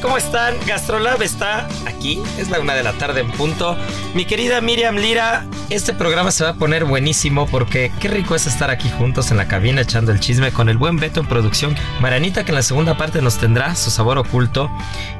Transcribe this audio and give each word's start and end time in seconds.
¿Cómo 0.00 0.16
están? 0.16 0.54
Gastrolab 0.66 1.20
está 1.20 1.68
aquí, 1.86 2.18
es 2.38 2.48
la 2.48 2.58
una 2.58 2.74
de 2.74 2.82
la 2.82 2.94
tarde 2.94 3.20
en 3.20 3.30
punto. 3.30 3.76
Mi 4.14 4.24
querida 4.24 4.62
Miriam 4.62 4.96
Lira, 4.96 5.46
este 5.68 5.92
programa 5.92 6.30
se 6.30 6.42
va 6.42 6.50
a 6.50 6.54
poner 6.54 6.86
buenísimo 6.86 7.46
porque 7.46 7.92
qué 8.00 8.08
rico 8.08 8.34
es 8.34 8.46
estar 8.46 8.70
aquí 8.70 8.88
juntos 8.88 9.30
en 9.30 9.36
la 9.36 9.46
cabina 9.46 9.82
echando 9.82 10.10
el 10.10 10.20
chisme 10.20 10.52
con 10.52 10.70
el 10.70 10.78
buen 10.78 10.96
Beto 10.96 11.20
en 11.20 11.26
producción. 11.26 11.76
Maranita 12.00 12.44
que 12.44 12.52
en 12.52 12.54
la 12.54 12.62
segunda 12.62 12.96
parte 12.96 13.20
nos 13.20 13.36
tendrá 13.36 13.74
su 13.74 13.90
sabor 13.90 14.16
oculto 14.16 14.70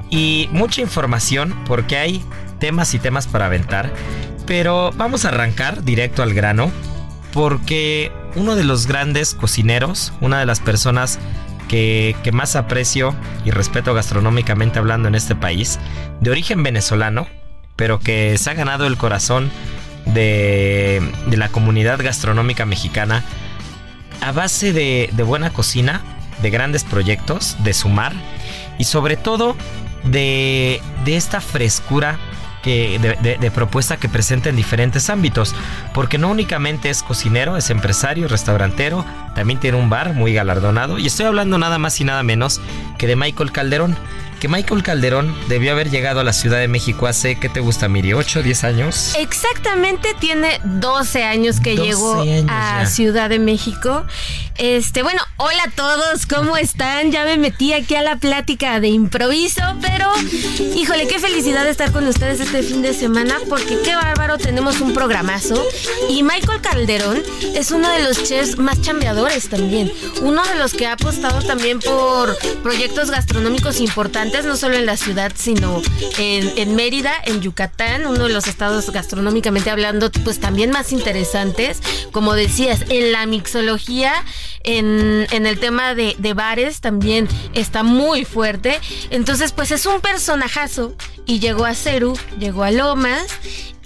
y 0.08 0.48
mucha 0.50 0.80
información 0.80 1.54
porque 1.66 1.98
hay 1.98 2.24
temas 2.58 2.94
y 2.94 2.98
temas 2.98 3.26
para 3.26 3.46
aventar. 3.46 3.92
Pero 4.46 4.92
vamos 4.96 5.26
a 5.26 5.28
arrancar 5.28 5.84
directo 5.84 6.22
al 6.22 6.32
grano 6.32 6.72
porque 7.34 8.10
uno 8.34 8.56
de 8.56 8.64
los 8.64 8.86
grandes 8.86 9.34
cocineros, 9.34 10.14
una 10.22 10.40
de 10.40 10.46
las 10.46 10.60
personas 10.60 11.18
que, 11.68 12.16
más 12.32 12.56
aprecio 12.56 13.14
y 13.44 13.50
respeto 13.50 13.94
gastronómicamente 13.94 14.78
hablando 14.78 15.08
en 15.08 15.14
este 15.14 15.34
país, 15.34 15.78
de 16.20 16.30
origen 16.30 16.62
venezolano, 16.62 17.26
pero 17.76 17.98
que 17.98 18.36
se 18.38 18.50
ha 18.50 18.54
ganado 18.54 18.86
el 18.86 18.96
corazón 18.96 19.50
de, 20.06 21.02
la 21.30 21.48
comunidad 21.48 22.02
gastronómica 22.02 22.66
mexicana 22.66 23.24
a 24.20 24.32
base 24.32 24.72
de, 24.72 25.10
buena 25.24 25.50
cocina, 25.50 26.02
de 26.42 26.50
grandes 26.50 26.84
proyectos, 26.84 27.56
de 27.64 27.74
sumar 27.74 28.12
y 28.78 28.84
sobre 28.84 29.16
todo 29.16 29.56
de 30.04 30.80
esta 31.06 31.40
frescura 31.40 32.18
de, 32.70 33.16
de- 33.22 33.38
de 33.38 33.50
propuesta 33.50 33.96
que 33.96 34.08
presenta 34.08 34.48
en 34.48 34.56
diferentes 34.56 35.10
ámbitos, 35.10 35.54
porque 35.92 36.18
no 36.18 36.28
únicamente 36.30 36.90
es 36.90 37.02
cocinero, 37.02 37.56
es 37.56 37.70
empresario, 37.70 38.28
restaurantero, 38.28 39.04
también 39.34 39.60
tiene 39.60 39.76
un 39.78 39.90
bar 39.90 40.14
muy 40.14 40.32
galardonado, 40.34 40.98
y 40.98 41.06
estoy 41.06 41.26
hablando 41.26 41.58
nada 41.58 41.78
más 41.78 42.00
y 42.00 42.04
nada 42.04 42.22
menos 42.22 42.60
que 42.98 43.06
de 43.06 43.16
Michael 43.16 43.52
Calderón, 43.52 43.96
que 44.44 44.48
Michael 44.48 44.82
Calderón 44.82 45.34
debió 45.48 45.72
haber 45.72 45.90
llegado 45.90 46.20
a 46.20 46.22
la 46.22 46.34
Ciudad 46.34 46.58
de 46.58 46.68
México 46.68 47.06
hace, 47.06 47.36
¿qué 47.36 47.48
te 47.48 47.60
gusta, 47.60 47.88
Miri? 47.88 48.10
¿8, 48.10 48.42
10 48.42 48.64
años? 48.64 49.14
Exactamente, 49.18 50.14
tiene 50.20 50.60
12 50.64 51.24
años 51.24 51.60
que 51.60 51.74
12 51.74 51.82
llegó 51.82 52.20
años 52.20 52.44
a 52.50 52.82
ya. 52.82 52.86
Ciudad 52.86 53.30
de 53.30 53.38
México. 53.38 54.04
Este, 54.56 55.02
bueno, 55.02 55.20
hola 55.38 55.64
a 55.64 55.70
todos, 55.70 56.26
¿cómo 56.26 56.56
están? 56.56 57.10
Ya 57.10 57.24
me 57.24 57.38
metí 57.38 57.72
aquí 57.72 57.96
a 57.96 58.02
la 58.02 58.16
plática 58.16 58.78
de 58.78 58.88
improviso, 58.88 59.62
pero 59.80 60.12
híjole, 60.76 61.08
qué 61.08 61.18
felicidad 61.18 61.66
estar 61.66 61.90
con 61.90 62.06
ustedes 62.06 62.38
este 62.38 62.62
fin 62.62 62.80
de 62.80 62.94
semana, 62.94 63.36
porque 63.48 63.78
qué 63.82 63.96
bárbaro, 63.96 64.38
tenemos 64.38 64.80
un 64.80 64.92
programazo. 64.94 65.60
Y 66.08 66.22
Michael 66.22 66.60
Calderón 66.60 67.20
es 67.54 67.72
uno 67.72 67.88
de 67.88 68.04
los 68.04 68.22
chefs 68.22 68.58
más 68.58 68.80
chambeadores 68.80 69.48
también. 69.48 69.90
Uno 70.22 70.44
de 70.44 70.54
los 70.54 70.74
que 70.74 70.86
ha 70.86 70.92
apostado 70.92 71.42
también 71.42 71.80
por 71.80 72.36
proyectos 72.62 73.10
gastronómicos 73.10 73.80
importantes, 73.80 74.33
no 74.42 74.56
solo 74.56 74.76
en 74.76 74.86
la 74.86 74.96
ciudad, 74.96 75.32
sino 75.36 75.80
en, 76.18 76.74
Mérida, 76.74 77.12
en 77.24 77.40
Yucatán, 77.40 78.06
uno 78.06 78.24
de 78.24 78.32
los 78.32 78.48
estados 78.48 78.90
gastronómicamente 78.90 79.70
hablando, 79.70 80.10
pues 80.24 80.40
también 80.40 80.70
más 80.70 80.92
interesantes. 80.92 81.80
Como 82.10 82.34
decías, 82.34 82.84
en 82.88 83.12
la 83.12 83.26
mixología, 83.26 84.12
en, 84.64 85.26
en 85.30 85.46
el 85.46 85.58
tema 85.60 85.94
de, 85.94 86.16
de 86.18 86.34
bares 86.34 86.80
también 86.80 87.28
está 87.54 87.82
muy 87.82 88.24
fuerte. 88.24 88.80
Entonces, 89.10 89.52
pues 89.52 89.70
es 89.70 89.86
un 89.86 90.00
personajazo 90.00 90.94
y 91.26 91.38
llegó 91.38 91.64
a 91.66 91.74
Ceru, 91.74 92.18
llegó 92.38 92.64
a 92.64 92.70
Lomas. 92.70 93.26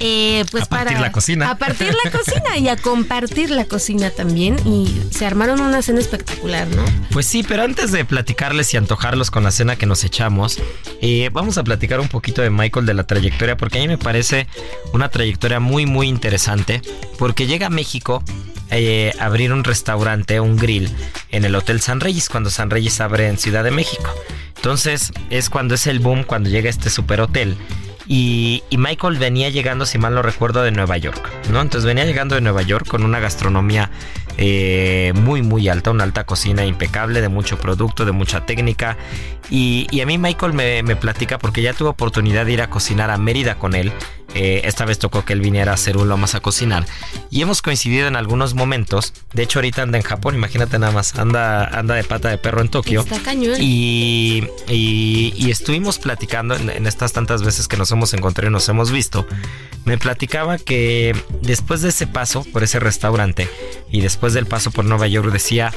eh, 0.01 0.45
pues 0.53 0.63
A 0.65 0.67
partir 0.67 0.87
para 0.95 1.01
la 1.01 1.13
cocina. 1.13 1.51
a 1.51 1.59
partir 1.59 1.93
la 2.05 2.11
cocina 2.13 2.57
y 2.57 2.69
a 2.69 2.77
compartir 2.77 3.51
la 3.51 3.65
cocina 3.65 4.11
también 4.11 4.57
y 4.65 4.89
se 5.11 5.27
armaron 5.27 5.61
una 5.61 5.83
cena 5.83 5.99
espectacular, 5.99 6.69
¿no? 6.69 6.85
Pues 7.11 7.27
sí, 7.27 7.43
pero 7.43 7.65
antes 7.65 7.91
de 7.91 8.05
platicarles 8.05 8.73
y 8.75 8.77
antojarlos 8.77 9.33
con 9.33 9.43
la 9.43 9.51
cena 9.51 9.75
que 9.75 9.87
nos 9.87 10.05
echamos, 10.05 10.59
eh, 11.03 11.31
vamos 11.33 11.59
a 11.59 11.65
platicar 11.65 11.99
un 11.99 12.09
poquito 12.09 12.43
de 12.43 12.51
Michael 12.51 12.87
de 12.87 12.95
la 12.95 13.05
trayectoria, 13.09 13.57
porque 13.57 13.79
a 13.79 13.83
mí 13.83 13.89
me 13.89 13.99
parece 13.99 14.47
una 14.93 15.09
trayectoria 15.09 15.59
muy, 15.59 15.85
muy 15.87 16.07
interesante, 16.09 16.81
porque 17.19 17.49
llega 17.49 17.67
a 17.67 17.71
México 17.71 18.23
eh, 18.71 19.13
abrir 19.19 19.53
un 19.53 19.65
restaurante, 19.65 20.41
un 20.41 20.57
grill, 20.57 20.91
en 21.31 21.45
el 21.45 21.55
Hotel 21.55 21.81
San 21.81 22.01
Reyes, 22.01 22.29
cuando 22.29 22.51
San 22.51 22.71
Reyes 22.71 23.01
abre 23.01 23.29
en 23.29 23.39
Ciudad 23.39 23.65
de 23.65 23.71
México. 23.71 24.15
Entonces 24.57 25.13
es 25.31 25.51
cuando 25.51 25.75
es 25.75 25.87
el 25.87 26.01
boom, 26.01 26.25
cuando 26.25 26.51
llega 26.51 26.69
este 26.69 26.91
super 26.91 27.21
hotel. 27.21 27.57
Y, 28.11 28.63
y 28.71 28.79
Michael 28.79 29.19
venía 29.19 29.51
llegando, 29.51 29.85
si 29.85 29.99
mal 29.99 30.15
no 30.15 30.23
recuerdo, 30.23 30.63
de 30.63 30.71
Nueva 30.71 30.97
York, 30.97 31.31
¿no? 31.53 31.61
Entonces 31.61 31.85
venía 31.85 32.07
llegando 32.07 32.35
de 32.35 32.41
Nueva 32.41 32.63
York 32.63 32.87
con 32.89 33.05
una 33.05 33.21
gastronomía 33.21 33.91
eh, 34.39 35.13
muy, 35.15 35.43
muy 35.43 35.69
alta, 35.69 35.91
una 35.91 36.05
alta 36.05 36.25
cocina 36.25 36.65
impecable, 36.65 37.21
de 37.21 37.29
mucho 37.29 37.59
producto, 37.59 38.07
de 38.07 38.13
mucha 38.13 38.47
técnica. 38.47 38.97
Y, 39.51 39.87
y 39.91 40.01
a 40.01 40.07
mí 40.07 40.17
Michael 40.17 40.55
me, 40.55 40.83
me 40.83 40.97
platica 40.97 41.39
porque 41.39 41.61
ya 41.61 41.75
tuve 41.75 41.91
oportunidad 41.91 42.47
de 42.47 42.53
ir 42.53 42.63
a 42.63 42.71
cocinar 42.71 43.11
a 43.11 43.19
Mérida 43.19 43.57
con 43.57 43.75
él. 43.75 43.93
Eh, 44.35 44.61
esta 44.65 44.85
vez 44.85 44.99
tocó 44.99 45.25
que 45.25 45.33
él 45.33 45.41
viniera 45.41 45.73
a 45.73 45.75
hacer 45.75 45.97
un 45.97 46.09
lomas 46.09 46.35
a 46.35 46.41
cocinar. 46.41 46.85
Y 47.31 47.41
hemos 47.41 47.63
coincidido 47.63 48.07
en 48.09 48.15
algunos 48.17 48.55
momentos. 48.55 49.15
De 49.33 49.43
hecho, 49.43 49.59
ahorita 49.59 49.83
anda 49.83 49.97
en 49.99 50.05
Japón, 50.05 50.35
imagínate 50.35 50.79
nada 50.79 50.93
más. 50.93 51.15
Anda, 51.19 51.65
anda 51.65 51.95
de 51.95 52.05
pata 52.05 52.29
de 52.29 52.37
perro 52.39 52.61
en 52.61 52.69
Tokio. 52.69 53.01
Está 53.01 53.19
cañón. 53.21 53.55
Y, 53.59 54.45
y- 54.69 55.33
y 55.37 55.51
estuvimos 55.51 55.99
platicando 55.99 56.55
en, 56.57 56.69
en 56.69 56.87
estas 56.87 57.13
tantas 57.15 57.43
veces 57.43 57.69
que 57.69 57.77
nos 57.79 57.91
hemos 57.91 58.13
encontrado 58.13 58.49
y 58.51 58.53
nos 58.53 58.69
hemos 58.69 58.91
visto. 58.93 59.27
Me 59.87 59.97
platicaba 59.97 60.59
que 60.59 61.17
después 61.41 61.81
de 61.81 61.89
ese 61.89 62.07
paso 62.07 62.45
por 62.53 62.63
ese 62.63 62.79
restaurante 62.81 63.49
y 63.91 64.03
después 64.03 64.35
del 64.35 64.45
paso 64.47 64.71
por 64.71 64.85
Nueva 64.85 65.07
York 65.07 65.33
decía 65.33 65.73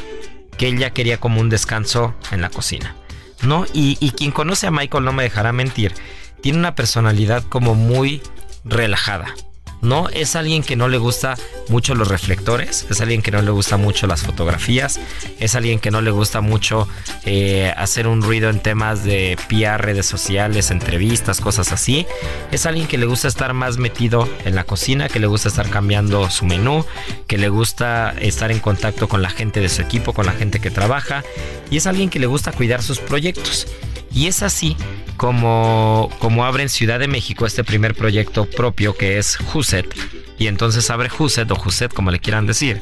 que 0.58 0.68
él 0.68 0.78
ya 0.78 0.90
quería 0.92 1.18
como 1.18 1.40
un 1.40 1.50
descanso 1.50 2.14
en 2.32 2.42
la 2.42 2.50
cocina. 2.50 2.96
¿No? 3.44 3.66
Y, 3.74 3.98
y 4.02 4.12
quien 4.12 4.32
conoce 4.32 4.68
a 4.68 4.72
Michael 4.72 5.06
no 5.06 5.14
me 5.14 5.24
dejará 5.24 5.52
mentir. 5.54 5.94
Tiene 6.42 6.60
una 6.60 6.76
personalidad 6.76 7.44
como 7.50 7.74
muy 7.76 8.22
relajada. 8.64 9.34
¿no? 9.82 10.10
Es 10.10 10.36
alguien 10.36 10.64
que 10.64 10.76
no 10.76 10.88
le 10.88 10.98
gusta 10.98 11.36
mucho 11.70 11.96
los 11.96 12.08
reflectores, 12.08 12.86
es 12.90 13.02
alguien 13.02 13.22
que 13.22 13.32
no 13.32 13.42
le 13.42 13.52
gusta 13.52 13.78
mucho 13.78 14.08
las 14.08 14.22
fotografías, 14.22 15.00
es 15.40 15.56
alguien 15.56 15.80
que 15.80 15.92
no 15.92 16.02
le 16.02 16.12
gusta 16.12 16.42
mucho 16.42 16.88
eh, 17.26 17.74
hacer 17.76 18.08
un 18.08 18.22
ruido 18.22 18.50
en 18.50 18.60
temas 18.60 19.04
de 19.04 19.38
PR, 19.50 19.82
redes 19.82 20.06
sociales, 20.06 20.72
entrevistas, 20.72 21.42
cosas 21.42 21.72
así. 21.72 22.06
Es 22.52 22.66
alguien 22.66 22.88
que 22.88 22.98
le 22.98 23.06
gusta 23.06 23.28
estar 23.28 23.54
más 23.54 23.78
metido 23.78 24.30
en 24.46 24.56
la 24.56 24.64
cocina, 24.64 25.10
que 25.10 25.20
le 25.20 25.28
gusta 25.28 25.50
estar 25.50 25.70
cambiando 25.70 26.30
su 26.30 26.46
menú, 26.46 26.86
que 27.28 27.38
le 27.38 27.50
gusta 27.50 28.14
estar 28.20 28.52
en 28.52 28.60
contacto 28.60 29.08
con 29.08 29.22
la 29.22 29.30
gente 29.30 29.60
de 29.60 29.70
su 29.70 29.82
equipo, 29.82 30.14
con 30.14 30.26
la 30.26 30.34
gente 30.34 30.60
que 30.60 30.70
trabaja, 30.70 31.24
y 31.70 31.78
es 31.78 31.88
alguien 31.88 32.10
que 32.10 32.20
le 32.20 32.28
gusta 32.28 32.52
cuidar 32.52 32.84
sus 32.84 33.00
proyectos. 33.00 33.68
Y 34.14 34.28
es 34.28 34.44
así 34.44 34.76
como, 35.22 36.10
como 36.18 36.46
abre 36.46 36.64
en 36.64 36.70
Ciudad 36.70 36.98
de 36.98 37.08
México 37.08 37.46
este 37.46 37.64
primer 37.64 37.94
proyecto 37.94 38.46
propio 38.46 38.98
que 38.98 39.20
es 39.20 39.38
Huset. 39.54 39.86
Y 40.40 40.48
entonces 40.48 40.90
abre 40.90 41.12
Huset 41.16 41.52
o 41.52 41.62
Huset 41.64 41.94
como 41.94 42.10
le 42.10 42.18
quieran 42.18 42.48
decir. 42.48 42.82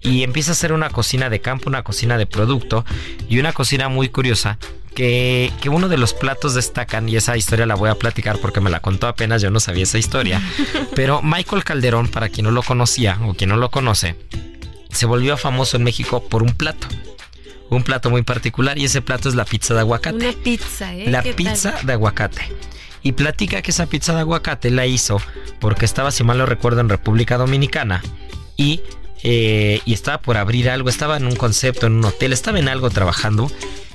Y 0.00 0.24
empieza 0.24 0.50
a 0.50 0.54
hacer 0.54 0.72
una 0.72 0.90
cocina 0.90 1.30
de 1.30 1.40
campo, 1.40 1.68
una 1.68 1.84
cocina 1.84 2.18
de 2.18 2.26
producto 2.26 2.84
y 3.28 3.38
una 3.38 3.52
cocina 3.52 3.88
muy 3.88 4.08
curiosa 4.08 4.58
que, 4.96 5.52
que, 5.60 5.68
uno 5.68 5.88
de 5.88 5.96
los 5.96 6.12
platos 6.12 6.54
destacan, 6.54 7.08
y 7.08 7.14
esa 7.14 7.36
historia 7.36 7.66
la 7.66 7.76
voy 7.76 7.88
a 7.88 7.94
platicar 7.94 8.38
porque 8.38 8.60
me 8.60 8.70
la 8.70 8.80
contó 8.80 9.06
apenas, 9.06 9.40
yo 9.40 9.52
no 9.52 9.60
sabía 9.60 9.84
esa 9.84 9.98
historia, 9.98 10.42
pero 10.96 11.22
Michael 11.22 11.62
Calderón, 11.62 12.08
para 12.08 12.30
quien 12.30 12.46
no 12.46 12.50
lo 12.50 12.64
conocía 12.64 13.20
o 13.26 13.34
quien 13.34 13.50
no 13.50 13.58
lo 13.58 13.70
conoce, 13.70 14.16
se 14.90 15.06
volvió 15.06 15.36
famoso 15.36 15.76
en 15.76 15.84
México 15.84 16.26
por 16.28 16.42
un 16.42 16.54
plato. 16.54 16.88
Un 17.70 17.82
plato 17.82 18.10
muy 18.10 18.22
particular 18.22 18.78
y 18.78 18.84
ese 18.84 19.02
plato 19.02 19.28
es 19.28 19.34
la 19.34 19.44
pizza 19.44 19.74
de 19.74 19.80
aguacate. 19.80 20.16
Una 20.16 20.32
pizza, 20.32 20.94
¿eh? 20.94 21.10
La 21.10 21.22
pizza 21.22 21.72
tal? 21.72 21.86
de 21.86 21.92
aguacate. 21.92 22.42
Y 23.02 23.12
platica 23.12 23.62
que 23.62 23.70
esa 23.70 23.86
pizza 23.86 24.14
de 24.14 24.20
aguacate 24.20 24.70
la 24.70 24.86
hizo 24.86 25.20
porque 25.60 25.84
estaba, 25.84 26.10
si 26.10 26.24
mal 26.24 26.38
lo 26.38 26.46
recuerdo, 26.46 26.80
en 26.80 26.88
República 26.88 27.38
Dominicana 27.38 28.02
y, 28.56 28.80
eh, 29.22 29.80
y 29.84 29.94
estaba 29.94 30.18
por 30.18 30.36
abrir 30.36 30.70
algo, 30.70 30.88
estaba 30.88 31.16
en 31.16 31.26
un 31.26 31.36
concepto, 31.36 31.86
en 31.86 31.94
un 31.94 32.04
hotel, 32.04 32.32
estaba 32.32 32.58
en 32.58 32.68
algo 32.68 32.90
trabajando 32.90 33.50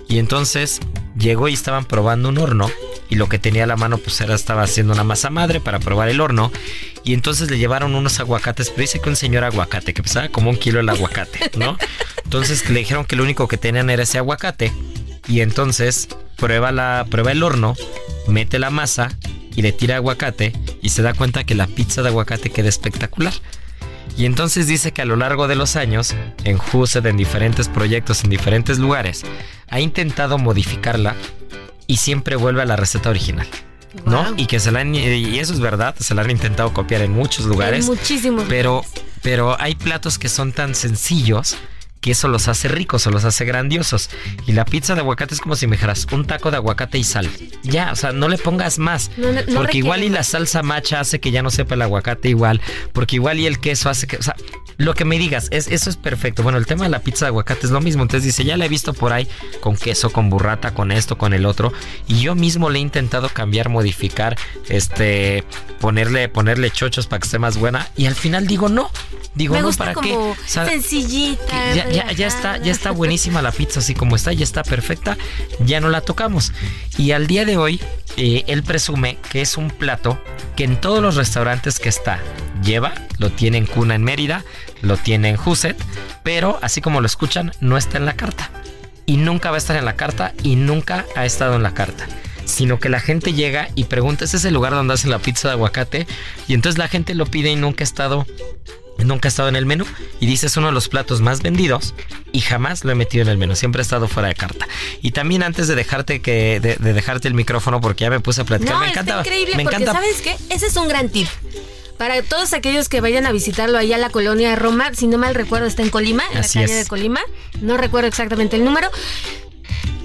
y 0.07 0.17
entonces 0.17 0.79
llegó 1.17 1.47
y 1.47 1.53
estaban 1.53 1.85
probando 1.85 2.29
un 2.29 2.37
horno 2.37 2.69
y 3.11 3.15
lo 3.15 3.29
que 3.29 3.37
tenía 3.37 3.65
a 3.65 3.67
la 3.67 3.75
mano 3.75 3.97
pues 3.97 4.19
era 4.21 4.33
estaba 4.33 4.63
haciendo 4.63 4.93
una 4.93 5.03
masa 5.03 5.29
madre 5.29 5.59
para 5.59 5.79
probar 5.79 6.07
el 6.09 6.21
horno 6.21 6.51
y 7.03 7.13
entonces 7.13 7.51
le 7.51 7.59
llevaron 7.59 7.93
unos 7.93 8.19
aguacates, 8.19 8.69
pero 8.69 8.81
dice 8.81 8.99
que 8.99 9.09
un 9.09 9.17
señor 9.17 9.43
aguacate 9.43 9.93
que 9.93 10.01
pesaba 10.01 10.29
como 10.29 10.49
un 10.49 10.57
kilo 10.57 10.79
el 10.79 10.89
aguacate, 10.89 11.51
¿no? 11.57 11.77
Entonces 12.23 12.67
le 12.69 12.79
dijeron 12.79 13.05
que 13.05 13.17
lo 13.17 13.23
único 13.23 13.49
que 13.49 13.57
tenían 13.57 13.89
era 13.89 14.03
ese 14.03 14.17
aguacate 14.17 14.71
y 15.27 15.41
entonces 15.41 16.07
prueba 16.37 16.71
la 16.71 17.05
prueba 17.11 17.33
el 17.33 17.43
horno, 17.43 17.75
mete 18.27 18.59
la 18.59 18.69
masa 18.69 19.09
y 19.55 19.61
le 19.61 19.73
tira 19.73 19.97
aguacate 19.97 20.53
y 20.81 20.89
se 20.89 21.01
da 21.01 21.13
cuenta 21.13 21.43
que 21.43 21.53
la 21.53 21.67
pizza 21.67 22.01
de 22.01 22.07
aguacate 22.07 22.49
queda 22.49 22.69
espectacular. 22.69 23.33
Y 24.17 24.25
entonces 24.25 24.67
dice 24.67 24.93
que 24.93 25.01
a 25.01 25.05
lo 25.05 25.15
largo 25.15 25.47
de 25.47 25.55
los 25.55 25.75
años, 25.75 26.15
en 26.43 26.59
Hused, 26.59 27.05
en 27.05 27.17
diferentes 27.17 27.67
proyectos, 27.67 28.23
en 28.23 28.29
diferentes 28.29 28.77
lugares, 28.77 29.23
ha 29.69 29.79
intentado 29.79 30.37
modificarla 30.37 31.15
y 31.91 31.97
siempre 31.97 32.37
vuelve 32.37 32.61
a 32.61 32.65
la 32.65 32.77
receta 32.77 33.09
original. 33.09 33.45
¿No? 34.05 34.23
Wow. 34.23 34.35
Y 34.37 34.45
que 34.45 34.61
se 34.61 34.71
la 34.71 34.79
han, 34.79 34.95
y 34.95 35.39
eso 35.39 35.51
es 35.51 35.59
verdad, 35.59 35.93
se 35.99 36.15
la 36.15 36.21
han 36.21 36.31
intentado 36.31 36.73
copiar 36.73 37.01
en 37.01 37.11
muchos 37.11 37.45
lugares. 37.45 37.81
En 37.81 37.91
muchísimos. 37.93 38.45
Pero, 38.47 38.85
pero 39.21 39.59
hay 39.59 39.75
platos 39.75 40.17
que 40.17 40.29
son 40.29 40.53
tan 40.53 40.73
sencillos 40.73 41.57
que 42.01 42.11
eso 42.11 42.27
los 42.27 42.47
hace 42.47 42.67
ricos 42.67 43.05
o 43.07 43.11
los 43.11 43.23
hace 43.23 43.45
grandiosos. 43.45 44.09
Y 44.47 44.53
la 44.53 44.65
pizza 44.65 44.95
de 44.95 45.01
aguacate 45.01 45.35
es 45.35 45.39
como 45.39 45.55
si 45.55 45.67
me 45.67 45.77
dijeras 45.77 46.07
un 46.11 46.25
taco 46.25 46.49
de 46.51 46.57
aguacate 46.57 46.97
y 46.97 47.03
sal. 47.03 47.29
Ya, 47.63 47.91
o 47.91 47.95
sea, 47.95 48.11
no 48.11 48.27
le 48.27 48.39
pongas 48.39 48.79
más. 48.79 49.11
No, 49.17 49.31
no, 49.31 49.41
porque 49.53 49.77
igual 49.77 50.03
y 50.03 50.09
la 50.09 50.23
salsa 50.23 50.63
macha 50.63 50.99
hace 50.99 51.19
que 51.19 51.31
ya 51.31 51.43
no 51.43 51.51
sepa 51.51 51.75
el 51.75 51.83
aguacate 51.83 52.29
igual. 52.29 52.59
Porque 52.91 53.17
igual 53.17 53.39
y 53.39 53.45
el 53.45 53.59
queso 53.59 53.89
hace 53.89 54.07
que. 54.07 54.17
O 54.17 54.23
sea, 54.23 54.35
lo 54.77 54.95
que 54.95 55.05
me 55.05 55.19
digas, 55.19 55.47
es, 55.51 55.67
eso 55.67 55.91
es 55.91 55.95
perfecto. 55.95 56.41
Bueno, 56.41 56.57
el 56.57 56.65
tema 56.65 56.85
de 56.85 56.89
la 56.89 56.99
pizza 56.99 57.25
de 57.25 57.29
aguacate 57.29 57.67
es 57.67 57.71
lo 57.71 57.81
mismo. 57.81 58.01
Entonces 58.01 58.25
dice, 58.25 58.43
ya 58.43 58.57
la 58.57 58.65
he 58.65 58.69
visto 58.69 58.93
por 58.93 59.13
ahí 59.13 59.27
con 59.59 59.75
queso, 59.75 60.09
con 60.09 60.31
burrata, 60.31 60.73
con 60.73 60.91
esto, 60.91 61.19
con 61.19 61.33
el 61.33 61.45
otro. 61.45 61.71
Y 62.07 62.19
yo 62.19 62.33
mismo 62.33 62.69
le 62.71 62.79
he 62.79 62.81
intentado 62.81 63.29
cambiar, 63.29 63.69
modificar, 63.69 64.37
este, 64.69 65.43
ponerle, 65.79 66.29
ponerle 66.29 66.71
chochos 66.71 67.05
para 67.05 67.19
que 67.19 67.25
esté 67.25 67.37
más 67.37 67.57
buena. 67.57 67.87
Y 67.95 68.07
al 68.07 68.15
final 68.15 68.47
digo, 68.47 68.69
no. 68.69 68.89
Digo, 69.35 69.53
me 69.53 69.61
no, 69.61 69.71
¿para 69.71 69.93
como 69.93 70.07
qué? 70.07 70.15
O 70.15 70.35
sea, 70.45 70.65
sencillita. 70.65 71.75
ya, 71.75 71.90
ya, 71.91 72.11
ya, 72.11 72.27
está, 72.27 72.57
ya 72.57 72.71
está 72.71 72.91
buenísima 72.91 73.41
la 73.41 73.51
pizza 73.51 73.79
así 73.79 73.93
como 73.93 74.15
está, 74.15 74.33
ya 74.33 74.43
está 74.43 74.63
perfecta, 74.63 75.17
ya 75.59 75.79
no 75.79 75.89
la 75.89 76.01
tocamos. 76.01 76.51
Y 76.97 77.11
al 77.11 77.27
día 77.27 77.45
de 77.45 77.57
hoy, 77.57 77.81
eh, 78.17 78.43
él 78.47 78.63
presume 78.63 79.17
que 79.29 79.41
es 79.41 79.57
un 79.57 79.69
plato 79.69 80.21
que 80.55 80.63
en 80.63 80.79
todos 80.79 81.01
los 81.01 81.15
restaurantes 81.15 81.79
que 81.79 81.89
está 81.89 82.19
lleva, 82.63 82.93
lo 83.17 83.31
tiene 83.31 83.57
en 83.57 83.65
Cuna 83.65 83.95
en 83.95 84.03
Mérida, 84.03 84.43
lo 84.81 84.97
tiene 84.97 85.29
en 85.29 85.39
Huset, 85.43 85.77
pero 86.23 86.59
así 86.61 86.81
como 86.81 87.01
lo 87.01 87.07
escuchan, 87.07 87.51
no 87.59 87.77
está 87.77 87.97
en 87.97 88.05
la 88.05 88.13
carta. 88.13 88.49
Y 89.05 89.17
nunca 89.17 89.49
va 89.49 89.55
a 89.55 89.59
estar 89.59 89.75
en 89.75 89.85
la 89.85 89.95
carta 89.95 90.33
y 90.43 90.55
nunca 90.55 91.05
ha 91.15 91.25
estado 91.25 91.55
en 91.55 91.63
la 91.63 91.73
carta 91.73 92.07
sino 92.45 92.79
que 92.79 92.89
la 92.89 92.99
gente 92.99 93.33
llega 93.33 93.69
y 93.75 93.85
pregunta, 93.85 94.25
¿ese 94.25 94.37
es 94.37 94.45
el 94.45 94.53
lugar 94.53 94.73
donde 94.73 94.93
hacen 94.93 95.09
la 95.09 95.19
pizza 95.19 95.47
de 95.47 95.53
aguacate? 95.53 96.07
Y 96.47 96.53
entonces 96.53 96.77
la 96.77 96.87
gente 96.87 97.15
lo 97.15 97.25
pide 97.25 97.49
y 97.49 97.55
nunca 97.55 97.83
ha 97.83 97.85
estado 97.85 98.25
nunca 98.99 99.27
ha 99.27 99.29
estado 99.29 99.49
en 99.49 99.55
el 99.55 99.65
menú 99.65 99.85
y 100.19 100.25
dice 100.25 100.47
es 100.47 100.57
uno 100.57 100.67
de 100.67 100.73
los 100.73 100.87
platos 100.87 101.21
más 101.21 101.41
vendidos 101.41 101.93
y 102.31 102.41
jamás 102.41 102.83
lo 102.85 102.91
he 102.91 102.95
metido 102.95 103.23
en 103.23 103.29
el 103.29 103.37
menú, 103.37 103.55
siempre 103.55 103.81
ha 103.81 103.83
estado 103.83 104.07
fuera 104.07 104.27
de 104.29 104.35
carta. 104.35 104.67
Y 105.01 105.11
también 105.11 105.43
antes 105.43 105.67
de 105.67 105.75
dejarte 105.75 106.21
que 106.21 106.59
de, 106.59 106.75
de 106.75 106.93
dejarte 106.93 107.27
el 107.27 107.33
micrófono 107.33 107.81
porque 107.81 108.03
ya 108.03 108.09
me 108.09 108.19
puse 108.19 108.41
a 108.41 108.43
platicar, 108.45 108.75
No, 108.75 108.79
me 108.81 108.89
encanta 108.89 109.19
increíble 109.19 109.55
me 109.55 109.63
porque 109.63 109.77
encanta 109.83 109.93
¿sabes 109.93 110.21
qué? 110.21 110.35
Ese 110.53 110.67
es 110.67 110.75
un 110.77 110.87
gran 110.87 111.09
tip. 111.09 111.27
Para 111.97 112.21
todos 112.23 112.53
aquellos 112.53 112.89
que 112.89 112.99
vayan 112.99 113.27
a 113.27 113.31
visitarlo 113.31 113.77
allá 113.77 113.95
a 113.97 113.99
la 113.99 114.09
colonia 114.09 114.49
de 114.49 114.55
Roma, 114.55 114.91
si 114.95 115.05
no 115.05 115.19
mal 115.19 115.35
recuerdo 115.35 115.67
está 115.67 115.83
en 115.83 115.89
Colima, 115.91 116.23
en 116.31 116.39
Así 116.39 116.57
la 116.57 116.65
calle 116.65 116.79
es. 116.79 116.85
de 116.85 116.89
Colima, 116.89 117.19
no 117.61 117.77
recuerdo 117.77 118.07
exactamente 118.07 118.55
el 118.55 118.65
número. 118.65 118.89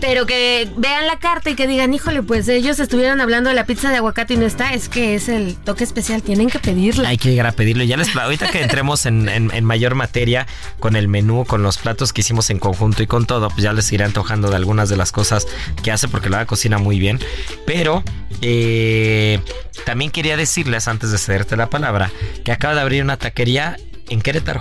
Pero 0.01 0.27
que 0.27 0.69
vean 0.77 1.07
la 1.07 1.19
carta 1.19 1.49
y 1.49 1.55
que 1.55 1.67
digan, 1.67 1.95
híjole, 1.95 2.23
pues 2.23 2.47
ellos 2.49 2.79
estuvieron 2.79 3.21
hablando 3.21 3.49
de 3.49 3.57
la 3.57 3.65
pizza 3.65 3.91
de 3.91 3.97
aguacate 3.97 4.35
y 4.35 4.37
no 4.37 4.45
está, 4.45 4.75
es 4.75 4.91
que 4.91 5.15
es 5.15 5.29
el 5.31 5.57
toque 5.57 5.85
especial, 5.85 6.23
tienen 6.23 6.49
que 6.51 6.59
pedirla. 6.59 7.09
Hay 7.09 7.17
que 7.17 7.31
llegar 7.31 7.47
a 7.47 7.53
pedirlo. 7.53 7.83
Ya 7.83 7.97
les 7.97 8.15
ahorita 8.15 8.51
que 8.51 8.61
entremos 8.63 9.07
en, 9.07 9.29
en- 9.31 9.51
en 9.55 9.65
mayor 9.65 9.95
materia 9.95 10.47
con 10.81 10.97
el 10.97 11.09
menú, 11.09 11.45
con 11.47 11.63
los 11.63 11.79
platos 11.79 12.13
que 12.13 12.21
hicimos 12.21 12.51
en 12.51 12.59
conjunto 12.59 13.03
y 13.03 13.07
con 13.07 13.25
todo, 13.27 13.49
pues 13.49 13.63
ya 13.63 13.73
les 13.73 13.91
iré 13.91 14.05
antojando 14.05 14.51
de 14.51 14.57
algunas 14.57 14.89
de 14.91 14.97
las 14.97 15.13
cosas 15.13 15.47
que 15.83 15.91
hace 15.91 16.09
porque 16.09 16.29
la 16.29 16.45
cocina 16.45 16.77
muy 16.79 16.99
bien. 16.99 17.19
Pero 17.65 18.05
eh, 18.43 19.41
también 19.87 20.11
quería 20.11 20.37
decirles 20.37 20.89
antes 20.89 21.11
de 21.11 21.19
cederte 21.19 21.57
la 21.57 21.71
palabra 21.71 22.11
que 22.45 22.53
acaba 22.53 22.75
de 22.75 22.81
abrir 22.83 23.03
una 23.03 23.17
taquería 23.17 23.77
en 24.11 24.21
Querétaro. 24.21 24.61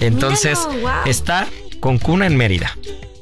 Entonces 0.00 0.58
Míralo, 0.68 1.04
está 1.06 1.46
con 1.80 1.98
Cuna 1.98 2.26
en 2.26 2.36
Mérida. 2.36 2.76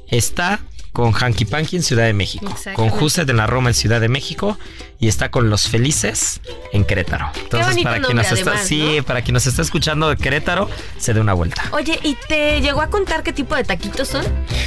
Está 0.08 0.60
con 0.94 1.12
Hanky 1.12 1.44
Panky 1.44 1.74
en 1.76 1.82
Ciudad 1.82 2.04
de 2.04 2.12
México, 2.12 2.54
con. 2.74 2.88
Justed 2.88 3.28
en 3.28 3.36
la 3.36 3.48
Roma 3.48 3.68
en 3.70 3.74
Ciudad 3.74 4.00
de 4.00 4.08
México 4.08 4.56
y 5.00 5.08
está 5.08 5.28
con 5.28 5.50
Los 5.50 5.68
Felices 5.68 6.40
en 6.72 6.84
Querétaro. 6.84 7.30
Entonces, 7.42 7.82
para 7.82 8.00
quien 8.00 8.16
nos 8.16 8.30
está, 8.30 8.56
sí, 8.58 8.98
¿no? 8.98 9.02
para 9.02 9.22
quien 9.22 9.34
nos 9.34 9.44
está 9.46 9.60
escuchando 9.60 10.08
de 10.08 10.16
Querétaro, 10.16 10.70
se 10.96 11.12
dé 11.12 11.20
una 11.20 11.32
vuelta. 11.32 11.64
Oye, 11.72 11.98
¿y 12.04 12.16
te 12.28 12.60
llegó 12.60 12.80
a 12.80 12.90
contar 12.90 13.24
qué 13.24 13.32
tipo 13.32 13.56
de 13.56 13.64
taquitos 13.64 14.06
son? 14.06 14.24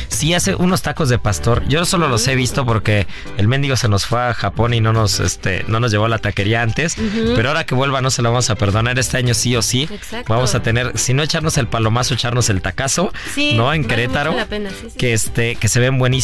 Sí, 0.10 0.34
hace 0.34 0.54
unos 0.54 0.82
tacos 0.82 1.08
de 1.08 1.18
pastor. 1.18 1.66
Yo 1.70 1.86
solo 1.86 2.10
los 2.10 2.28
he 2.28 2.36
visto 2.36 2.66
porque 2.66 3.08
el 3.38 3.48
mendigo 3.48 3.78
se 3.78 3.88
nos 3.88 4.06
fue 4.06 4.22
a 4.22 4.34
Japón 4.34 4.74
y 4.74 4.82
no 4.82 4.92
nos, 4.92 5.22
este, 5.22 5.64
no 5.70 5.80
nos 5.80 5.92
llevó 5.92 6.06
a 6.06 6.10
la 6.10 6.20
taquería 6.20 6.62
antes. 6.62 6.98
Pero 7.36 7.48
ahora 7.48 7.66
que 7.66 7.74
vuelva 7.74 8.02
no 8.02 8.12
se 8.12 8.22
lo 8.22 8.30
vamos 8.30 8.50
a 8.50 8.56
perdonar. 8.56 9.00
Este 9.00 9.16
año 9.16 9.34
sí 9.34 9.56
o 9.56 9.62
sí. 9.62 9.88
Exacto. 9.90 10.34
Vamos 10.34 10.56
a 10.56 10.62
tener, 10.62 10.92
si 11.00 11.14
no 11.14 11.24
echarnos 11.24 11.58
el 11.58 11.68
palomazo, 11.68 12.16
echarnos 12.16 12.50
el 12.50 12.62
tacazo. 12.62 13.14
Sí, 13.34 13.54
¿No? 13.54 13.74
En 13.74 13.84
vale 13.84 13.96
Querétaro. 13.96 14.32
mucho 14.32 14.44
la 14.44 14.50
pena, 14.50 14.70
sí, 14.70 14.90
sí. 14.90 14.98
Que 14.98 15.14
este, 15.14 15.56
que 15.56 15.70
se 15.70 15.80
ven 15.80 15.98
buenísimos. 15.98 16.17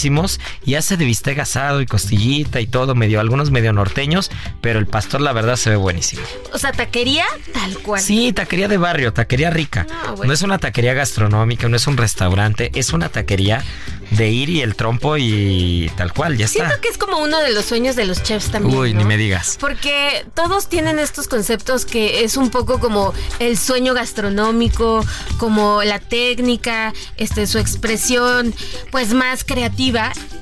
Y 0.65 0.75
hace 0.75 0.97
de 0.97 1.05
bistec 1.05 1.39
asado 1.39 1.81
y 1.81 1.85
costillita 1.85 2.59
y 2.61 2.67
todo, 2.67 2.95
medio, 2.95 3.19
algunos 3.19 3.51
medio 3.51 3.73
norteños. 3.73 4.31
Pero 4.61 4.79
el 4.79 4.87
pastor, 4.87 5.21
la 5.21 5.33
verdad, 5.33 5.55
se 5.55 5.69
ve 5.69 5.75
buenísimo. 5.75 6.21
O 6.53 6.57
sea, 6.57 6.71
taquería 6.71 7.25
tal 7.53 7.77
cual. 7.79 8.01
Sí, 8.01 8.33
taquería 8.33 8.67
de 8.67 8.77
barrio, 8.77 9.13
taquería 9.13 9.49
rica. 9.49 9.87
Ah, 9.89 10.11
bueno. 10.11 10.25
No 10.25 10.33
es 10.33 10.41
una 10.41 10.57
taquería 10.57 10.93
gastronómica, 10.93 11.67
no 11.69 11.75
es 11.75 11.87
un 11.87 11.97
restaurante, 11.97 12.71
es 12.75 12.93
una 12.93 13.09
taquería 13.09 13.63
de 14.11 14.29
ir 14.29 14.49
y 14.49 14.61
el 14.61 14.75
trompo 14.75 15.17
y 15.17 15.91
tal 15.97 16.13
cual, 16.13 16.37
ya 16.37 16.47
Siento 16.47 16.69
está. 16.69 16.81
que 16.81 16.89
es 16.89 16.97
como 16.97 17.17
uno 17.17 17.39
de 17.41 17.51
los 17.51 17.65
sueños 17.65 17.95
de 17.95 18.05
los 18.05 18.21
chefs 18.21 18.51
también. 18.51 18.77
Uy, 18.77 18.93
¿no? 18.93 18.99
ni 18.99 19.05
me 19.05 19.17
digas. 19.17 19.57
Porque 19.59 20.25
todos 20.35 20.69
tienen 20.69 20.99
estos 20.99 21.27
conceptos 21.27 21.85
que 21.85 22.23
es 22.23 22.37
un 22.37 22.49
poco 22.51 22.79
como 22.79 23.13
el 23.39 23.57
sueño 23.57 23.93
gastronómico, 23.93 25.03
como 25.37 25.81
la 25.83 25.99
técnica, 25.99 26.93
este, 27.17 27.47
su 27.47 27.57
expresión, 27.57 28.53
pues 28.91 29.13
más 29.13 29.43
creativa, 29.43 29.82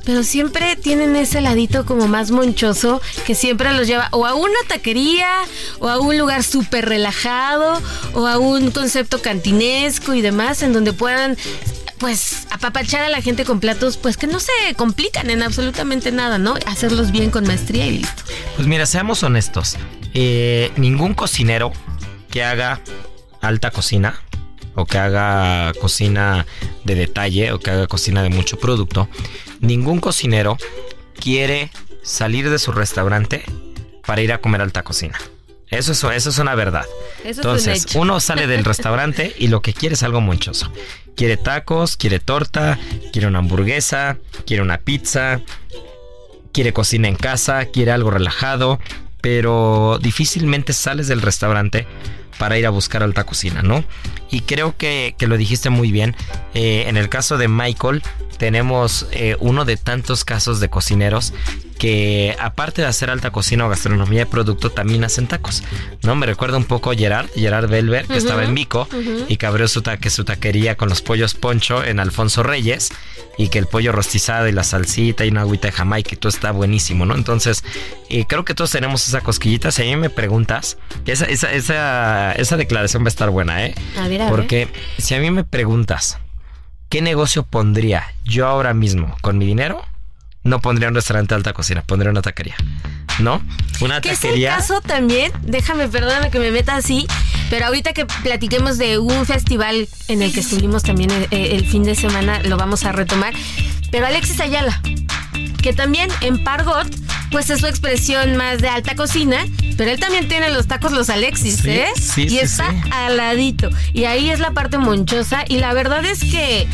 pero 0.06 0.24
siempre 0.24 0.76
tienen 0.76 1.16
ese 1.16 1.42
ladito 1.42 1.86
como 1.86 2.08
más 2.08 2.32
monchoso 2.32 3.02
que 3.26 3.34
siempre 3.34 3.72
los 3.74 3.88
lleva 3.88 4.10
o 4.12 4.26
a 4.26 4.36
una 4.36 4.60
taquería, 4.68 5.30
o 5.80 5.90
a 5.90 6.00
un 6.00 6.18
lugar 6.18 6.44
súper 6.44 6.88
relajado, 6.88 7.82
o 8.14 8.28
a 8.28 8.38
un 8.38 8.72
concepto 8.72 9.22
cantinesco 9.22 10.14
y 10.14 10.22
demás, 10.22 10.62
en 10.62 10.74
donde 10.74 10.94
puedan 10.94 11.38
pues 11.98 12.48
apapachar 12.50 13.04
a 13.04 13.10
la 13.10 13.22
gente 13.22 13.46
con 13.46 13.60
platos 13.60 13.98
pues 13.98 14.18
que 14.18 14.26
no 14.28 14.40
se 14.40 14.52
complican 14.76 15.30
en 15.30 15.44
absolutamente 15.44 16.12
nada, 16.12 16.38
¿no? 16.40 16.56
Hacerlos 16.66 17.12
bien 17.12 17.30
con 17.30 17.46
maestría 17.46 17.86
y 17.86 18.00
listo. 18.00 18.24
Pues 18.56 18.68
mira, 18.68 18.86
seamos 18.86 19.24
honestos. 19.24 19.78
eh, 20.14 20.72
ningún 20.78 21.14
cocinero 21.14 21.72
que 22.30 22.44
haga 22.44 22.82
alta 23.42 23.72
cocina 23.72 24.20
o 24.76 24.86
que 24.86 24.98
haga 24.98 25.74
cocina 25.80 26.46
de 26.84 26.96
detalle 26.96 27.52
o 27.52 27.60
que 27.60 27.72
haga 27.72 27.88
cocina 27.88 28.24
de 28.24 28.30
mucho 28.30 28.58
producto, 28.58 29.10
ningún 29.60 30.00
cocinero 30.00 30.58
quiere 31.20 31.72
salir 32.04 32.50
de 32.50 32.60
su 32.60 32.72
restaurante 32.72 33.44
para 34.06 34.22
ir 34.22 34.34
a 34.34 34.40
comer 34.40 34.62
alta 34.62 34.84
cocina. 34.84 35.18
Eso 35.68 35.94
es, 35.94 36.04
eso 36.04 36.30
es 36.30 36.38
una 36.38 36.54
verdad. 36.54 36.86
Eso 37.24 37.30
es 37.30 37.38
un 37.38 37.44
Entonces, 37.44 37.96
uno 37.96 38.20
sale 38.20 38.46
del 38.46 38.66
restaurante 38.66 39.34
y 39.38 39.48
lo 39.48 39.62
que 39.62 39.74
quiere 39.74 39.96
es 39.96 40.04
algo 40.04 40.20
monchoso. 40.20 40.72
Quiere 41.16 41.38
tacos, 41.38 41.96
quiere 41.96 42.20
torta, 42.20 42.78
quiere 43.14 43.28
una 43.28 43.40
hamburguesa, 43.40 44.18
quiere 44.46 44.64
una 44.64 44.80
pizza, 44.80 45.40
quiere 46.52 46.74
cocina 46.74 47.08
en 47.08 47.16
casa, 47.16 47.66
quiere 47.66 47.92
algo 47.92 48.12
relajado, 48.12 48.80
pero 49.22 49.98
difícilmente 50.02 50.74
sales 50.74 51.08
del 51.08 51.22
restaurante 51.22 51.88
para 52.38 52.58
ir 52.58 52.66
a 52.66 52.70
buscar 52.70 53.04
alta 53.04 53.24
cocina, 53.24 53.62
¿no? 53.62 53.84
Y 54.30 54.42
creo 54.42 54.76
que, 54.78 55.16
lo 55.20 55.38
dijiste 55.38 55.70
muy 55.70 55.92
bien. 55.92 56.16
Eh, 56.54 56.86
en 56.88 56.98
el 56.98 57.10
caso 57.10 57.38
de 57.38 57.48
Michael, 57.48 58.02
tenemos 58.38 59.08
eh, 59.12 59.36
uno 59.40 59.66
de 59.66 59.78
tantos 59.78 60.26
casos 60.26 60.60
de 60.60 60.70
cocineros 60.70 61.34
que 61.82 62.36
aparte 62.40 62.84
de 62.84 62.88
hacer 62.88 63.10
alta 63.10 63.32
cocina 63.32 63.66
o 63.66 63.70
gastronomía 63.70 64.20
de 64.20 64.26
producto, 64.28 64.70
también 64.70 65.04
hacen 65.04 65.26
tacos. 65.26 65.64
¿No? 66.04 66.16
Me 66.16 66.28
recuerda 66.28 66.58
un 66.58 66.66
poco 66.66 66.92
a 66.92 66.96
Gerard, 66.96 67.28
Gerard 67.34 67.68
Belver, 67.70 68.06
que 68.06 68.18
estaba 68.18 68.44
en 68.44 68.54
Vico 68.54 68.88
y 69.28 69.38
que 69.38 69.48
abrió 69.48 69.68
su, 69.68 69.82
su 70.10 70.24
taquería 70.24 70.78
con 70.78 70.90
los 70.90 71.02
pollos 71.02 71.34
poncho 71.34 71.84
en 71.84 72.00
Alfonso 72.00 72.44
Reyes 72.44 72.92
y 73.36 73.50
que 73.50 73.58
el 73.58 73.66
pollo 73.66 73.92
rostizado 73.92 74.48
y 74.48 74.52
la 74.52 74.64
salsita 74.64 75.26
y 75.26 75.30
una 75.30 75.42
agüita 75.42 75.70
de 75.70 75.72
Jamaica 75.72 76.12
y 76.14 76.18
todo 76.18 76.30
está 76.30 76.52
buenísimo, 76.52 77.08
¿no? 77.08 77.16
Entonces, 77.16 77.64
eh, 78.10 78.26
creo 78.28 78.46
que 78.46 78.54
todos 78.54 78.70
tenemos 78.70 79.08
esa 79.08 79.22
cosquillita. 79.22 79.72
Si 79.72 79.82
a 79.82 79.86
mí 79.86 79.96
me 79.96 80.12
preguntas, 80.12 80.78
esa, 81.08 81.26
esa, 81.26 81.52
esa, 81.52 82.21
esa 82.32 82.58
declaración 82.58 83.04
va 83.04 83.08
a 83.08 83.10
estar 83.10 83.30
buena, 83.30 83.66
¿eh? 83.66 83.76
A 83.98 84.08
ver, 84.08 84.22
a 84.22 84.30
Porque 84.30 84.68
si 84.98 85.16
a 85.16 85.20
mí 85.20 85.32
me 85.32 85.44
preguntas, 85.44 86.18
¿qué 86.90 87.02
negocio 87.02 87.44
pondría 87.44 88.14
yo 88.24 88.48
ahora 88.48 88.74
mismo 88.74 89.16
con 89.22 89.38
mi 89.38 89.46
dinero? 89.46 89.82
no 90.44 90.60
pondría 90.60 90.90
un 90.90 90.96
restaurante 90.96 91.34
de 91.34 91.38
alta 91.38 91.54
cocina, 91.54 91.84
pondría 91.86 92.12
una 92.12 92.22
taquería. 92.22 92.56
¿No? 93.20 93.42
Una 93.82 94.02
¿Qué 94.02 94.10
taquería. 94.10 94.58
es 94.58 94.64
el 94.64 94.76
caso 94.76 94.82
también, 94.82 95.32
déjame, 95.44 95.88
perdóname 95.88 96.32
que 96.32 96.40
me 96.40 96.50
meta 96.50 96.76
así, 96.76 97.06
pero 97.50 97.68
ahorita 97.68 97.94
que 97.94 98.06
platiquemos 98.06 98.78
de 98.78 98.98
un 98.98 99.26
festival 99.26 99.88
en 100.08 100.22
el 100.22 100.34
que 100.34 100.40
estuvimos 100.40 100.84
también 100.84 101.12
el, 101.12 101.28
el 101.32 101.68
fin 101.68 101.84
de 101.84 101.94
semana, 101.96 102.42
lo 102.42 102.58
vamos 102.58 102.86
a 102.86 102.92
retomar. 102.92 103.34
Pero 103.92 104.08
Alexis 104.08 104.40
Ayala, 104.40 104.82
que 105.62 105.74
también 105.74 106.10
en 106.22 106.44
Pargot 106.44 106.88
pues 107.32 107.50
es 107.50 107.60
su 107.62 107.68
expresión 107.68 108.36
más 108.36 108.60
de 108.62 108.68
alta 108.68 108.96
cocina, 108.96 109.46
pero 109.82 109.94
él 109.94 110.00
también 110.00 110.28
tiene 110.28 110.52
los 110.52 110.68
tacos 110.68 110.92
los 110.92 111.10
Alexis, 111.10 111.66
¿eh? 111.66 111.88
Sí, 112.00 112.26
y 112.26 112.30
sí, 112.30 112.38
está 112.38 112.70
sí. 112.70 112.78
aladito. 112.92 113.72
Y 113.94 114.04
ahí 114.04 114.30
es 114.30 114.40
la 114.40 114.52
parte 114.52 114.78
monchosa 114.78 115.44
y 115.50 115.58
la 115.58 115.74
verdad 115.74 116.06
es 116.06 116.20
que 116.20 116.68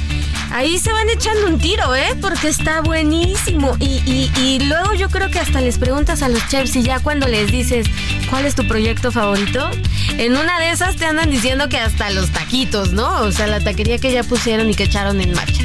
ahí 0.52 0.78
se 0.78 0.92
van 0.92 1.10
echando 1.10 1.48
un 1.48 1.58
tiro, 1.58 1.96
¿eh? 1.96 2.18
Porque 2.20 2.50
está 2.50 2.82
buenísimo. 2.82 3.78
Y, 3.80 4.02
y, 4.06 4.30
y 4.42 4.60
luego 4.66 4.94
yo 4.94 5.08
creo 5.08 5.32
que 5.32 5.40
hasta 5.40 5.62
les 5.62 5.78
preguntas 5.78 6.22
a 6.22 6.28
los 6.28 6.46
chefs 6.50 6.76
y 6.76 6.84
ya 6.84 7.00
cuando 7.00 7.30
les 7.30 7.50
dices, 7.50 7.88
¿cuál 8.30 8.46
es 8.46 8.56
tu 8.56 8.68
proyecto 8.68 9.10
favorito? 9.10 9.72
En 10.18 10.36
una 10.36 10.60
de 10.60 10.72
esas 10.72 10.98
te 10.98 11.06
andan 11.06 11.30
diciendo 11.30 11.70
que 11.70 11.78
hasta 11.78 12.10
los 12.10 12.30
taquitos, 12.32 12.92
¿no? 12.92 13.22
O 13.22 13.32
sea, 13.32 13.48
la 13.48 13.62
taquería 13.62 14.00
que 14.00 14.12
ya 14.12 14.24
pusieron 14.24 14.70
y 14.70 14.76
que 14.76 14.84
echaron 14.84 15.22
en 15.22 15.32
marcha. 15.32 15.64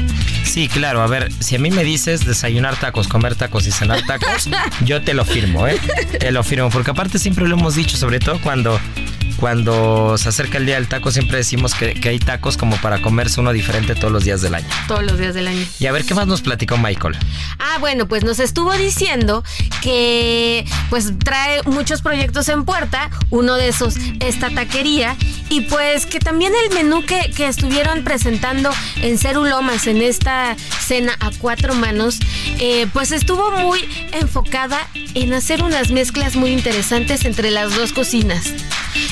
Sí, 0.53 0.67
claro. 0.67 1.01
A 1.01 1.07
ver, 1.07 1.31
si 1.39 1.55
a 1.55 1.59
mí 1.59 1.71
me 1.71 1.83
dices 1.83 2.27
desayunar 2.27 2.79
tacos, 2.79 3.07
comer 3.07 3.33
tacos 3.33 3.65
y 3.65 3.71
cenar 3.71 4.05
tacos, 4.05 4.47
yo 4.85 5.01
te 5.01 5.15
lo 5.15 5.25
firmo, 5.25 5.67
¿eh? 5.67 5.79
Te 6.19 6.31
lo 6.31 6.43
firmo. 6.43 6.69
Porque 6.69 6.91
aparte 6.91 7.17
siempre 7.33 7.49
lo 7.49 7.57
hemos 7.57 7.73
dicho, 7.73 7.97
sobre 7.97 8.19
todo 8.19 8.39
cuando, 8.39 8.79
cuando 9.43 10.17
se 10.17 10.29
acerca 10.29 10.57
el 10.57 10.65
día 10.65 10.75
del 10.75 10.87
taco, 10.87 11.11
siempre 11.11 11.35
decimos 11.35 11.73
que, 11.73 11.95
que 11.95 12.07
hay 12.07 12.17
tacos 12.17 12.55
como 12.55 12.77
para 12.77 13.01
comerse 13.01 13.41
uno 13.41 13.51
diferente 13.51 13.93
todos 13.93 14.09
los 14.09 14.23
días 14.23 14.41
del 14.41 14.55
año. 14.55 14.69
Todos 14.87 15.03
los 15.03 15.17
días 15.19 15.33
del 15.33 15.49
año. 15.49 15.65
Y 15.79 15.85
a 15.85 15.91
ver, 15.91 16.05
¿qué 16.05 16.15
más 16.15 16.27
nos 16.27 16.39
platicó 16.39 16.77
Michael? 16.77 17.17
Ah, 17.59 17.75
bueno, 17.81 18.07
pues 18.07 18.23
nos 18.23 18.39
estuvo 18.39 18.71
diciendo 18.71 19.43
que 19.81 20.63
pues 20.89 21.11
trae 21.19 21.61
muchos 21.63 22.01
proyectos 22.01 22.47
en 22.47 22.63
puerta, 22.63 23.09
uno 23.31 23.55
de 23.55 23.67
esos 23.67 23.95
esta 24.21 24.49
taquería 24.49 25.17
y 25.49 25.59
pues 25.61 26.05
que 26.05 26.21
también 26.21 26.53
el 26.63 26.73
menú 26.73 27.03
que, 27.05 27.29
que 27.35 27.47
estuvieron 27.47 28.05
presentando 28.05 28.69
en 29.01 29.17
Cerulomas 29.17 29.87
en 29.87 30.01
esta 30.01 30.55
cena 30.79 31.17
a 31.19 31.31
cuatro 31.37 31.75
manos, 31.75 32.19
eh, 32.59 32.87
pues 32.93 33.11
estuvo 33.11 33.51
muy 33.51 33.81
enfocada 34.13 34.87
en 35.15 35.33
hacer 35.33 35.63
unas 35.63 35.91
mezclas 35.91 36.37
muy 36.37 36.51
interesantes 36.51 37.25
entre 37.25 37.51
las 37.51 37.75
dos 37.75 37.91
cocinas. 37.91 38.53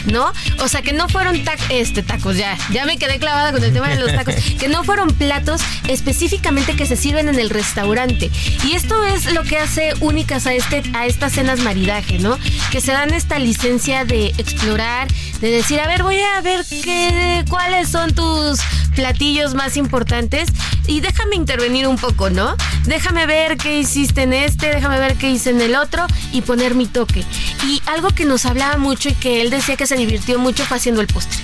¿No? 0.06 0.21
O 0.60 0.68
sea, 0.68 0.82
que 0.82 0.94
no 0.94 1.10
fueron 1.10 1.44
tac 1.44 1.60
este, 1.70 2.04
tacos, 2.04 2.38
ya, 2.38 2.58
ya 2.72 2.86
me 2.86 2.98
quedé 2.98 3.20
clavada 3.20 3.51
con 3.51 3.63
el 3.63 3.74
tema 3.74 3.90
de 3.90 4.00
los 4.00 4.13
tacos, 4.13 4.36
que 4.60 4.68
no 4.68 4.84
fueron 4.84 5.10
platos 5.10 5.62
específicamente 5.88 6.75
que 6.75 6.86
se 6.86 6.96
sirven 6.96 7.30
en 7.30 7.40
el 7.40 7.50
restaurante. 7.50 8.30
Y 8.66 8.74
esto 8.74 9.04
es 9.06 9.34
lo 9.34 9.44
que 9.44 9.58
hace 9.58 9.94
únicas 10.00 10.48
a, 10.48 10.54
este, 10.54 10.84
a 10.94 11.06
estas 11.06 11.34
cenas 11.34 11.60
maridaje, 11.60 12.20
¿no? 12.20 12.38
Que 12.72 12.82
se 12.82 12.92
dan 12.92 13.13
esta 13.13 13.40
licencia 13.40 14.06
de 14.06 14.28
explorar, 14.38 15.08
de 15.40 15.51
decir, 15.51 15.80
a 15.80 15.88
ver, 15.88 16.04
voy 16.04 16.20
a 16.20 16.42
ver 16.42 16.66
qué, 16.70 17.44
cuáles 17.50 17.90
son 17.90 18.13
tus 18.13 18.60
platillos 18.91 19.53
más 19.53 19.77
importantes 19.77 20.50
y 20.88 21.01
déjame 21.01 21.36
intervenir 21.36 21.88
un 21.88 21.98
poco, 21.98 22.29
¿no? 22.29 22.55
Déjame 22.86 23.25
ver 23.25 23.57
qué 23.57 23.79
hiciste 23.79 24.24
en 24.24 24.33
este, 24.33 24.67
déjame 24.67 25.00
ver 25.00 25.15
qué 25.15 25.29
hice 25.29 25.51
en 25.51 25.62
el 25.62 25.75
otro 25.75 26.05
y 26.31 26.41
poner 26.41 26.75
mi 26.75 26.86
toque. 26.86 27.24
Y 27.65 27.81
algo 27.86 28.10
que 28.10 28.25
nos 28.25 28.45
hablaba 28.45 28.77
mucho 28.77 29.10
y 29.10 29.13
que 29.13 29.41
él 29.41 29.50
decía 29.50 29.75
que 29.75 29.88
se 29.88 29.95
divirtió 29.95 30.39
mucho 30.39 30.65
fue 30.65 30.77
haciendo 30.77 31.01
el 31.01 31.07
postre. 31.07 31.39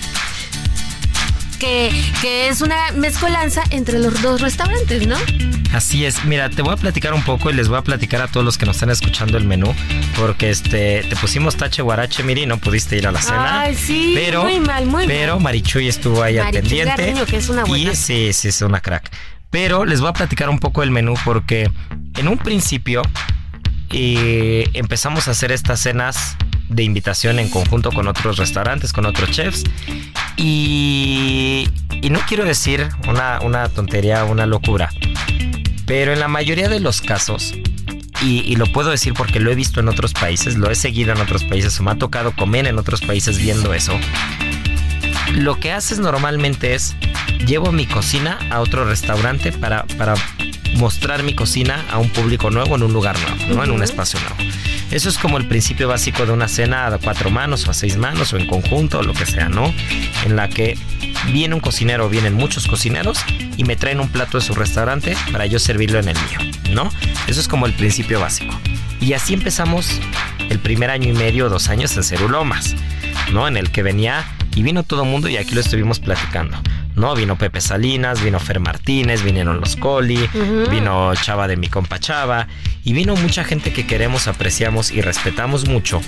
Que, 1.59 1.91
que 2.21 2.49
es 2.49 2.61
una 2.61 2.91
mezcolanza 2.93 3.63
entre 3.71 3.99
los 3.99 4.21
dos 4.21 4.41
restaurantes, 4.41 5.07
¿no? 5.07 5.17
Así 5.73 6.05
es, 6.05 6.23
mira, 6.25 6.49
te 6.49 6.61
voy 6.61 6.73
a 6.73 6.77
platicar 6.77 7.13
un 7.13 7.23
poco 7.23 7.49
y 7.49 7.53
les 7.53 7.67
voy 7.67 7.77
a 7.77 7.81
platicar 7.81 8.21
a 8.21 8.27
todos 8.27 8.45
los 8.45 8.57
que 8.57 8.65
nos 8.65 8.77
están 8.77 8.89
escuchando 8.89 9.37
el 9.37 9.45
menú, 9.45 9.73
porque 10.15 10.49
este 10.49 11.03
te 11.03 11.15
pusimos 11.17 11.55
tache 11.57 11.81
guarache, 11.81 12.23
Miri, 12.23 12.45
no 12.45 12.57
pudiste 12.57 12.95
ir 12.97 13.07
a 13.07 13.11
la 13.11 13.21
cena. 13.21 13.61
Ay, 13.61 13.75
sí, 13.75 14.13
pero, 14.15 14.43
muy 14.43 14.59
mal, 14.59 14.85
muy 14.85 15.07
Pero 15.07 15.35
mal. 15.35 15.43
Marichuy 15.43 15.87
estuvo 15.87 16.23
ahí 16.23 16.37
al 16.37 16.51
pendiente. 16.51 17.13
Que 17.27 17.37
es 17.37 17.49
una 17.49 17.65
buena. 17.65 17.91
Y 17.91 17.95
sí, 17.95 18.31
sí, 18.33 18.47
es 18.47 18.61
una 18.61 18.79
crack. 18.79 19.11
Pero 19.49 19.85
les 19.85 19.99
voy 19.99 20.09
a 20.09 20.13
platicar 20.13 20.49
un 20.49 20.59
poco 20.59 20.81
del 20.81 20.91
menú 20.91 21.15
porque 21.25 21.69
en 22.17 22.27
un 22.27 22.37
principio 22.37 23.01
eh, 23.91 24.69
empezamos 24.73 25.27
a 25.27 25.31
hacer 25.31 25.51
estas 25.51 25.79
cenas 25.79 26.35
de 26.69 26.83
invitación 26.83 27.39
en 27.39 27.49
conjunto 27.49 27.91
con 27.91 28.07
otros 28.07 28.37
restaurantes, 28.37 28.93
con 28.93 29.05
otros 29.05 29.31
chefs. 29.31 29.63
Y, 30.35 31.67
y 32.01 32.09
no 32.09 32.19
quiero 32.27 32.45
decir 32.45 32.87
una, 33.07 33.39
una 33.41 33.69
tontería, 33.69 34.23
una 34.25 34.45
locura, 34.45 34.89
pero 35.85 36.13
en 36.13 36.19
la 36.19 36.27
mayoría 36.27 36.69
de 36.69 36.79
los 36.79 37.01
casos, 37.01 37.53
y, 38.21 38.39
y, 38.41 38.55
lo 38.55 38.65
puedo 38.65 38.89
decir 38.89 39.13
porque 39.13 39.39
lo 39.39 39.51
he 39.51 39.55
visto 39.55 39.79
en 39.79 39.87
otros 39.89 40.13
países, 40.13 40.57
lo 40.57 40.71
he 40.71 40.75
seguido 40.75 41.13
en 41.13 41.21
otros 41.21 41.43
países, 41.43 41.79
o 41.79 41.83
me 41.83 41.91
ha 41.91 41.95
tocado 41.95 42.31
comer 42.31 42.67
en 42.67 42.79
otros 42.79 43.01
países 43.01 43.37
viendo 43.37 43.73
eso. 43.73 43.97
Lo 45.33 45.59
que 45.59 45.71
haces 45.71 45.99
normalmente 45.99 46.73
es 46.73 46.95
llevo 47.45 47.71
mi 47.71 47.85
cocina 47.85 48.39
a 48.49 48.59
otro 48.59 48.85
restaurante 48.85 49.51
para, 49.51 49.83
para 49.97 50.15
mostrar 50.77 51.23
mi 51.23 51.33
cocina 51.33 51.85
a 51.91 51.97
un 51.97 52.09
público 52.09 52.49
nuevo 52.49 52.75
en 52.75 52.83
un 52.83 52.93
lugar 52.93 53.17
nuevo, 53.19 53.55
¿no? 53.55 53.63
En 53.63 53.71
un 53.71 53.83
espacio 53.83 54.19
nuevo. 54.19 54.35
Eso 54.91 55.09
es 55.09 55.17
como 55.17 55.37
el 55.37 55.47
principio 55.47 55.87
básico 55.87 56.25
de 56.25 56.31
una 56.31 56.47
cena 56.47 56.87
a 56.87 56.97
cuatro 56.97 57.29
manos 57.29 57.67
o 57.67 57.71
a 57.71 57.73
seis 57.73 57.97
manos 57.97 58.31
o 58.33 58.37
en 58.37 58.47
conjunto 58.47 58.99
o 58.99 59.03
lo 59.03 59.13
que 59.13 59.25
sea, 59.25 59.49
¿no? 59.49 59.73
En 60.25 60.35
la 60.35 60.47
que 60.47 60.77
viene 61.31 61.55
un 61.55 61.61
cocinero, 61.61 62.09
vienen 62.09 62.33
muchos 62.33 62.67
cocineros 62.67 63.19
y 63.57 63.63
me 63.63 63.75
traen 63.75 63.99
un 63.99 64.09
plato 64.09 64.37
de 64.37 64.43
su 64.43 64.53
restaurante 64.53 65.15
para 65.31 65.45
yo 65.45 65.59
servirlo 65.59 65.99
en 65.99 66.09
el 66.09 66.15
mío, 66.15 66.51
¿no? 66.71 66.89
Eso 67.27 67.41
es 67.41 67.47
como 67.47 67.65
el 67.65 67.73
principio 67.73 68.19
básico. 68.19 68.57
Y 69.01 69.13
así 69.13 69.33
empezamos 69.33 69.99
el 70.49 70.59
primer 70.59 70.89
año 70.89 71.09
y 71.09 71.13
medio, 71.13 71.49
dos 71.49 71.69
años 71.69 71.95
en 71.97 72.03
Cerulomas, 72.03 72.75
¿no? 73.33 73.47
En 73.47 73.57
el 73.57 73.71
que 73.71 73.83
venía 73.83 74.25
y 74.55 74.63
vino 74.63 74.83
todo 74.83 75.03
el 75.03 75.09
mundo 75.09 75.27
y 75.27 75.37
aquí 75.37 75.53
lo 75.53 75.61
estuvimos 75.61 75.99
platicando. 75.99 76.57
¿No? 76.97 77.15
Vino 77.15 77.37
Pepe 77.37 77.61
Salinas, 77.61 78.21
vino 78.21 78.39
Fer 78.39 78.59
Martínez, 78.59 79.23
vinieron 79.23 79.61
los 79.61 79.75
Coli, 79.75 80.17
uh 80.17 80.37
-huh. 80.37 80.69
vino 80.69 81.13
Chava 81.15 81.47
de 81.47 81.55
mi 81.55 81.69
compa 81.69 81.99
Chava, 81.99 82.47
y 82.83 82.93
vino 82.93 83.15
mucha 83.15 83.43
gente 83.43 83.71
que 83.71 83.85
queremos, 83.85 84.27
apreciamos 84.27 84.91
y 84.91 85.01
respetamos 85.01 85.67
mucho. 85.67 86.01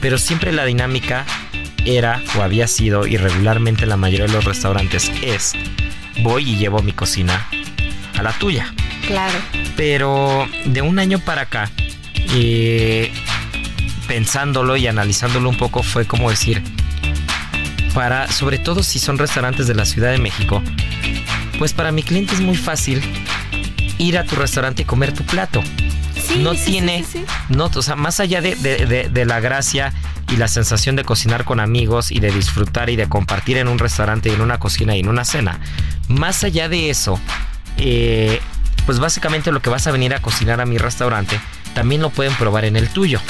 Pero 0.00 0.18
siempre 0.18 0.52
la 0.52 0.64
dinámica 0.64 1.24
era 1.84 2.20
o 2.36 2.42
había 2.42 2.66
sido, 2.66 3.06
y 3.06 3.16
regularmente 3.16 3.86
la 3.86 3.96
mayoría 3.96 4.26
de 4.26 4.32
los 4.32 4.44
restaurantes 4.44 5.10
es, 5.22 5.52
voy 6.22 6.50
y 6.50 6.56
llevo 6.56 6.82
mi 6.82 6.92
cocina 6.92 7.46
a 8.18 8.22
la 8.22 8.32
tuya. 8.32 8.74
Claro. 9.06 9.38
Pero 9.76 10.48
de 10.66 10.82
un 10.82 10.98
año 10.98 11.20
para 11.20 11.42
acá, 11.42 11.70
eh, 12.34 13.12
pensándolo 14.08 14.76
y 14.76 14.88
analizándolo 14.88 15.48
un 15.48 15.56
poco, 15.56 15.84
fue 15.84 16.04
como 16.04 16.30
decir, 16.30 16.62
para, 17.94 18.30
sobre 18.30 18.58
todo 18.58 18.82
si 18.82 18.98
son 18.98 19.18
restaurantes 19.18 19.66
de 19.66 19.74
la 19.74 19.84
Ciudad 19.84 20.10
de 20.10 20.18
México, 20.18 20.62
pues 21.58 21.72
para 21.72 21.92
mi 21.92 22.02
cliente 22.02 22.34
es 22.34 22.40
muy 22.40 22.56
fácil 22.56 23.02
ir 23.98 24.18
a 24.18 24.24
tu 24.24 24.36
restaurante 24.36 24.82
y 24.82 24.84
comer 24.84 25.12
tu 25.12 25.24
plato. 25.24 25.62
Sí, 26.20 26.38
no 26.38 26.54
sí, 26.54 26.72
tiene, 26.72 27.04
sí, 27.04 27.24
no, 27.48 27.70
o 27.74 27.82
sea, 27.82 27.96
más 27.96 28.20
allá 28.20 28.40
de, 28.40 28.54
de, 28.54 28.86
de, 28.86 29.08
de, 29.08 29.24
la 29.24 29.40
gracia 29.40 29.92
y 30.30 30.36
la 30.36 30.48
sensación 30.48 30.94
de 30.96 31.04
cocinar 31.04 31.44
con 31.44 31.60
amigos 31.60 32.12
y 32.12 32.20
de 32.20 32.30
disfrutar 32.30 32.88
y 32.90 32.96
de 32.96 33.08
compartir 33.08 33.56
en 33.56 33.68
un 33.68 33.78
restaurante 33.78 34.28
y 34.28 34.32
en 34.32 34.40
una 34.40 34.58
cocina 34.58 34.96
y 34.96 35.00
en 35.00 35.08
una 35.08 35.24
cena, 35.24 35.60
más 36.08 36.44
allá 36.44 36.68
de 36.68 36.90
eso, 36.90 37.18
eh, 37.78 38.40
pues 38.86 38.98
básicamente 38.98 39.50
lo 39.50 39.60
que 39.60 39.70
vas 39.70 39.86
a 39.86 39.92
venir 39.92 40.14
a 40.14 40.20
cocinar 40.20 40.60
a 40.60 40.66
mi 40.66 40.78
restaurante, 40.78 41.40
también 41.74 42.02
lo 42.02 42.10
pueden 42.10 42.34
probar 42.34 42.64
en 42.64 42.76
el 42.76 42.88
tuyo. 42.88 43.20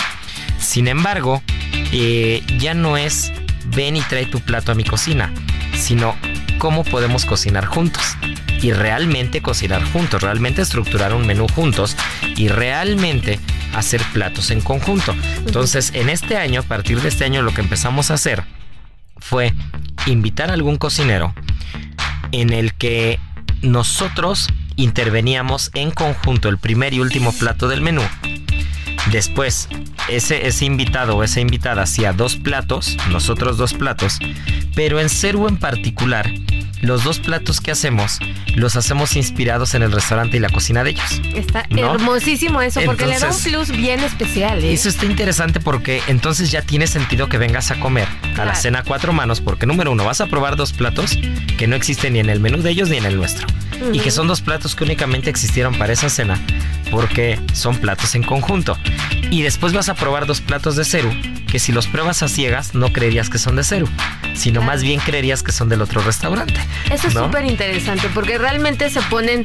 Sin 0.59 0.89
embargo, 0.89 1.43
eh, 1.93 2.43
ya 2.59 2.75
no 2.75 2.97
es 2.97 3.33
ven 3.75 3.97
y 3.97 4.01
trae 4.03 4.27
tu 4.27 4.41
plato 4.41 4.73
a 4.73 4.75
mi 4.75 4.85
cocina, 4.85 5.33
sino 5.77 6.17
cómo 6.59 6.85
podemos 6.85 7.25
cocinar 7.25 7.67
juntos. 7.67 8.17
y 8.63 8.73
realmente 8.73 9.41
cocinar 9.41 9.83
juntos, 9.83 10.21
realmente 10.21 10.61
estructurar 10.61 11.15
un 11.15 11.27
menú 11.27 11.47
juntos 11.49 11.97
y 12.37 12.49
realmente 12.49 13.41
hacer 13.75 14.03
platos 14.13 14.51
en 14.51 14.61
conjunto. 14.61 15.15
Entonces, 15.39 15.93
en 15.95 16.11
este 16.11 16.37
año, 16.37 16.61
a 16.61 16.65
partir 16.65 17.01
de 17.01 17.09
este 17.09 17.25
año, 17.25 17.41
lo 17.41 17.55
que 17.55 17.63
empezamos 17.63 18.11
a 18.11 18.15
hacer 18.15 18.45
fue 19.17 19.55
invitar 20.07 20.51
a 20.51 20.53
algún 20.53 20.77
cocinero 20.77 21.35
en 22.33 22.53
el 22.53 22.75
que 22.75 23.19
nosotros 23.63 24.49
interveníamos 24.77 25.71
en 25.75 25.91
conjunto 25.91 26.49
el 26.49 26.59
primer 26.59 26.95
y 26.95 27.01
último 27.01 27.33
plato 27.33 27.69
del 27.69 27.81
menú. 27.81 28.03
Después, 29.11 29.69
ese, 30.09 30.47
ese 30.47 30.65
invitado 30.65 31.17
o 31.17 31.25
esa 31.25 31.41
invitada 31.41 31.83
hacía 31.83 32.13
dos 32.13 32.37
platos, 32.37 32.97
nosotros 33.11 33.57
dos 33.57 33.75
platos, 33.75 34.19
pero 34.75 35.01
en 35.01 35.09
Ceru 35.09 35.49
en 35.49 35.57
particular 35.57 36.31
los 36.83 37.05
dos 37.05 37.19
platos 37.19 37.61
que 37.61 37.71
hacemos 37.71 38.19
los 38.55 38.77
hacemos 38.77 39.17
inspirados 39.17 39.75
en 39.75 39.83
el 39.83 39.93
restaurante 39.93 40.37
y 40.37 40.41
la 40.41 40.49
cocina 40.49 40.83
de 40.85 40.91
ellos. 40.91 41.21
Está 41.35 41.65
hermosísimo 41.71 42.63
eso, 42.63 42.81
porque 42.85 43.07
le 43.07 43.19
da 43.19 43.31
un 43.31 43.39
plus 43.39 43.71
bien 43.71 44.01
especial. 44.01 44.63
¿eh? 44.65 44.73
Eso 44.73 44.89
está 44.89 45.07
interesante 45.07 45.61
porque 45.61 46.03
entonces 46.07 46.51
ya 46.51 46.63
tiene 46.63 46.87
sentido 46.87 47.29
que 47.29 47.39
vengas 47.39 47.71
a 47.71 47.79
comer 47.81 48.09
a 48.39 48.45
la 48.45 48.55
cena 48.55 48.83
cuatro 48.83 49.13
manos, 49.13 49.41
porque 49.41 49.67
número 49.67 49.93
uno, 49.93 50.05
vas 50.05 50.21
a 50.21 50.27
probar 50.27 50.57
dos 50.57 50.73
platos 50.73 51.19
que 51.59 51.67
no 51.67 51.77
existen 51.77 52.15
ni 52.15 52.21
en 52.21 52.31
el 52.31 52.41
menú 52.41 52.63
de 52.63 52.71
ellos 52.71 52.89
ni 52.89 52.97
en 52.97 53.05
el 53.05 53.17
nuestro. 53.17 53.47
Y 53.93 54.01
que 54.01 54.11
son 54.11 54.29
dos 54.29 54.41
platos 54.41 54.75
que 54.75 54.85
únicamente 54.85 55.31
existieron 55.31 55.77
para 55.77 55.93
esa 55.93 56.09
cena, 56.09 56.41
porque 56.91 57.39
son 57.53 57.77
platos 57.77 58.15
en 58.15 58.23
conjunto. 58.23 58.77
Y 59.31 59.43
después 59.43 59.73
vas 59.73 59.89
a 59.89 59.95
probar 59.95 60.27
dos 60.27 60.41
platos 60.41 60.77
de 60.77 60.85
Ceru, 60.85 61.11
que 61.51 61.59
si 61.59 61.73
los 61.73 61.87
pruebas 61.87 62.23
a 62.23 62.29
ciegas 62.29 62.75
no 62.75 62.93
creerías 62.93 63.29
que 63.29 63.39
son 63.39 63.57
de 63.57 63.65
Ceru, 63.65 63.89
sino 64.35 64.63
más 64.63 64.83
bien 64.83 65.01
creerías 65.01 65.43
que 65.43 65.53
son 65.53 65.69
del 65.69 65.83
otro 65.83 66.01
restaurante. 66.01 66.61
Eso 66.91 67.09
es 67.09 67.15
súper 67.15 67.45
interesante 67.45 68.09
porque 68.15 68.39
realmente 68.39 68.91
se 68.91 69.01
ponen, 69.03 69.45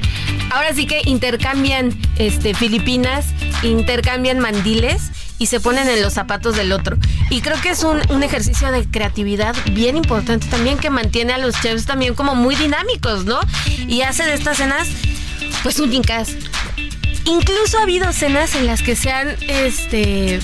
ahora 0.51 0.73
sí 0.73 0.85
que 0.85 1.01
intercambian 1.05 1.93
este, 2.17 2.53
Filipinas, 2.53 3.27
intercambian 3.63 4.39
mandiles 4.39 5.11
y 5.37 5.47
se 5.47 5.59
ponen 5.59 5.89
en 5.89 6.01
los 6.01 6.13
zapatos 6.13 6.55
del 6.55 6.71
otro. 6.71 6.97
Y 7.29 7.41
creo 7.41 7.59
que 7.61 7.69
es 7.69 7.83
un, 7.83 8.01
un, 8.09 8.23
ejercicio 8.23 8.71
de 8.71 8.85
creatividad 8.89 9.55
bien 9.71 9.97
importante 9.97 10.47
también 10.47 10.77
que 10.77 10.89
mantiene 10.89 11.33
a 11.33 11.37
los 11.37 11.59
chefs 11.61 11.85
también 11.85 12.15
como 12.15 12.35
muy 12.35 12.55
dinámicos, 12.55 13.25
¿no? 13.25 13.39
Y 13.87 14.01
hace 14.01 14.23
de 14.25 14.33
estas 14.33 14.57
cenas 14.57 14.87
pues 15.63 15.79
únicas. 15.79 16.29
Incluso 17.25 17.79
ha 17.79 17.83
habido 17.83 18.13
cenas 18.13 18.55
en 18.55 18.67
las 18.67 18.81
que 18.81 18.95
se 18.95 19.11
han 19.11 19.35
este 19.47 20.39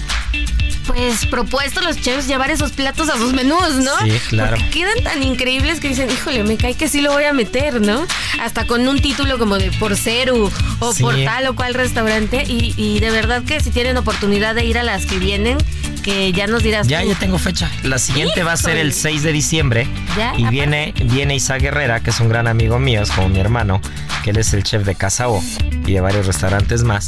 pues 0.94 1.26
propuesto 1.26 1.82
los 1.82 2.00
chefs 2.00 2.28
llevar 2.28 2.52
esos 2.52 2.72
platos 2.72 3.10
a 3.10 3.18
sus 3.18 3.34
menús, 3.34 3.76
¿no? 3.76 3.92
Sí, 4.04 4.12
claro. 4.30 4.58
Porque 4.58 4.80
quedan 4.80 5.04
tan 5.04 5.24
increíbles 5.24 5.80
que 5.80 5.90
dicen, 5.90 6.10
híjole, 6.10 6.44
me 6.44 6.58
cae 6.58 6.74
que 6.74 6.88
sí 6.88 7.02
lo 7.02 7.12
voy 7.12 7.24
a 7.24 7.34
meter, 7.34 7.82
¿no? 7.82 8.06
Hasta 8.42 8.68
con 8.68 8.88
un 8.88 9.00
título 9.00 9.38
como 9.38 9.58
de 9.58 9.72
por 9.72 9.96
Ceru 9.96 10.52
o 10.80 10.94
por 10.96 11.16
tal 11.24 11.48
o 11.48 11.56
cual 11.56 11.74
restaurante. 11.74 12.44
Y, 12.48 12.74
y, 12.78 13.00
de 13.00 13.10
verdad 13.10 13.44
que 13.44 13.60
si 13.60 13.72
tienen 13.72 13.98
oportunidad 13.98 14.56
de 14.56 14.66
ir 14.66 14.78
a 14.78 14.84
las 14.84 15.06
que 15.06 15.18
vienen, 15.18 15.58
que 16.04 16.32
ya 16.34 16.48
nos 16.48 16.64
dirás. 16.64 16.88
Ya, 16.88 17.02
tú. 17.02 17.10
ya 17.10 17.16
tengo 17.16 17.38
fecha. 17.38 17.72
La 17.84 17.98
siguiente 17.98 18.44
va 18.44 18.54
a 18.54 18.58
ser 18.58 18.78
el 18.78 18.94
6 18.94 19.24
de 19.24 19.32
diciembre. 19.32 19.88
¿Ya? 20.18 20.34
Y 20.38 20.46
viene, 20.48 20.94
viene 21.06 21.36
Isaac 21.36 21.62
Guerrera, 21.62 22.02
que 22.02 22.10
es 22.10 22.20
un 22.20 22.30
gran 22.30 22.48
amigo 22.48 22.80
mío, 22.80 23.02
es 23.02 23.12
como 23.12 23.30
mi 23.30 23.40
hermano, 23.40 23.82
que 24.24 24.32
él 24.32 24.38
es 24.38 24.54
el 24.54 24.64
chef 24.64 24.86
de 24.86 24.96
Casa 24.96 25.30
O 25.30 25.42
y 25.86 25.94
de 25.94 26.02
varios 26.02 26.28
restaurantes 26.28 26.84
más 26.84 27.08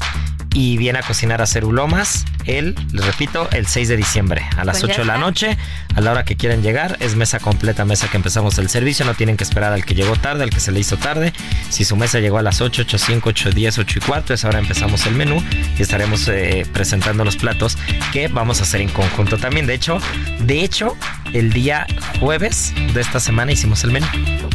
y 0.54 0.78
viene 0.78 1.00
a 1.00 1.02
cocinar 1.04 1.42
a 1.42 1.48
Cerulomas 1.48 2.26
el, 2.46 2.76
les 2.92 3.06
repito, 3.06 3.50
el 3.52 3.68
6 3.68 3.88
de 3.88 3.98
diciembre 3.98 4.46
a 4.58 4.66
las 4.66 4.82
Pues 4.82 4.92
8 4.92 4.94
ya 4.94 5.00
de 5.00 5.06
la 5.06 5.18
noche, 5.18 5.58
a 5.96 6.02
la 6.02 6.12
hora 6.12 6.26
que 6.26 6.36
quieran 6.36 6.62
llegar, 6.62 6.98
es 7.00 7.16
mesa 7.16 7.40
completa, 7.40 7.86
mesa 7.86 8.10
que 8.10 8.18
empezamos 8.18 8.58
el 8.58 8.70
servicio, 8.70 9.06
no 9.06 9.14
tienen 9.14 9.38
que 9.38 9.44
esperar 9.44 9.74
al 9.74 9.86
que 9.86 9.96
llegó 9.96 10.16
tarde, 10.16 10.44
al 10.44 10.50
que 10.50 10.60
se 10.60 10.72
le 10.72 10.80
hizo 10.80 10.98
tarde. 10.98 11.34
Si 11.70 11.86
su 11.86 11.96
mesa 11.96 12.20
llegó 12.20 12.38
a 12.38 12.42
las 12.42 12.62
8, 12.62 12.84
8, 12.84 12.98
5, 12.98 13.30
8, 13.30 13.52
10, 13.52 13.78
8 13.80 14.00
y 14.00 14.02
cuarto, 14.06 14.34
es 14.34 14.46
ahora 14.46 14.60
empezamos 14.60 15.06
el 15.06 15.16
menú 15.16 15.42
y 15.78 15.82
estaremos 15.82 16.28
eh, 16.28 16.66
presentando 16.74 17.24
los 17.24 17.38
platos 17.38 17.78
que 18.12 18.28
vamos 18.28 18.60
a 18.60 18.64
hacer 18.64 18.82
en 18.82 18.90
conjunto 18.90 19.38
también. 19.38 19.66
De 19.66 19.74
hecho, 19.74 20.00
de 20.40 20.64
hecho, 20.64 20.98
el 21.34 21.52
día 21.52 21.88
jueves 22.20 22.74
de 22.94 23.02
esta 23.02 23.20
semana 23.20 23.52
hicimos 23.52 23.84
el 23.84 23.92
menú. 23.92 24.06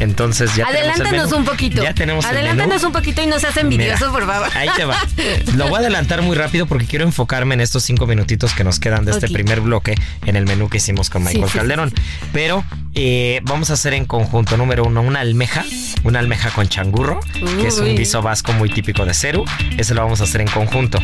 Entonces 0.00 0.54
ya 0.54 0.66
tenemos 0.66 0.96
el 0.96 1.02
Adelántanos 1.02 1.30
menú. 1.30 1.36
un 1.38 1.44
poquito. 1.44 1.82
Ya 1.82 1.94
tenemos 1.94 2.24
el 2.24 2.30
menú. 2.30 2.46
Adelántanos 2.46 2.84
un 2.84 2.92
poquito 2.92 3.22
y 3.22 3.26
no 3.26 3.38
seas 3.38 3.56
envidioso, 3.56 4.06
Mira, 4.06 4.12
por 4.12 4.26
favor. 4.26 4.48
Ahí 4.54 4.68
te 4.76 4.84
va. 4.84 4.96
Lo 5.56 5.68
voy 5.68 5.76
a 5.76 5.78
adelantar 5.78 6.22
muy 6.22 6.36
rápido 6.36 6.66
porque 6.66 6.86
quiero 6.86 7.04
enfocarme 7.04 7.54
en 7.54 7.60
estos 7.60 7.82
cinco 7.82 8.06
minutitos 8.06 8.54
que 8.54 8.64
nos 8.64 8.78
quedan 8.78 9.04
de 9.04 9.12
este 9.12 9.28
primer 9.28 9.60
bloque 9.60 9.94
en 10.24 10.36
el 10.36 10.46
menú 10.46 10.68
que 10.68 10.78
hicimos 10.78 11.10
con 11.10 11.24
Michael 11.24 11.44
sí, 11.44 11.52
sí, 11.52 11.58
Calderón. 11.58 11.92
Pero 12.32 12.64
eh, 12.94 13.40
vamos 13.44 13.70
a 13.70 13.74
hacer 13.74 13.94
en 13.94 14.04
conjunto, 14.04 14.56
número 14.56 14.84
uno, 14.84 15.02
una 15.02 15.20
almeja, 15.20 15.64
una 16.04 16.18
almeja 16.18 16.50
con 16.50 16.68
changurro, 16.68 17.20
que 17.60 17.68
es 17.68 17.78
un 17.78 17.94
guiso 17.94 18.22
vasco 18.22 18.52
muy 18.52 18.70
típico 18.70 19.04
de 19.04 19.14
Ceru. 19.14 19.44
Ese 19.76 19.94
lo 19.94 20.02
vamos 20.02 20.20
a 20.20 20.24
hacer 20.24 20.40
en 20.40 20.48
conjunto. 20.48 20.98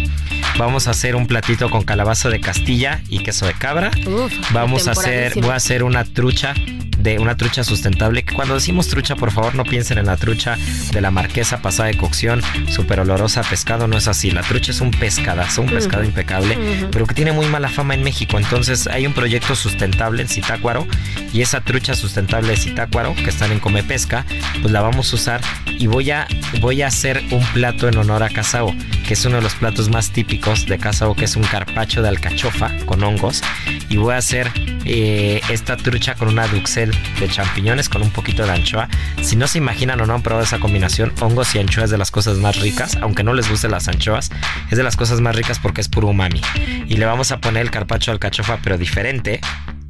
Vamos 0.59 0.87
a 0.87 0.91
hacer 0.91 1.17
un 1.17 1.27
platito 1.27 1.71
con 1.71 1.83
calabaza 1.83 2.29
de 2.31 2.41
Castilla 2.41 3.01
y 3.09 3.21
queso 3.23 3.47
de 3.47 3.55
cabra. 3.55 3.91
Uf, 4.07 4.33
Vamos 4.53 4.89
a 4.89 4.93
hacer, 4.93 5.35
voy 5.41 5.51
a 5.51 5.57
hacer 5.57 5.83
una 5.83 6.05
trucha 6.05 6.55
de 7.05 7.19
una 7.19 7.37
trucha 7.37 7.63
sustentable. 7.63 8.25
Que 8.25 8.35
cuando 8.35 8.55
decimos 8.55 8.89
trucha, 8.89 9.15
por 9.15 9.31
favor, 9.31 9.55
no 9.55 9.63
piensen 9.63 9.99
en 9.99 10.07
la 10.07 10.17
trucha 10.17 10.57
de 10.91 11.01
la 11.01 11.11
marquesa 11.11 11.61
pasada 11.61 11.91
de 11.91 11.99
cocción, 11.99 12.41
súper 12.71 12.99
olorosa 12.99 13.43
a 13.43 13.45
pescado. 13.45 13.87
No 13.87 13.99
es 13.99 14.09
así. 14.09 14.31
La 14.31 14.41
trucha 14.41 14.73
es 14.73 14.81
un 14.81 14.91
pescadazo, 14.91 15.63
un 15.63 15.69
pescado 15.69 16.03
impecable, 16.03 16.59
pero 16.91 17.07
que 17.07 17.15
tiene 17.15 17.33
muy 17.33 17.47
mala 17.47 17.69
fama 17.69 17.95
en 17.95 18.03
México. 18.03 18.39
Entonces, 18.39 18.87
hay 18.89 19.07
un 19.07 19.13
proyecto 19.13 19.55
sustentable 19.55 20.23
en 20.23 20.29
Zitácuaro 20.29 20.87
y 21.33 21.43
esa 21.43 21.61
trucha 21.61 21.95
sustentable 21.95 22.53
de 22.53 22.57
Zitácuaro, 22.57 23.15
que 23.15 23.29
están 23.29 23.53
en 23.53 23.61
Come 23.61 23.85
Pesca, 23.85 24.25
pues 24.63 24.73
la 24.73 24.81
vamos 24.81 25.13
a 25.13 25.17
usar 25.17 25.41
y 25.67 25.87
voy 25.87 26.11
a, 26.11 26.27
voy 26.61 26.81
a 26.81 26.87
hacer 26.87 27.23
un 27.31 27.45
plato 27.53 27.87
en 27.87 27.99
honor 27.99 28.23
a 28.23 28.31
Casao, 28.31 28.75
que 29.07 29.13
es 29.13 29.25
uno 29.27 29.37
de 29.37 29.43
los 29.43 29.55
platos 29.55 29.91
más 29.91 30.11
típicos 30.11 30.65
de 30.65 30.79
Casao, 30.79 31.15
que 31.15 31.27
es 31.27 31.37
un 31.37 31.43
carpacho 31.43 32.01
de 32.01 32.09
alcachofa 32.09 32.73
con 32.87 33.03
hongos. 33.03 33.43
Y 33.91 33.99
voy 33.99 34.15
a 34.15 34.17
hacer 34.17 34.51
eh, 34.87 35.41
esta 35.51 35.77
trucha 35.77 36.15
con 36.15 36.29
una 36.29 36.47
duxel 36.47 36.94
de 37.21 37.29
champiñones 37.29 37.89
con 37.89 38.03
un 38.03 38.11
poquito 38.11 38.45
de 38.45 38.53
anchoa. 38.53 38.89
Si 39.23 39.37
no 39.37 39.47
se 39.47 39.59
imaginan 39.59 40.01
o 40.01 40.07
no 40.07 40.15
han 40.15 40.23
probado 40.23 40.45
esa 40.45 40.59
combinación, 40.59 41.13
hongos 41.21 41.55
y 41.55 41.59
anchoa 41.59 41.85
es 41.85 41.91
de 41.91 41.99
las 41.99 42.11
cosas 42.11 42.39
más 42.39 42.61
ricas, 42.61 42.97
aunque 43.01 43.23
no 43.23 43.35
les 43.35 43.49
gusten 43.49 43.71
las 43.71 43.89
anchoas, 43.89 44.31
es 44.71 44.77
de 44.77 44.83
las 44.83 44.97
cosas 44.97 45.21
más 45.21 45.37
ricas 45.37 45.59
porque 45.59 45.81
es 45.81 45.89
puro 45.89 46.09
umami. 46.09 46.41
Y 46.87 46.97
le 46.97 47.07
vamos 47.07 47.33
a 47.33 47.41
poner 47.41 47.63
el 47.63 47.71
carpacho 47.71 48.11
de 48.11 48.15
alcachofa, 48.15 48.59
pero 48.63 48.79
diferente. 48.79 49.41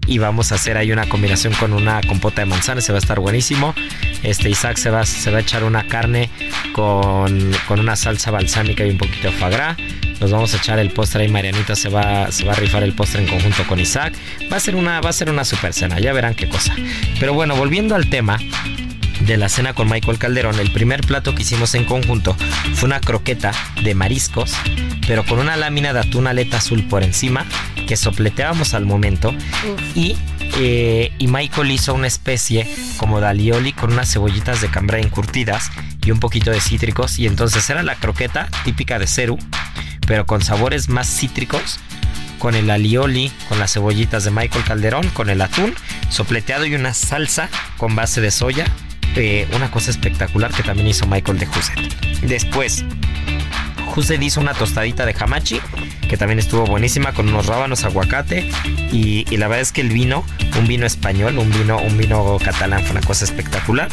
Y 0.07 0.19
vamos 0.19 0.53
a 0.53 0.57
hacer 0.57 0.77
ahí 0.77 0.93
una 0.93 1.09
combinación 1.09 1.53
con 1.55 1.73
una 1.73 2.01
compota 2.03 2.43
de 2.43 2.47
manzana, 2.47 2.81
se 2.81 2.93
va 2.93 2.99
a 2.99 3.01
estar 3.01 3.21
buenísimo. 3.21 3.75
Este 4.23 4.49
Isaac 4.51 4.77
se 4.77 4.91
va, 4.91 5.05
se 5.05 5.31
va 5.31 5.39
a 5.39 5.41
echar 5.41 5.65
una 5.65 5.87
carne 5.87 6.31
con, 6.73 7.53
con 7.67 7.81
una 7.81 7.97
salsa 7.97 8.31
balsámica 8.31 8.85
y 8.85 8.91
un 8.91 8.99
poquito 8.99 9.31
de 9.31 9.51
gras. 9.51 9.77
Nos 10.21 10.31
vamos 10.31 10.55
a 10.55 10.57
echar 10.57 10.79
el 10.79 10.91
postre 10.91 11.25
y 11.25 11.29
Marianita 11.29 11.75
se 11.75 11.89
va, 11.89 12.31
se 12.31 12.45
va 12.45 12.53
a 12.53 12.57
rifar 12.57 12.83
el 12.83 12.95
postre 12.95 13.23
en 13.23 13.29
conjunto 13.29 13.67
con 13.67 13.81
Isaac. 13.81 14.15
Va 14.51 14.57
a 14.57 14.61
ser 14.61 14.77
una, 14.77 15.01
va 15.01 15.11
a 15.11 15.13
ser 15.13 15.29
una 15.29 15.45
super 15.45 15.73
cena, 15.73 15.99
ya 16.01 16.13
verán 16.13 16.35
qué 16.35 16.49
cosa. 16.49 16.75
Pero 17.21 17.35
bueno, 17.35 17.57
volviendo 17.57 17.95
al 17.95 18.09
tema 18.09 18.39
de 19.27 19.37
la 19.37 19.49
cena 19.49 19.75
con 19.75 19.89
Michael 19.89 20.19
Calderón, 20.19 20.59
el 20.61 20.71
primer 20.73 21.01
plato 21.01 21.35
que 21.35 21.43
hicimos 21.43 21.75
en 21.75 21.85
conjunto 21.85 22.37
fue 22.75 22.87
una 22.87 23.01
croqueta 23.01 23.53
de 23.83 23.95
mariscos, 23.95 24.55
pero 25.07 25.25
con 25.25 25.39
una 25.39 25.57
lámina 25.57 25.93
de 25.93 26.01
atún 26.01 26.27
aleta 26.27 26.59
azul 26.59 26.85
por 26.85 27.03
encima, 27.03 27.47
que 27.87 27.97
sopleteábamos 27.97 28.75
al 28.75 28.85
momento. 28.85 29.35
Y, 29.95 30.17
eh, 30.59 31.13
y 31.19 31.27
Michael 31.29 31.71
hizo 31.71 31.95
una 31.95 32.07
especie 32.07 32.69
como 32.97 33.21
de 33.21 33.29
alioli 33.29 33.73
con 33.73 33.93
unas 33.93 34.13
cebollitas 34.13 34.61
de 34.61 34.69
cambray 34.69 35.03
encurtidas 35.03 35.71
y 36.05 36.11
un 36.11 36.21
poquito 36.21 36.51
de 36.51 36.61
cítricos. 36.61 37.19
Y 37.19 37.27
entonces 37.27 37.69
era 37.71 37.83
la 37.83 37.97
croqueta 37.97 38.49
típica 38.65 38.99
de 38.99 39.07
Ceru, 39.07 39.39
pero 40.07 40.27
con 40.27 40.43
sabores 40.43 40.89
más 40.89 41.09
cítricos 41.09 41.79
con 42.39 42.55
el 42.55 42.69
alioli, 42.69 43.33
con 43.49 43.59
las 43.59 43.73
cebollitas 43.73 44.25
de 44.25 44.31
Michael 44.31 44.65
Calderón, 44.65 45.09
con 45.11 45.31
el 45.31 45.41
atún 45.41 45.75
sopleteado 46.11 46.67
y 46.67 46.75
una 46.75 46.93
salsa 46.93 47.49
con 47.79 47.97
base 47.97 48.21
de 48.21 48.31
soya. 48.31 48.67
Eh, 49.17 49.47
una 49.55 49.71
cosa 49.71 49.91
espectacular 49.91 50.53
que 50.53 50.63
también 50.63 50.89
hizo 50.89 51.07
Michael 51.07 51.39
de 51.39 51.47
Huset. 51.47 52.21
Después, 52.23 52.85
Huset 53.95 54.21
hizo 54.23 54.41
una 54.41 54.55
tostadita 54.55 55.07
de 55.07 55.15
hamachi, 55.19 55.61
que 56.09 56.17
también 56.17 56.39
estuvo 56.41 56.67
buenísima, 56.67 57.13
con 57.13 57.29
unos 57.29 57.47
rábanos, 57.47 57.85
aguacate. 57.85 58.51
Y, 58.91 59.25
y 59.31 59.37
la 59.37 59.47
verdad 59.47 59.63
es 59.63 59.73
que 59.73 59.83
el 59.83 59.91
vino, 59.91 60.25
un 60.59 60.67
vino 60.67 60.85
español, 60.85 61.39
un 61.39 61.51
vino, 61.51 61.79
un 61.79 61.97
vino 61.97 62.39
catalán, 62.45 62.83
fue 62.83 62.93
una 62.93 63.07
cosa 63.07 63.25
espectacular. 63.25 63.89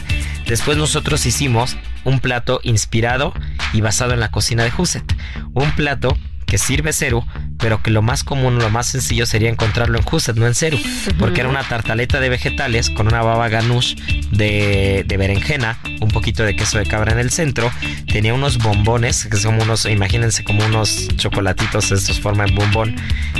Después 0.47 0.77
nosotros 0.77 1.25
hicimos 1.25 1.77
un 2.03 2.19
plato 2.19 2.59
inspirado 2.63 3.33
y 3.73 3.81
basado 3.81 4.13
en 4.13 4.19
la 4.19 4.31
cocina 4.31 4.63
de 4.63 4.71
Huset. 4.75 5.15
Un 5.53 5.71
plato 5.75 6.17
que 6.47 6.57
sirve 6.57 6.93
Ceru, 6.93 7.23
pero 7.61 7.81
que 7.81 7.91
lo 7.91 8.01
más 8.01 8.23
común, 8.23 8.57
lo 8.57 8.69
más 8.69 8.87
sencillo 8.87 9.25
sería 9.25 9.49
encontrarlo 9.49 9.97
en 9.99 10.05
Huset, 10.09 10.35
no 10.35 10.47
en 10.47 10.55
Ceru, 10.55 10.79
porque 11.19 11.41
era 11.41 11.49
una 11.49 11.63
tartaleta 11.63 12.19
de 12.19 12.29
vegetales 12.29 12.89
con 12.89 13.07
una 13.07 13.21
baba 13.21 13.47
ganoush 13.49 13.95
de, 14.31 15.05
de, 15.07 15.17
berenjena, 15.17 15.77
un 16.01 16.09
poquito 16.09 16.43
de 16.43 16.55
queso 16.55 16.79
de 16.79 16.85
cabra 16.85 17.11
en 17.13 17.19
el 17.19 17.31
centro, 17.31 17.71
tenía 18.11 18.33
unos 18.33 18.57
bombones, 18.57 19.25
que 19.25 19.37
son 19.37 19.61
unos, 19.61 19.85
imagínense 19.85 20.43
como 20.43 20.65
unos 20.65 21.07
chocolatitos, 21.15 21.91
estos 21.91 22.19
forma 22.19 22.45
de 22.45 22.51
bombón, 22.53 22.95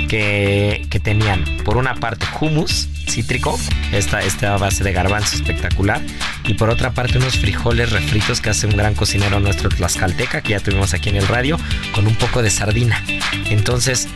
que, 0.08 0.86
que 0.88 1.00
tenían 1.00 1.44
por 1.64 1.76
una 1.76 1.94
parte 1.96 2.26
hummus 2.40 2.88
cítrico, 3.08 3.58
esta, 3.92 4.22
esta 4.22 4.56
base 4.56 4.84
de 4.84 4.92
garbanzo 4.92 5.36
espectacular, 5.36 6.00
y 6.44 6.54
por 6.54 6.70
otra 6.70 6.92
parte 6.92 7.18
unos 7.18 7.36
frijoles 7.36 7.90
refritos 7.90 8.40
que 8.40 8.50
hace 8.50 8.66
un 8.66 8.76
gran 8.76 8.94
cocinero 8.94 9.40
nuestro 9.40 9.68
tlaxcalteca, 9.68 10.40
que 10.40 10.50
ya 10.50 10.60
tuvimos 10.60 10.94
aquí 10.94 11.10
en 11.10 11.16
el 11.16 11.28
radio, 11.28 11.58
con 11.94 12.06
un 12.06 12.14
poco 12.14 12.42
de 12.42 12.50
sardina. 12.50 13.02
Entonces, 13.50 14.08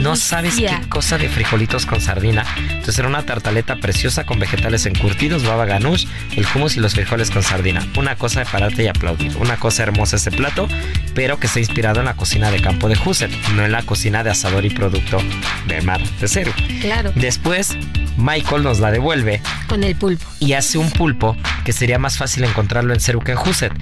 no 0.00 0.16
sabes 0.16 0.56
qué 0.56 0.70
cosa 0.88 1.18
de 1.18 1.28
frijolitos 1.28 1.86
con 1.86 2.00
sardina. 2.00 2.44
Entonces 2.68 2.98
era 2.98 3.08
una 3.08 3.24
tartaleta 3.24 3.76
preciosa 3.76 4.24
con 4.24 4.38
vegetales 4.38 4.86
encurtidos, 4.86 5.44
baba 5.44 5.64
ganoush, 5.64 6.06
el 6.36 6.46
hummus 6.54 6.76
y 6.76 6.80
los 6.80 6.94
frijoles 6.94 7.30
con 7.30 7.42
sardina. 7.42 7.86
Una 7.96 8.16
cosa 8.16 8.40
de 8.40 8.46
pararte 8.46 8.84
y 8.84 8.88
aplaudir. 8.88 9.36
Una 9.38 9.56
cosa 9.56 9.82
hermosa 9.82 10.16
ese 10.16 10.30
plato, 10.30 10.68
pero 11.16 11.40
que 11.40 11.46
está 11.46 11.58
inspirado 11.58 12.00
en 12.00 12.04
la 12.04 12.14
cocina 12.14 12.50
de 12.50 12.60
campo 12.60 12.90
de 12.90 12.98
Husset, 13.02 13.30
no 13.54 13.64
en 13.64 13.72
la 13.72 13.82
cocina 13.82 14.22
de 14.22 14.30
asador 14.30 14.66
y 14.66 14.70
producto 14.70 15.18
de 15.66 15.80
mar 15.80 16.00
de 16.20 16.28
cero. 16.28 16.52
Claro. 16.82 17.10
Después, 17.16 17.74
Michael 18.18 18.62
nos 18.62 18.80
la 18.80 18.90
devuelve. 18.90 19.40
Con 19.66 19.82
el 19.82 19.96
pulpo. 19.96 20.26
Y 20.40 20.52
hace 20.52 20.76
un 20.76 20.90
pulpo 20.90 21.34
que 21.64 21.72
sería 21.72 21.98
más 21.98 22.18
fácil 22.18 22.44
encontrarlo 22.44 22.92
en 22.92 23.00
Seru 23.00 23.20
que 23.20 23.32
en 23.32 23.38
Husset. 23.38 23.72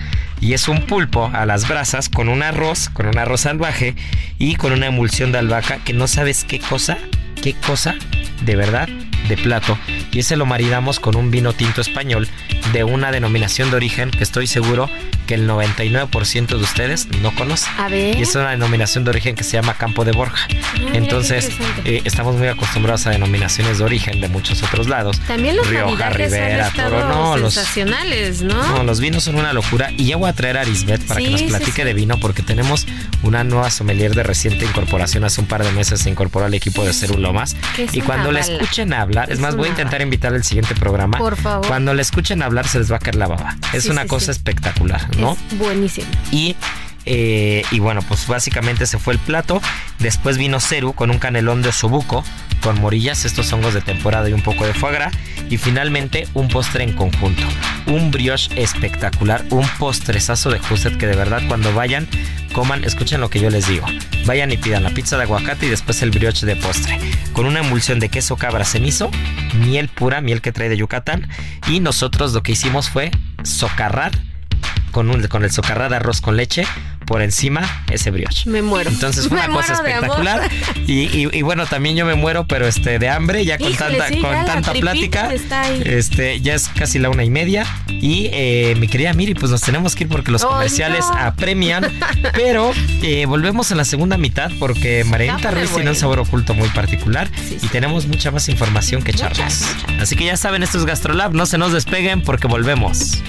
Y 0.40 0.52
es 0.52 0.68
un 0.68 0.86
pulpo 0.86 1.28
a 1.34 1.44
las 1.44 1.66
brasas 1.66 2.08
con 2.08 2.28
un 2.28 2.44
arroz, 2.44 2.88
con 2.88 3.06
un 3.06 3.18
arroz 3.18 3.40
salvaje 3.40 3.96
y 4.38 4.54
con 4.54 4.72
una 4.72 4.86
emulsión 4.86 5.32
de 5.32 5.38
albahaca 5.38 5.78
que 5.78 5.92
no 5.92 6.06
sabes 6.06 6.44
qué 6.44 6.60
cosa, 6.60 6.98
qué 7.42 7.54
cosa 7.54 7.96
de 8.44 8.54
verdad 8.54 8.88
de 9.28 9.36
plato 9.36 9.78
y 10.12 10.20
ese 10.20 10.36
lo 10.36 10.46
maridamos 10.46 11.00
con 11.00 11.16
un 11.16 11.30
vino 11.30 11.52
tinto 11.52 11.80
español 11.80 12.28
de 12.74 12.84
una 12.84 13.10
denominación 13.12 13.70
de 13.70 13.76
origen 13.76 14.10
que 14.10 14.22
estoy 14.24 14.46
seguro 14.46 14.90
que 15.26 15.34
el 15.34 15.48
99% 15.48 16.46
de 16.48 16.56
ustedes 16.56 17.06
no 17.22 17.34
conocen. 17.34 17.72
A 17.78 17.88
ver. 17.88 18.18
Y 18.18 18.22
es 18.22 18.34
una 18.34 18.50
denominación 18.50 19.04
de 19.04 19.10
origen 19.10 19.34
que 19.36 19.44
se 19.44 19.52
llama 19.52 19.74
Campo 19.74 20.04
de 20.04 20.12
Borja. 20.12 20.46
Ah, 20.50 20.90
Entonces, 20.92 21.48
eh, 21.84 22.02
estamos 22.04 22.34
muy 22.36 22.48
acostumbrados 22.48 23.06
a 23.06 23.10
denominaciones 23.10 23.78
de 23.78 23.84
origen 23.84 24.20
de 24.20 24.28
muchos 24.28 24.62
otros 24.62 24.88
lados. 24.88 25.18
También 25.20 25.56
los 25.56 25.66
Rioja, 25.66 26.10
Rivera, 26.10 26.70
Toro, 26.74 27.08
no, 27.08 27.36
los 27.38 27.54
sensacionales, 27.54 28.42
¿no? 28.42 28.54
No, 28.76 28.82
los 28.82 29.00
vinos 29.00 29.24
son 29.24 29.36
una 29.36 29.52
locura 29.52 29.90
y 29.96 30.06
ya 30.06 30.16
voy 30.16 30.28
a 30.28 30.32
traer 30.34 30.58
a 30.58 30.62
Arisbet 30.62 31.00
para 31.06 31.20
Sí, 31.20 31.26
que 31.26 31.30
nos 31.32 31.42
platique 31.42 31.82
sí. 31.82 31.84
de 31.84 31.94
vino 31.94 32.18
porque 32.18 32.42
tenemos 32.42 32.86
una 33.22 33.44
nueva 33.44 33.70
sommelier 33.70 34.14
de 34.14 34.24
reciente 34.24 34.64
incorporación. 34.66 35.24
Hace 35.24 35.40
un 35.40 35.46
par 35.46 35.62
de 35.64 35.70
meses 35.72 36.00
se 36.00 36.10
incorporó 36.10 36.44
al 36.46 36.54
equipo 36.54 36.84
de 36.84 36.92
Ceru 36.92 37.18
Lomas 37.18 37.56
Que 37.76 37.84
es 37.84 37.94
y 37.94 38.00
cuando 38.02 38.32
le 38.32 38.40
bala. 38.40 38.52
escuchen 38.52 38.92
hablar, 38.92 39.28
es 39.30 39.34
Es 39.34 39.40
más, 39.40 39.56
voy 39.56 39.68
a 39.68 39.70
intentar 39.70 40.02
invitar 40.02 40.34
al 40.34 40.44
siguiente 40.44 40.74
programa. 40.74 41.16
Por 41.18 41.36
favor. 41.36 41.66
Cuando 41.66 41.94
le 41.94 42.02
escuchen 42.02 42.42
hablar 42.42 42.63
se 42.68 42.78
les 42.78 42.90
va 42.90 42.96
a 42.96 42.98
caer 42.98 43.16
la 43.16 43.26
baba. 43.26 43.56
Es 43.72 43.84
Sí, 43.84 43.90
una 43.90 44.02
sí, 44.02 44.08
cosa 44.08 44.26
sí. 44.26 44.30
espectacular, 44.32 45.16
¿no? 45.18 45.32
Es 45.50 45.58
buenísimo. 45.58 46.06
Y, 46.30 46.56
eh, 47.06 47.64
y 47.70 47.80
bueno, 47.80 48.00
pues 48.06 48.26
básicamente 48.26 48.86
se 48.86 48.98
fue 48.98 49.14
el 49.14 49.18
plato. 49.18 49.60
Después 49.98 50.38
vino 50.38 50.60
Ceru 50.60 50.94
con 50.94 51.10
un 51.10 51.18
canelón 51.18 51.62
de 51.62 51.68
osobuco 51.68 52.24
con 52.62 52.80
morillas, 52.80 53.26
estos 53.26 53.52
hongos 53.52 53.74
de 53.74 53.82
temporada 53.82 54.28
y 54.28 54.32
un 54.32 54.40
poco 54.40 54.66
de 54.66 54.72
foie. 54.72 54.98
Y 55.50 55.58
finalmente 55.58 56.26
un 56.32 56.48
postre 56.48 56.84
en 56.84 56.94
conjunto. 56.94 57.42
Un 57.86 58.10
brioche 58.10 58.50
espectacular, 58.60 59.44
un 59.50 59.66
postrezazo 59.78 60.50
de 60.50 60.58
Husset 60.58 60.96
que 60.96 61.06
de 61.06 61.16
verdad 61.16 61.42
cuando 61.46 61.74
vayan, 61.74 62.08
coman, 62.52 62.84
escuchen 62.84 63.20
lo 63.20 63.28
que 63.28 63.40
yo 63.40 63.50
les 63.50 63.68
digo. 63.68 63.86
Vayan 64.24 64.50
y 64.50 64.56
pidan 64.56 64.82
la 64.82 64.90
pizza 64.90 65.18
de 65.18 65.24
aguacate 65.24 65.66
y 65.66 65.68
después 65.68 66.00
el 66.00 66.10
brioche 66.10 66.46
de 66.46 66.56
postre. 66.56 66.98
Con 67.34 67.44
una 67.44 67.60
emulsión 67.60 68.00
de 68.00 68.08
queso 68.08 68.36
cabra 68.36 68.64
cenizo, 68.64 69.10
miel 69.60 69.88
pura, 69.88 70.22
miel 70.22 70.40
que 70.40 70.52
trae 70.52 70.70
de 70.70 70.78
Yucatán. 70.78 71.28
Y 71.68 71.80
nosotros 71.80 72.32
lo 72.32 72.42
que 72.42 72.52
hicimos 72.52 72.88
fue 72.88 73.10
socarrar 73.42 74.12
con, 74.90 75.10
un, 75.10 75.26
con 75.26 75.44
el 75.44 75.50
socarrar 75.50 75.90
de 75.90 75.96
arroz 75.96 76.22
con 76.22 76.36
leche 76.36 76.64
por 77.06 77.22
encima 77.22 77.84
ese 77.90 78.10
brioche. 78.10 78.48
Me 78.48 78.62
muero. 78.62 78.90
Entonces 78.90 79.28
fue 79.28 79.38
Me 79.40 79.44
una 79.46 79.54
cosa 79.56 79.74
espectacular. 79.74 80.50
Y, 80.86 81.02
y- 81.02 81.28
y 81.32 81.42
bueno, 81.42 81.66
también 81.66 81.96
yo 81.96 82.04
me 82.06 82.14
muero, 82.14 82.46
pero 82.46 82.66
este 82.66 82.98
de 82.98 83.08
hambre, 83.08 83.44
ya 83.44 83.58
con 83.58 83.70
Híjole, 83.70 83.98
tanta, 83.98 84.08
sí, 84.14 84.20
con 84.20 84.32
ya 84.32 84.44
tanta 84.44 84.72
plática. 84.72 85.30
Este, 85.84 86.40
ya 86.40 86.54
es 86.54 86.68
casi 86.68 86.98
la 86.98 87.10
una 87.10 87.24
y 87.24 87.30
media. 87.30 87.66
Y 87.88 88.28
eh, 88.32 88.74
mi 88.78 88.88
querida 88.88 89.12
Miri, 89.12 89.34
pues 89.34 89.50
nos 89.50 89.60
tenemos 89.60 89.94
que 89.94 90.04
ir 90.04 90.08
porque 90.10 90.30
los 90.30 90.42
¡Ay, 90.42 90.48
comerciales 90.48 91.04
no! 91.08 91.14
apremian. 91.18 91.86
pero 92.34 92.72
eh, 93.02 93.26
volvemos 93.26 93.70
en 93.70 93.76
la 93.78 93.84
segunda 93.84 94.16
mitad 94.16 94.50
porque 94.58 95.04
Marianita 95.04 95.50
Ruiz 95.50 95.70
tiene 95.70 95.90
un 95.90 95.96
sabor 95.96 96.18
oculto 96.18 96.54
muy 96.54 96.68
particular 96.70 97.28
Sí, 97.48 97.58
y 97.62 97.66
tenemos 97.68 98.06
mucha 98.06 98.30
más 98.30 98.48
información 98.48 99.02
que 99.02 99.12
mucha. 99.12 99.46
Así 100.00 100.16
que 100.16 100.24
ya 100.24 100.36
saben, 100.36 100.62
esto 100.62 100.78
es 100.78 100.84
Gastrolab, 100.84 101.32
no 101.34 101.46
se 101.46 101.58
nos 101.58 101.72
despeguen 101.72 102.22
porque 102.22 102.46
volvemos. 102.46 103.22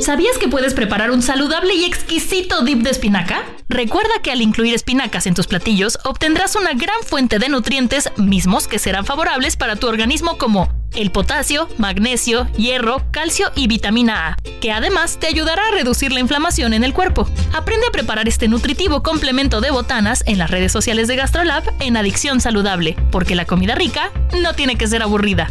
¿Sabías 0.00 0.38
que 0.38 0.48
puedes 0.48 0.72
preparar 0.72 1.10
un 1.10 1.20
saludable 1.20 1.74
y 1.74 1.84
exquisito 1.84 2.62
dip 2.62 2.82
de 2.82 2.90
espinaca? 2.90 3.44
Recuerda 3.68 4.10
que 4.22 4.32
al 4.32 4.40
incluir 4.40 4.74
espinacas 4.74 5.26
en 5.26 5.34
tus 5.34 5.46
platillos 5.46 5.98
obtendrás 6.04 6.56
una 6.56 6.72
gran 6.72 7.02
fuente 7.04 7.38
de 7.38 7.50
nutrientes 7.50 8.10
mismos 8.16 8.66
que 8.66 8.78
serán 8.78 9.04
favorables 9.04 9.56
para 9.56 9.76
tu 9.76 9.88
organismo 9.88 10.38
como 10.38 10.72
el 10.94 11.12
potasio, 11.12 11.68
magnesio, 11.76 12.48
hierro, 12.56 13.02
calcio 13.10 13.52
y 13.54 13.68
vitamina 13.68 14.28
A, 14.28 14.36
que 14.60 14.72
además 14.72 15.18
te 15.20 15.26
ayudará 15.26 15.68
a 15.68 15.72
reducir 15.72 16.12
la 16.12 16.20
inflamación 16.20 16.72
en 16.72 16.82
el 16.82 16.94
cuerpo. 16.94 17.28
Aprende 17.52 17.86
a 17.86 17.92
preparar 17.92 18.26
este 18.26 18.48
nutritivo 18.48 19.02
complemento 19.02 19.60
de 19.60 19.70
botanas 19.70 20.24
en 20.26 20.38
las 20.38 20.50
redes 20.50 20.72
sociales 20.72 21.08
de 21.08 21.16
GastroLab 21.16 21.62
en 21.78 21.98
Adicción 21.98 22.40
Saludable, 22.40 22.96
porque 23.12 23.34
la 23.34 23.44
comida 23.44 23.74
rica 23.74 24.10
no 24.40 24.54
tiene 24.54 24.76
que 24.76 24.88
ser 24.88 25.02
aburrida. 25.02 25.50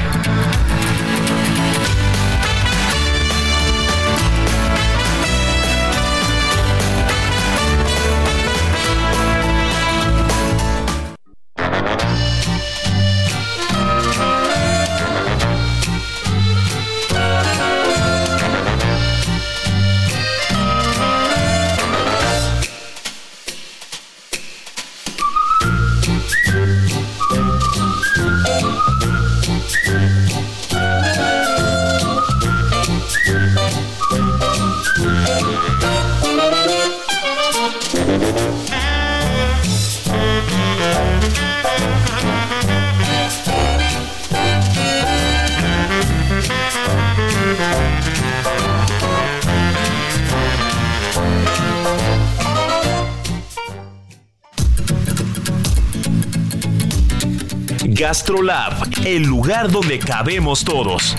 Gastrolab, 58.11 58.73
el 59.05 59.23
lugar 59.23 59.71
donde 59.71 59.97
cabemos 59.97 60.65
todos. 60.65 61.15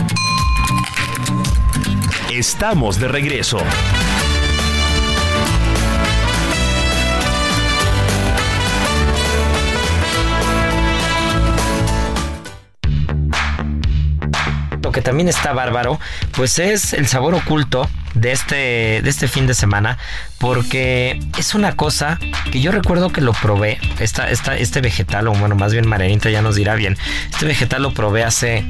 Estamos 2.30 3.00
de 3.00 3.08
regreso. 3.08 3.56
Lo 14.82 14.92
que 14.92 15.00
también 15.00 15.28
está 15.30 15.54
bárbaro, 15.54 15.98
pues 16.36 16.58
es 16.58 16.92
el 16.92 17.08
sabor 17.08 17.34
oculto 17.34 17.88
de 18.14 18.32
este, 18.32 19.00
de 19.02 19.08
este 19.08 19.28
fin 19.28 19.46
de 19.46 19.54
semana, 19.54 19.98
porque 20.38 21.20
es 21.38 21.54
una 21.54 21.76
cosa 21.76 22.18
que 22.50 22.60
yo 22.60 22.72
recuerdo 22.72 23.10
que 23.10 23.20
lo 23.20 23.32
probé, 23.32 23.78
esta, 24.00 24.30
esta, 24.30 24.56
este 24.56 24.80
vegetal, 24.80 25.28
o 25.28 25.32
bueno, 25.32 25.54
más 25.54 25.72
bien 25.72 25.88
Marianita 25.88 26.30
ya 26.30 26.42
nos 26.42 26.56
dirá 26.56 26.74
bien, 26.74 26.96
este 27.30 27.46
vegetal 27.46 27.82
lo 27.82 27.92
probé 27.92 28.24
hace 28.24 28.64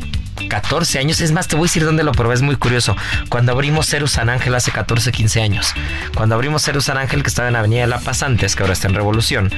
14 0.49 0.99
años, 0.99 1.21
es 1.21 1.33
más, 1.33 1.49
te 1.49 1.57
voy 1.57 1.65
a 1.65 1.69
decir 1.69 1.85
dónde 1.85 2.05
lo 2.05 2.13
probé, 2.13 2.35
es 2.35 2.43
muy 2.43 2.57
curioso, 2.57 2.97
cuando 3.29 3.53
abrimos 3.53 3.87
Ceru 3.87 4.09
San 4.09 4.29
Ángel 4.29 4.55
hace 4.55 4.71
14, 4.71 5.13
15 5.13 5.43
años, 5.43 5.73
cuando 6.15 6.35
abrimos 6.35 6.63
Ceru 6.63 6.81
San 6.81 6.99
Ángel 6.99 7.23
que 7.23 7.29
estaba 7.29 7.49
en 7.49 7.57
Avenida 7.57 7.83
de 7.83 7.87
La 7.89 8.01
Paz 8.01 8.23
antes, 8.23 8.57
que 8.57 8.63
ahora 8.63 8.73
está 8.73 8.89
en 8.89 8.95
Revolución, 8.95 9.51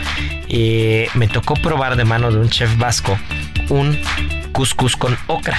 y 0.48 1.04
me 1.14 1.28
tocó 1.28 1.54
probar 1.54 1.96
de 1.96 2.04
mano 2.04 2.30
de 2.30 2.38
un 2.38 2.48
chef 2.48 2.76
vasco 2.78 3.18
un 3.68 3.98
couscous 4.52 4.96
con 4.96 5.16
ocra. 5.26 5.58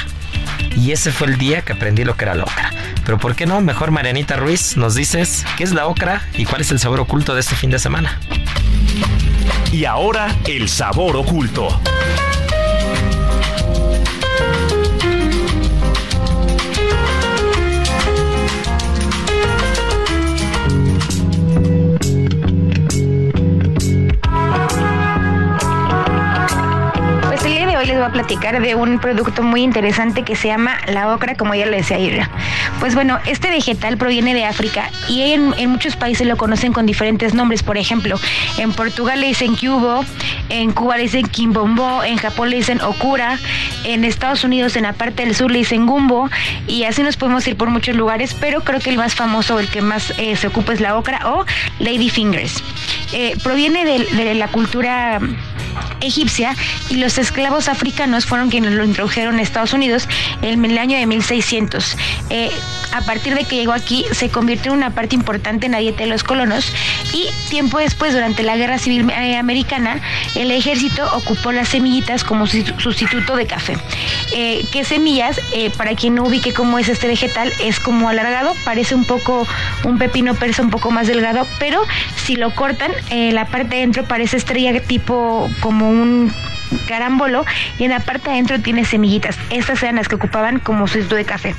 Y 0.77 0.91
ese 0.91 1.11
fue 1.11 1.27
el 1.27 1.38
día 1.38 1.61
que 1.61 1.73
aprendí 1.73 2.03
lo 2.03 2.15
que 2.15 2.25
era 2.25 2.35
la 2.35 2.43
ocra. 2.43 2.71
Pero 3.06 3.20
¿por 3.20 3.36
qué 3.36 3.46
no? 3.46 3.62
Mejor 3.62 3.91
Marianita 3.91 4.36
Ruiz, 4.36 4.78
nos 4.78 4.96
dices 4.96 5.46
qué 5.58 5.63
es 5.63 5.74
la 5.74 5.86
ocra 5.86 6.24
y 6.34 6.46
cuál 6.46 6.62
es 6.62 6.72
el 6.72 6.80
sabor 6.80 7.00
oculto 7.00 7.36
de 7.36 7.41
este 7.41 7.56
fin 7.56 7.70
de 7.70 7.78
semana. 7.78 8.20
Y 9.72 9.86
ahora, 9.86 10.36
el 10.48 10.68
sabor 10.70 11.15
oculto. 11.15 11.80
les 27.86 27.98
voy 27.98 28.06
a 28.06 28.10
platicar 28.10 28.62
de 28.62 28.74
un 28.76 29.00
producto 29.00 29.44
muy 29.44 29.62
interesante 29.62 30.24
que 30.24 30.36
se 30.36 30.48
llama 30.48 30.78
la 30.88 31.13
ocra, 31.13 31.36
como 31.36 31.54
ya 31.54 31.65
le 31.65 31.78
decía 31.78 31.98
ayer. 31.98 32.28
Pues 32.79 32.93
bueno, 32.93 33.19
este 33.25 33.49
vegetal 33.49 33.97
proviene 33.97 34.33
de 34.33 34.45
África 34.45 34.89
y 35.07 35.21
en, 35.31 35.53
muchos 35.69 35.95
países 35.95 36.27
lo 36.27 36.38
conocen 36.38 36.73
con 36.73 36.85
diferentes 36.85 37.33
nombres. 37.33 37.63
Por 37.63 37.77
ejemplo, 37.77 38.19
en 38.57 38.73
Portugal 38.73 39.21
le 39.21 39.27
dicen 39.27 39.55
cubo, 39.55 40.03
en 40.49 40.71
Cuba 40.71 40.97
le 40.97 41.03
dicen 41.03 41.27
quimbombo, 41.27 42.03
en 42.03 42.17
Japón 42.17 42.49
le 42.49 42.57
dicen 42.57 42.81
okura, 42.81 43.39
en 43.85 44.03
Estados 44.03 44.43
Unidos 44.43 44.75
en 44.75 44.83
la 44.83 44.93
parte 44.93 45.25
del 45.25 45.35
sur 45.35 45.51
le 45.51 45.59
dicen 45.59 45.85
gumbo 45.85 46.29
y 46.67 46.83
así 46.83 47.01
nos 47.01 47.17
podemos 47.17 47.47
ir 47.47 47.55
por 47.55 47.69
muchos 47.69 47.95
lugares, 47.95 48.35
pero 48.39 48.61
creo 48.61 48.79
que 48.79 48.89
el 48.89 48.97
más 48.97 49.15
famoso, 49.15 49.59
el 49.59 49.67
que 49.69 49.81
más 49.81 50.13
eh, 50.17 50.35
se 50.35 50.47
ocupa 50.47 50.73
es 50.73 50.81
la 50.81 50.97
ocra 50.97 51.21
o 51.25 51.45
lady 51.79 52.09
fingers. 52.09 52.61
Eh, 53.13 53.38
proviene 53.41 53.85
de 53.85 54.35
la 54.35 54.47
cultura 54.49 55.19
egipcia 56.06 56.56
y 56.89 56.96
los 56.96 57.18
esclavos 57.18 57.68
africanos 57.68 58.26
fueron 58.26 58.50
quienes 58.50 58.74
lo 58.74 58.84
introdujeron 58.84 59.39
a 59.39 59.41
Estados 59.41 59.74
Unidos 59.74 60.08
en 60.41 60.63
el 60.63 60.78
año 60.78 60.98
de 60.98 61.06
1600. 61.06 61.98
Eh, 62.30 62.52
a 62.91 63.02
partir 63.02 63.36
de 63.36 63.44
que 63.44 63.58
llegó 63.58 63.74
aquí 63.74 64.06
se 64.12 64.30
convirtió 64.30 64.72
en 64.72 64.78
una 64.78 64.91
parte 64.91 65.15
importante 65.15 65.65
en 65.65 65.74
la 65.74 65.80
dieta 65.80 66.04
de 66.04 66.10
los 66.10 66.24
colonos 66.24 66.72
y 67.13 67.28
tiempo 67.50 67.80
después, 67.80 68.13
durante 68.13 68.44
la 68.44 68.56
Guerra 68.56 68.78
Civil 68.78 69.10
eh, 69.10 69.38
Americana, 69.38 70.02
el 70.36 70.52
ejército 70.52 71.06
ocupó 71.15 71.52
las 71.52 71.70
semillitas 71.70 72.24
como 72.24 72.48
sustituto 72.48 73.36
de 73.36 73.48
café. 73.48 73.78
Eh, 74.34 74.65
¿Qué 74.72 74.84
semillas? 74.84 75.39
para 75.78 75.96
quien 75.96 76.15
no 76.15 76.24
ubique 76.24 76.54
cómo 76.54 76.80
es 76.80 76.89
este 76.89 77.08
vegetal, 77.08 77.52
es 77.62 77.80
como 77.80 78.10
alargado, 78.10 78.54
parece 78.65 78.94
un 78.94 79.06
poco 79.06 79.48
un 79.84 79.98
pepino 79.98 80.36
persa 80.36 80.62
un 80.62 80.70
poco 80.70 80.91
más 80.91 81.08
delgado, 81.08 81.48
pero 81.60 81.82
si 82.26 82.36
lo 82.36 82.54
cortan, 82.54 82.91
la 83.10 83.46
parte 83.46 83.76
de 83.76 83.82
dentro 83.82 84.04
parece 84.04 84.38
estrella 84.38 84.74
tipo 84.82 85.50
como 85.60 85.89
un 86.01 86.34
carámbolo 86.88 87.45
y 87.77 87.84
en 87.84 87.91
la 87.91 87.99
parte 87.99 88.25
de 88.25 88.31
adentro 88.31 88.60
tiene 88.60 88.86
semillitas. 88.86 89.38
Estas 89.49 89.81
eran 89.84 89.95
las 89.95 90.08
que 90.08 90.15
ocupaban 90.15 90.60
como 90.60 90.88
sustituto 90.88 91.15
de 91.15 91.25
café. 91.25 91.55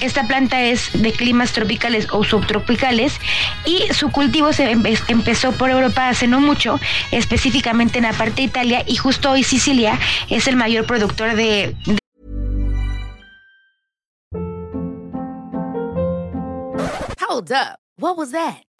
Esta 0.00 0.26
planta 0.26 0.62
es 0.62 0.90
de 1.00 1.12
climas 1.12 1.52
tropicales 1.52 2.08
o 2.10 2.24
subtropicales 2.24 3.18
y 3.64 3.92
su 3.92 4.10
cultivo 4.10 4.52
se 4.52 4.70
empezó 5.08 5.52
por 5.52 5.70
Europa 5.70 6.08
hace 6.08 6.26
no 6.26 6.40
mucho, 6.40 6.80
específicamente 7.10 7.98
en 7.98 8.04
la 8.04 8.12
parte 8.12 8.36
de 8.36 8.42
Italia 8.42 8.84
y 8.86 8.96
justo 8.96 9.30
hoy 9.30 9.42
Sicilia 9.42 9.98
es 10.28 10.46
el 10.46 10.56
mayor 10.56 10.86
productor 10.86 11.34
de, 11.34 11.74
de 11.86 11.98
Hold 17.28 17.52
up. 17.52 17.82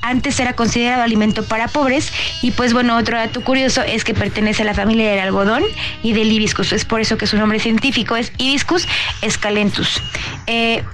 antes 0.00 0.38
era 0.40 0.54
considerado 0.54 1.02
alimento 1.02 1.44
para 1.44 1.68
pobres 1.68 2.12
y 2.42 2.52
pues 2.52 2.72
bueno, 2.72 2.96
otro 2.96 3.16
dato 3.16 3.42
curioso 3.42 3.82
es 3.82 4.04
que 4.04 4.14
pertenece 4.14 4.62
a 4.62 4.64
la 4.64 4.74
familia 4.74 5.10
del 5.10 5.20
algodón 5.20 5.62
y 6.02 6.12
del 6.12 6.30
hibiscus, 6.30 6.72
es 6.72 6.84
por 6.84 7.00
eso 7.00 7.18
que 7.18 7.26
su 7.26 7.36
nombre 7.36 7.60
científico 7.60 8.16
es 8.16 8.32
Hibiscus 8.38 8.86
escalentus. 9.22 10.02
Eh, 10.46 10.84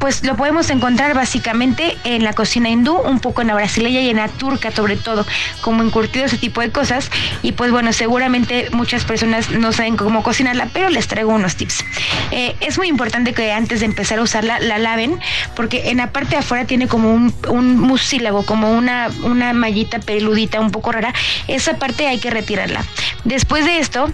pues 0.00 0.24
lo 0.24 0.34
podemos 0.34 0.70
encontrar 0.70 1.14
básicamente 1.14 1.96
en 2.04 2.24
la 2.24 2.32
cocina 2.32 2.70
hindú, 2.70 2.96
un 2.96 3.20
poco 3.20 3.42
en 3.42 3.48
la 3.48 3.54
brasileña 3.54 4.00
y 4.00 4.08
en 4.08 4.16
la 4.16 4.28
turca 4.28 4.70
sobre 4.70 4.96
todo, 4.96 5.26
como 5.60 5.82
encurtido 5.82 6.24
ese 6.24 6.38
tipo 6.38 6.62
de 6.62 6.72
cosas. 6.72 7.10
Y 7.42 7.52
pues 7.52 7.70
bueno, 7.70 7.92
seguramente 7.92 8.68
muchas 8.72 9.04
personas 9.04 9.50
no 9.50 9.72
saben 9.72 9.98
cómo 9.98 10.22
cocinarla, 10.22 10.70
pero 10.72 10.88
les 10.88 11.06
traigo 11.06 11.32
unos 11.32 11.54
tips. 11.56 11.84
Eh, 12.30 12.56
es 12.60 12.78
muy 12.78 12.88
importante 12.88 13.34
que 13.34 13.52
antes 13.52 13.80
de 13.80 13.86
empezar 13.86 14.18
a 14.18 14.22
usarla 14.22 14.58
la 14.58 14.78
laven, 14.78 15.20
porque 15.54 15.90
en 15.90 15.98
la 15.98 16.10
parte 16.12 16.30
de 16.30 16.36
afuera 16.38 16.64
tiene 16.64 16.88
como 16.88 17.12
un, 17.12 17.34
un 17.48 17.78
musílago, 17.78 18.46
como 18.46 18.72
una, 18.72 19.10
una 19.22 19.52
mallita 19.52 20.00
peludita 20.00 20.60
un 20.60 20.70
poco 20.70 20.92
rara. 20.92 21.12
Esa 21.46 21.76
parte 21.76 22.06
hay 22.06 22.18
que 22.18 22.30
retirarla. 22.30 22.86
Después 23.24 23.66
de 23.66 23.78
esto, 23.78 24.10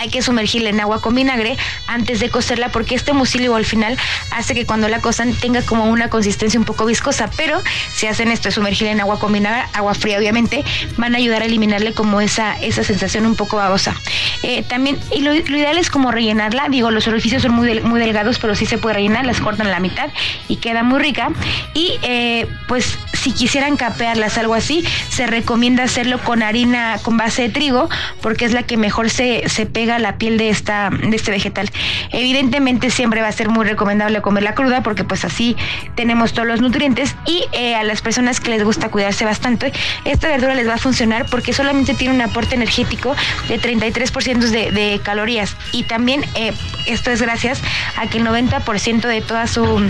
hay 0.00 0.08
que 0.08 0.22
sumergirla 0.22 0.70
en 0.70 0.80
agua 0.80 1.00
con 1.00 1.14
vinagre 1.14 1.56
antes 1.86 2.20
de 2.20 2.30
cocerla 2.30 2.70
porque 2.70 2.94
este 2.94 3.12
mucílago 3.12 3.56
al 3.56 3.66
final 3.66 3.98
hace 4.32 4.54
que 4.54 4.64
cuando 4.64 4.88
la 4.88 5.00
cosan 5.00 5.34
tenga 5.34 5.60
como 5.62 5.84
una 5.84 6.08
consistencia 6.08 6.58
un 6.58 6.64
poco 6.64 6.86
viscosa, 6.86 7.30
pero 7.36 7.62
si 7.92 8.06
hacen 8.06 8.30
esto, 8.32 8.50
sumergirla 8.50 8.92
en 8.92 9.00
agua 9.00 9.18
con 9.18 9.32
vinagre, 9.32 9.62
agua 9.74 9.94
fría 9.94 10.18
obviamente, 10.18 10.64
van 10.96 11.14
a 11.14 11.18
ayudar 11.18 11.42
a 11.42 11.44
eliminarle 11.44 11.92
como 11.92 12.20
esa, 12.20 12.58
esa 12.60 12.82
sensación 12.82 13.26
un 13.26 13.36
poco 13.36 13.58
babosa. 13.58 13.94
Eh, 14.42 14.62
también, 14.62 14.98
y 15.14 15.20
lo, 15.20 15.34
ideal 15.34 15.76
es 15.76 15.90
como 15.90 16.10
rellenarla, 16.10 16.68
digo, 16.70 16.90
los 16.90 17.06
orificios 17.06 17.42
son 17.42 17.52
muy, 17.52 17.80
muy 17.80 18.00
delgados, 18.00 18.38
pero 18.38 18.54
sí 18.54 18.64
se 18.64 18.78
puede 18.78 18.94
rellenar, 18.94 19.26
las 19.26 19.40
cortan 19.40 19.66
a 19.66 19.70
la 19.70 19.80
mitad 19.80 20.08
y 20.48 20.56
queda 20.56 20.82
muy 20.82 20.98
rica. 20.98 21.28
Y 21.74 21.98
eh, 22.02 22.46
pues 22.68 22.98
si 23.12 23.32
quisieran 23.32 23.76
capearlas, 23.76 24.38
algo 24.38 24.54
así, 24.54 24.82
se 25.10 25.26
recomienda 25.26 25.84
hacerlo 25.84 26.18
con 26.20 26.42
harina 26.42 26.98
con 27.02 27.18
base 27.18 27.42
de 27.42 27.48
trigo, 27.50 27.90
porque 28.22 28.46
es 28.46 28.52
la 28.52 28.62
que 28.62 28.78
mejor 28.78 29.10
se, 29.10 29.46
se 29.48 29.66
pega 29.66 29.89
la 29.98 30.16
piel 30.16 30.38
de, 30.38 30.50
esta, 30.50 30.90
de 30.90 31.14
este 31.14 31.30
vegetal. 31.30 31.70
Evidentemente 32.10 32.90
siempre 32.90 33.20
va 33.20 33.28
a 33.28 33.32
ser 33.32 33.48
muy 33.48 33.64
recomendable 33.64 34.20
comerla 34.22 34.54
cruda 34.54 34.82
porque 34.82 35.04
pues 35.04 35.24
así 35.24 35.56
tenemos 35.94 36.32
todos 36.32 36.48
los 36.48 36.60
nutrientes 36.60 37.16
y 37.26 37.44
eh, 37.52 37.74
a 37.74 37.84
las 37.84 38.02
personas 38.02 38.40
que 38.40 38.50
les 38.50 38.64
gusta 38.64 38.90
cuidarse 38.90 39.24
bastante, 39.24 39.72
esta 40.04 40.28
verdura 40.28 40.54
les 40.54 40.68
va 40.68 40.74
a 40.74 40.78
funcionar 40.78 41.26
porque 41.30 41.52
solamente 41.52 41.94
tiene 41.94 42.14
un 42.14 42.20
aporte 42.20 42.54
energético 42.54 43.14
de 43.48 43.60
33% 43.60 44.38
de, 44.38 44.70
de 44.70 45.00
calorías 45.02 45.56
y 45.72 45.84
también 45.84 46.24
eh, 46.34 46.52
esto 46.86 47.10
es 47.10 47.22
gracias 47.22 47.60
a 47.96 48.08
que 48.08 48.18
el 48.18 48.26
90% 48.26 49.00
de 49.06 49.20
toda 49.20 49.46
su 49.46 49.80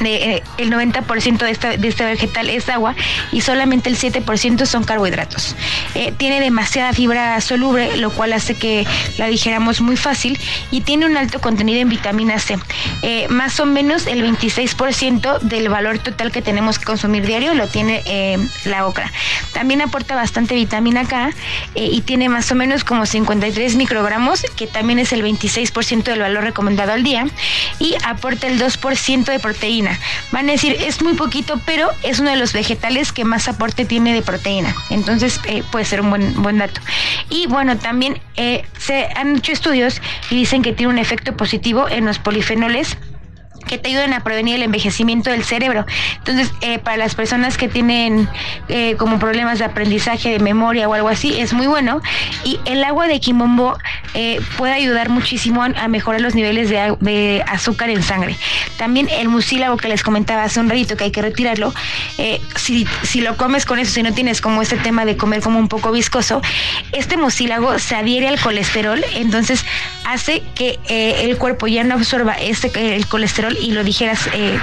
eh, 0.00 0.42
el 0.58 0.70
90% 0.70 1.38
de, 1.38 1.50
esta, 1.50 1.76
de 1.76 1.88
este 1.88 2.04
vegetal 2.04 2.50
es 2.50 2.68
agua 2.68 2.94
y 3.32 3.40
solamente 3.40 3.88
el 3.88 3.96
7% 3.96 4.66
son 4.66 4.84
carbohidratos. 4.84 5.56
Eh, 5.94 6.12
tiene 6.16 6.40
demasiada 6.40 6.92
fibra 6.92 7.40
soluble, 7.40 7.96
lo 7.96 8.10
cual 8.10 8.32
hace 8.34 8.54
que 8.54 8.86
la 9.16 9.26
digeramos 9.26 9.80
muy 9.80 9.96
fácil 9.96 10.38
y 10.70 10.82
tiene 10.82 11.06
un 11.06 11.16
alto 11.16 11.40
contenido 11.40 11.80
en 11.80 11.88
vitamina 11.88 12.38
C. 12.38 12.58
Eh, 13.02 13.26
más 13.28 13.58
o 13.60 13.66
menos 13.66 14.06
el 14.06 14.22
26% 14.22 15.40
del 15.40 15.68
valor 15.68 15.98
total 15.98 16.30
que 16.30 16.42
tenemos 16.42 16.78
que 16.78 16.84
consumir 16.84 17.26
diario 17.26 17.54
lo 17.54 17.66
tiene 17.68 18.02
la 18.64 18.86
ocra. 18.86 19.10
También 19.52 19.80
aporta 19.80 20.14
bastante 20.14 20.54
vitamina 20.54 21.04
K 21.06 21.30
y 21.74 22.00
tiene 22.02 22.28
más 22.28 22.50
o 22.52 22.54
menos 22.54 22.84
como 22.84 23.06
53 23.06 23.76
microgramos, 23.76 24.42
que 24.56 24.66
también 24.66 24.98
es 24.98 25.12
el 25.12 25.22
26% 25.22 26.04
del 26.04 26.20
valor 26.20 26.44
recomendado 26.44 26.92
al 26.92 27.02
día, 27.02 27.26
y 27.78 27.94
aporta 28.04 28.46
el 28.46 28.60
2% 28.60 29.24
de 29.24 29.38
proteína 29.38 29.85
Van 30.32 30.48
a 30.48 30.52
decir, 30.52 30.76
es 30.80 31.02
muy 31.02 31.14
poquito, 31.14 31.60
pero 31.64 31.90
es 32.02 32.20
uno 32.20 32.30
de 32.30 32.36
los 32.36 32.52
vegetales 32.52 33.12
que 33.12 33.24
más 33.24 33.48
aporte 33.48 33.84
tiene 33.84 34.14
de 34.14 34.22
proteína. 34.22 34.74
Entonces 34.90 35.40
eh, 35.46 35.62
puede 35.70 35.84
ser 35.84 36.00
un 36.00 36.10
buen, 36.10 36.42
buen 36.42 36.58
dato. 36.58 36.80
Y 37.30 37.46
bueno, 37.46 37.76
también 37.76 38.20
eh, 38.36 38.64
se 38.78 39.08
han 39.14 39.36
hecho 39.36 39.52
estudios 39.52 40.00
y 40.30 40.36
dicen 40.36 40.62
que 40.62 40.72
tiene 40.72 40.92
un 40.92 40.98
efecto 40.98 41.36
positivo 41.36 41.88
en 41.88 42.04
los 42.04 42.18
polifenoles 42.18 42.96
que 43.66 43.78
te 43.78 43.88
ayuden 43.88 44.12
a 44.12 44.20
prevenir 44.20 44.56
el 44.56 44.62
envejecimiento 44.62 45.30
del 45.30 45.44
cerebro. 45.44 45.84
Entonces, 46.18 46.52
eh, 46.60 46.78
para 46.78 46.96
las 46.96 47.14
personas 47.14 47.56
que 47.58 47.68
tienen 47.68 48.28
eh, 48.68 48.94
como 48.96 49.18
problemas 49.18 49.58
de 49.58 49.64
aprendizaje, 49.64 50.30
de 50.30 50.38
memoria 50.38 50.88
o 50.88 50.94
algo 50.94 51.08
así, 51.08 51.38
es 51.38 51.52
muy 51.52 51.66
bueno. 51.66 52.00
Y 52.44 52.60
el 52.64 52.82
agua 52.84 53.08
de 53.08 53.20
quimombo 53.20 53.76
eh, 54.14 54.40
puede 54.56 54.72
ayudar 54.72 55.08
muchísimo 55.08 55.62
a, 55.62 55.88
mejorar 55.88 56.20
los 56.20 56.34
niveles 56.34 56.70
de, 56.70 57.44
azúcar 57.46 57.90
en 57.90 58.02
sangre. 58.02 58.36
También 58.76 59.08
el 59.08 59.28
mucílago 59.28 59.76
que 59.76 59.88
les 59.88 60.02
comentaba 60.02 60.44
hace 60.44 60.60
un 60.60 60.68
ratito 60.68 60.96
que 60.96 61.04
hay 61.04 61.10
que 61.10 61.22
retirarlo, 61.22 61.72
si, 62.56 62.86
si 63.02 63.20
lo 63.20 63.36
comes 63.36 63.64
con 63.64 63.78
eso, 63.78 63.92
si 63.92 64.02
no 64.02 64.12
tienes 64.12 64.40
como 64.40 64.62
este 64.62 64.76
tema 64.76 65.04
de 65.04 65.16
comer 65.16 65.40
como 65.40 65.58
un 65.58 65.68
poco 65.68 65.92
viscoso, 65.92 66.42
este 66.92 67.16
mucílago 67.16 67.78
se 67.78 67.94
adhiere 67.94 68.28
al 68.28 68.40
colesterol, 68.40 69.02
entonces 69.14 69.64
hace 70.04 70.42
que 70.54 70.78
el 70.88 71.36
cuerpo 71.38 71.66
ya 71.66 71.84
no 71.84 71.94
absorba 71.94 72.34
este, 72.34 72.96
el 72.96 73.06
colesterol 73.06 73.55
y 73.60 73.72
lo 73.72 73.84
dijeras 73.84 74.28
eh, 74.32 74.58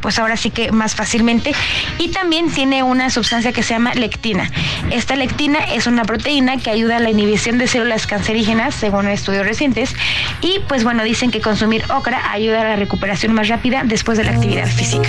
pues 0.00 0.18
ahora 0.18 0.36
sí 0.36 0.50
que 0.50 0.72
más 0.72 0.94
fácilmente. 0.94 1.52
Y 1.98 2.08
también 2.08 2.50
tiene 2.50 2.82
una 2.82 3.10
sustancia 3.10 3.52
que 3.52 3.62
se 3.62 3.74
llama 3.74 3.94
lectina. 3.94 4.50
Esta 4.90 5.16
lectina 5.16 5.58
es 5.58 5.86
una 5.86 6.04
proteína 6.04 6.58
que 6.58 6.70
ayuda 6.70 6.98
a 6.98 7.00
la 7.00 7.10
inhibición 7.10 7.58
de 7.58 7.66
células 7.66 8.06
cancerígenas, 8.06 8.74
según 8.74 9.08
estudios 9.08 9.46
recientes. 9.46 9.94
Y 10.40 10.60
pues 10.68 10.84
bueno, 10.84 11.04
dicen 11.04 11.30
que 11.30 11.40
consumir 11.40 11.84
ocra 11.90 12.32
ayuda 12.32 12.62
a 12.62 12.64
la 12.64 12.76
recuperación 12.76 13.32
más 13.32 13.48
rápida 13.48 13.82
después 13.84 14.18
de 14.18 14.24
la 14.24 14.32
actividad 14.32 14.68
física. 14.68 15.08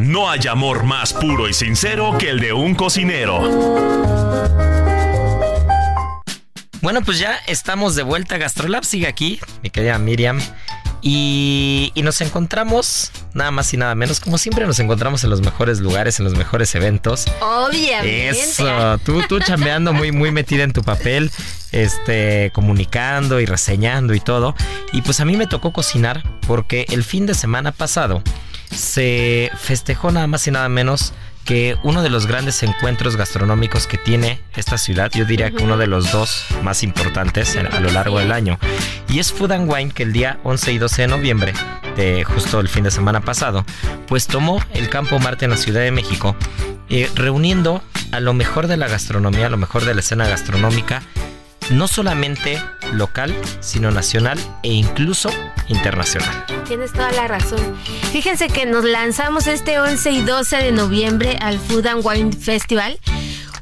No 0.00 0.30
hay 0.30 0.46
amor 0.48 0.84
más 0.84 1.12
puro 1.12 1.48
y 1.48 1.54
sincero 1.54 2.16
que 2.18 2.30
el 2.30 2.40
de 2.40 2.52
un 2.52 2.74
cocinero. 2.74 3.40
Bueno, 6.82 7.00
pues 7.02 7.18
ya 7.18 7.38
estamos 7.46 7.94
de 7.94 8.02
vuelta. 8.02 8.36
Gastrolab 8.36 8.84
sigue 8.84 9.06
aquí, 9.06 9.40
mi 9.62 9.70
querida 9.70 9.98
Miriam. 9.98 10.38
Y, 11.06 11.92
nos 12.02 12.22
encontramos, 12.22 13.12
nada 13.34 13.50
más 13.50 13.72
y 13.74 13.76
nada 13.76 13.94
menos, 13.94 14.20
como 14.20 14.38
siempre 14.38 14.66
nos 14.66 14.78
encontramos 14.78 15.22
en 15.22 15.28
los 15.28 15.42
mejores 15.42 15.80
lugares, 15.80 16.18
en 16.18 16.24
los 16.24 16.34
mejores 16.34 16.74
eventos. 16.74 17.26
Obviamente. 17.42 18.30
Eso, 18.30 18.98
tú, 19.04 19.20
tú 19.28 19.38
chambeando 19.38 19.92
muy, 19.92 20.12
muy 20.12 20.30
metida 20.32 20.62
en 20.62 20.72
tu 20.72 20.82
papel, 20.82 21.30
este, 21.72 22.50
comunicando 22.54 23.38
y 23.38 23.44
reseñando 23.44 24.14
y 24.14 24.20
todo. 24.20 24.54
Y 24.94 25.02
pues 25.02 25.20
a 25.20 25.26
mí 25.26 25.36
me 25.36 25.46
tocó 25.46 25.74
cocinar 25.74 26.22
porque 26.46 26.86
el 26.88 27.04
fin 27.04 27.26
de 27.26 27.34
semana 27.34 27.72
pasado 27.72 28.22
se 28.74 29.50
festejó 29.58 30.10
nada 30.10 30.26
más 30.26 30.46
y 30.46 30.52
nada 30.52 30.70
menos 30.70 31.12
que 31.44 31.76
uno 31.82 32.02
de 32.02 32.10
los 32.10 32.26
grandes 32.26 32.62
encuentros 32.62 33.16
gastronómicos 33.16 33.86
que 33.86 33.98
tiene 33.98 34.40
esta 34.56 34.78
ciudad, 34.78 35.10
yo 35.12 35.24
diría 35.24 35.50
que 35.50 35.62
uno 35.62 35.76
de 35.76 35.86
los 35.86 36.10
dos 36.10 36.46
más 36.62 36.82
importantes 36.82 37.56
a 37.56 37.80
lo 37.80 37.90
largo 37.90 38.18
del 38.18 38.32
año, 38.32 38.58
y 39.08 39.18
es 39.18 39.32
Food 39.32 39.52
and 39.52 39.70
Wine 39.70 39.90
que 39.90 40.02
el 40.02 40.12
día 40.12 40.38
11 40.44 40.72
y 40.72 40.78
12 40.78 41.02
de 41.02 41.08
noviembre, 41.08 41.52
de 41.96 42.24
justo 42.24 42.60
el 42.60 42.68
fin 42.68 42.84
de 42.84 42.90
semana 42.90 43.20
pasado, 43.20 43.64
pues 44.06 44.26
tomó 44.26 44.60
el 44.72 44.88
Campo 44.88 45.18
Marte 45.18 45.44
en 45.44 45.50
la 45.50 45.56
Ciudad 45.56 45.82
de 45.82 45.90
México, 45.90 46.34
eh, 46.88 47.10
reuniendo 47.14 47.82
a 48.12 48.20
lo 48.20 48.34
mejor 48.34 48.66
de 48.66 48.76
la 48.76 48.88
gastronomía, 48.88 49.46
a 49.46 49.50
lo 49.50 49.56
mejor 49.56 49.84
de 49.84 49.94
la 49.94 50.00
escena 50.00 50.26
gastronómica, 50.26 51.02
no 51.70 51.88
solamente 51.88 52.62
local, 52.92 53.34
sino 53.60 53.90
nacional 53.90 54.38
e 54.62 54.72
incluso 54.72 55.30
internacional. 55.68 56.44
Tienes 56.66 56.92
toda 56.92 57.12
la 57.12 57.28
razón. 57.28 57.60
Fíjense 58.12 58.48
que 58.48 58.66
nos 58.66 58.84
lanzamos 58.84 59.46
este 59.46 59.78
11 59.78 60.10
y 60.10 60.22
12 60.22 60.56
de 60.56 60.72
noviembre 60.72 61.36
al 61.40 61.58
Food 61.58 61.86
and 61.86 62.04
Wine 62.04 62.32
Festival 62.32 62.98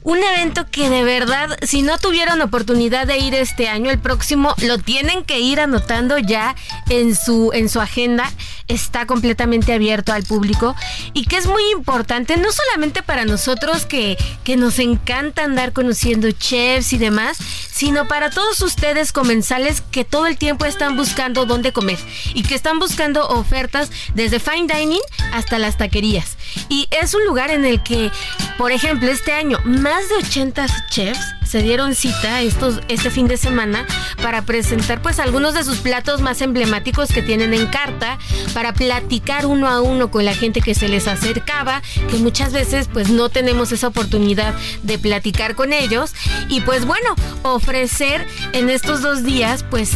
un 0.05 0.19
evento 0.19 0.67
que 0.71 0.91
de 0.91 1.05
verdad, 1.05 1.57
si 1.63 1.83
no 1.83 1.99
tuvieron 1.99 2.41
oportunidad 2.41 3.07
de 3.07 3.19
ir 3.19 3.35
este 3.35 3.69
año, 3.69 3.91
el 3.91 3.99
próximo 3.99 4.55
lo 4.59 4.79
tienen 4.79 5.25
que 5.25 5.41
ir 5.41 5.61
anotando 5.61 6.19
ya 6.19 6.57
en 6.89 7.15
su, 7.15 7.51
en 7.53 7.69
su 7.69 7.81
agenda. 7.81 8.31
Está 8.69 9.07
completamente 9.07 9.73
abierto 9.73 10.13
al 10.13 10.23
público 10.23 10.75
y 11.13 11.27
que 11.27 11.37
es 11.37 11.47
muy 11.47 11.63
importante, 11.71 12.37
no 12.37 12.51
solamente 12.53 13.03
para 13.03 13.25
nosotros 13.25 13.87
que, 13.87 14.17
que 14.45 14.57
nos 14.57 14.79
encanta 14.79 15.45
andar 15.45 15.73
conociendo 15.73 16.31
chefs 16.31 16.93
y 16.93 16.99
demás, 16.99 17.39
sino 17.73 18.07
para 18.07 18.31
todos 18.31 18.61
ustedes 18.63 19.13
comensales 19.13 19.83
que 19.91 20.05
todo 20.05 20.27
el 20.27 20.39
tiempo 20.39 20.65
están 20.65 20.97
buscando 20.97 21.47
dónde 21.47 21.73
comer 21.73 21.99
y 22.35 22.43
que 22.43 22.55
están 22.55 22.79
buscando 22.79 23.27
ofertas 23.29 23.91
desde 24.15 24.41
fine 24.41 24.73
dining 24.73 25.01
hasta 25.33 25.59
las 25.59 25.77
taquerías. 25.77 26.37
Y 26.69 26.89
es 26.91 27.15
un 27.15 27.25
lugar 27.25 27.51
en 27.51 27.65
el 27.65 27.83
que, 27.83 28.11
por 28.59 28.73
ejemplo, 28.73 29.11
este 29.11 29.33
año, 29.33 29.59
más 29.65 29.92
de 30.01 30.15
80 30.17 30.67
chefs 30.89 31.35
se 31.47 31.63
dieron 31.63 31.95
cita 31.95 32.41
estos, 32.41 32.81
este 32.89 33.11
fin 33.11 33.29
de 33.29 33.37
semana 33.37 33.87
para 34.23 34.41
presentar 34.41 35.03
pues 35.03 35.19
algunos 35.19 35.53
de 35.53 35.65
sus 35.65 35.79
platos 35.79 36.23
más 36.23 36.41
emblemáticos 36.41 37.11
que 37.13 37.21
tienen 37.21 37.53
en 37.53 37.67
carta, 37.67 38.19
para 38.55 38.73
platicar 38.73 39.45
uno 39.45 39.69
a 39.69 39.83
uno 39.83 40.11
con 40.11 40.25
la 40.25 40.35
gente 40.35 40.63
que 40.63 40.75
se 40.75 40.89
les 40.89 41.07
acercaba, 41.09 41.83
que 42.11 42.17
muchas 42.17 42.55
veces 42.55 42.89
pues 42.91 43.11
no 43.11 43.29
tenemos 43.29 43.71
esa 43.71 43.89
oportunidad 43.89 44.55
de 44.83 44.99
platicar 44.99 45.55
con 45.55 45.75
ellos. 45.75 46.15
Y 46.49 46.63
pues 46.63 46.87
bueno, 46.87 47.15
ofrecer 47.43 48.27
en 48.55 48.71
estos 48.71 49.03
dos 49.03 49.23
días 49.23 49.63
pues 49.69 49.93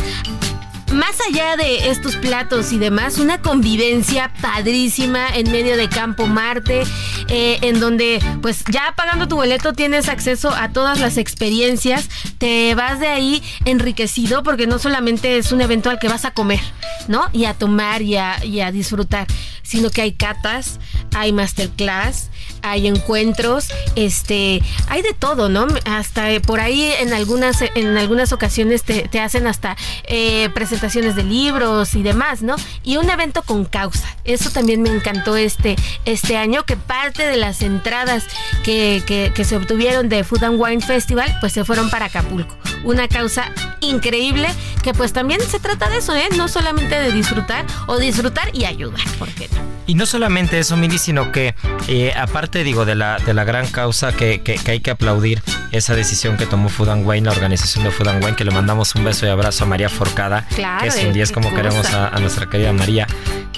más 0.92 1.16
allá 1.28 1.56
de 1.56 1.90
estos 1.90 2.16
platos 2.16 2.72
y 2.72 2.78
demás, 2.78 3.18
una 3.18 3.42
convivencia 3.42 4.32
padrísima 4.40 5.28
en 5.34 5.50
medio 5.50 5.76
de 5.76 5.88
Campo 5.88 6.26
Marte, 6.26 6.84
eh, 7.28 7.58
en 7.62 7.80
donde 7.80 8.20
pues 8.40 8.64
ya 8.70 8.94
pagando 8.96 9.26
tu 9.26 9.36
boleto 9.36 9.72
tienes 9.72 10.08
acceso 10.08 10.50
a 10.50 10.70
todas 10.70 11.00
las 11.00 11.16
experiencias, 11.16 12.08
te 12.38 12.74
vas 12.74 13.00
de 13.00 13.08
ahí 13.08 13.42
enriquecido 13.64 14.42
porque 14.42 14.66
no 14.66 14.78
solamente 14.78 15.38
es 15.38 15.52
un 15.52 15.60
evento 15.60 15.90
al 15.90 15.98
que 15.98 16.08
vas 16.08 16.24
a 16.24 16.30
comer, 16.30 16.60
¿no? 17.08 17.24
Y 17.32 17.46
a 17.46 17.54
tomar 17.54 18.02
y 18.02 18.16
a, 18.16 18.44
y 18.44 18.60
a 18.60 18.70
disfrutar, 18.70 19.26
sino 19.62 19.90
que 19.90 20.02
hay 20.02 20.12
catas, 20.12 20.78
hay 21.14 21.32
masterclass, 21.32 22.30
hay 22.62 22.86
encuentros, 22.86 23.68
este, 23.96 24.62
hay 24.88 25.02
de 25.02 25.14
todo, 25.14 25.48
¿no? 25.48 25.66
Hasta 25.84 26.30
eh, 26.30 26.40
por 26.40 26.60
ahí 26.60 26.92
en 27.00 27.12
algunas, 27.12 27.62
en 27.74 27.96
algunas 27.96 28.32
ocasiones 28.32 28.82
te, 28.82 29.08
hacen 29.18 29.46
hasta 29.46 29.76
eh, 30.06 30.48
presentaciones 30.54 30.75
de 30.80 31.22
libros 31.22 31.94
y 31.94 32.02
demás, 32.02 32.42
¿no? 32.42 32.56
Y 32.82 32.96
un 32.96 33.08
evento 33.10 33.42
con 33.42 33.64
causa. 33.64 34.06
Eso 34.24 34.50
también 34.50 34.82
me 34.82 34.90
encantó 34.90 35.36
este, 35.36 35.76
este 36.04 36.36
año, 36.36 36.64
que 36.64 36.76
parte 36.76 37.26
de 37.26 37.36
las 37.36 37.62
entradas 37.62 38.24
que, 38.62 39.02
que 39.34 39.44
se 39.44 39.56
obtuvieron 39.56 40.08
de 40.08 40.22
Food 40.24 40.44
and 40.44 40.60
Wine 40.60 40.80
Festival, 40.80 41.36
pues 41.40 41.52
se 41.52 41.64
fueron 41.64 41.90
para 41.90 42.06
Acapulco. 42.06 42.56
Una 42.84 43.08
causa 43.08 43.52
increíble 43.80 44.48
que 44.82 44.92
pues 44.92 45.12
también 45.12 45.40
se 45.40 45.60
trata 45.60 45.88
de 45.88 45.98
eso, 45.98 46.14
¿eh? 46.14 46.28
No 46.36 46.48
solamente 46.48 46.98
de 46.98 47.12
disfrutar 47.12 47.64
o 47.86 47.98
disfrutar 47.98 48.50
y 48.52 48.64
ayudar, 48.64 49.04
¿por 49.18 49.28
qué 49.30 49.48
no? 49.54 49.66
Y 49.86 49.94
no 49.94 50.04
solamente 50.04 50.58
eso, 50.58 50.76
Mini, 50.76 50.98
sino 50.98 51.30
que 51.30 51.54
eh, 51.86 52.12
aparte, 52.16 52.64
digo, 52.64 52.84
de 52.84 52.96
la, 52.96 53.18
de 53.18 53.34
la 53.34 53.44
gran 53.44 53.68
causa 53.68 54.12
que, 54.12 54.42
que, 54.42 54.58
hay 54.68 54.80
que 54.80 54.90
aplaudir 54.90 55.42
esa 55.70 55.94
decisión 55.94 56.36
que 56.36 56.46
tomó 56.46 56.68
Food 56.68 56.88
and 56.88 57.06
Wine, 57.06 57.26
la 57.26 57.32
organización 57.32 57.84
de 57.84 57.92
Food 57.92 58.08
and 58.08 58.24
Wine, 58.24 58.36
que 58.36 58.44
le 58.44 58.50
mandamos 58.50 58.94
un 58.96 59.04
beso 59.04 59.26
y 59.26 59.28
abrazo 59.28 59.64
a 59.64 59.66
María 59.68 59.88
Forcada, 59.88 60.44
que 60.48 60.88
es 60.88 60.96
un 61.04 61.12
10 61.12 61.30
como 61.30 61.54
queremos 61.54 61.86
a, 61.92 62.08
a 62.08 62.18
nuestra 62.18 62.48
querida 62.48 62.72
María. 62.72 63.06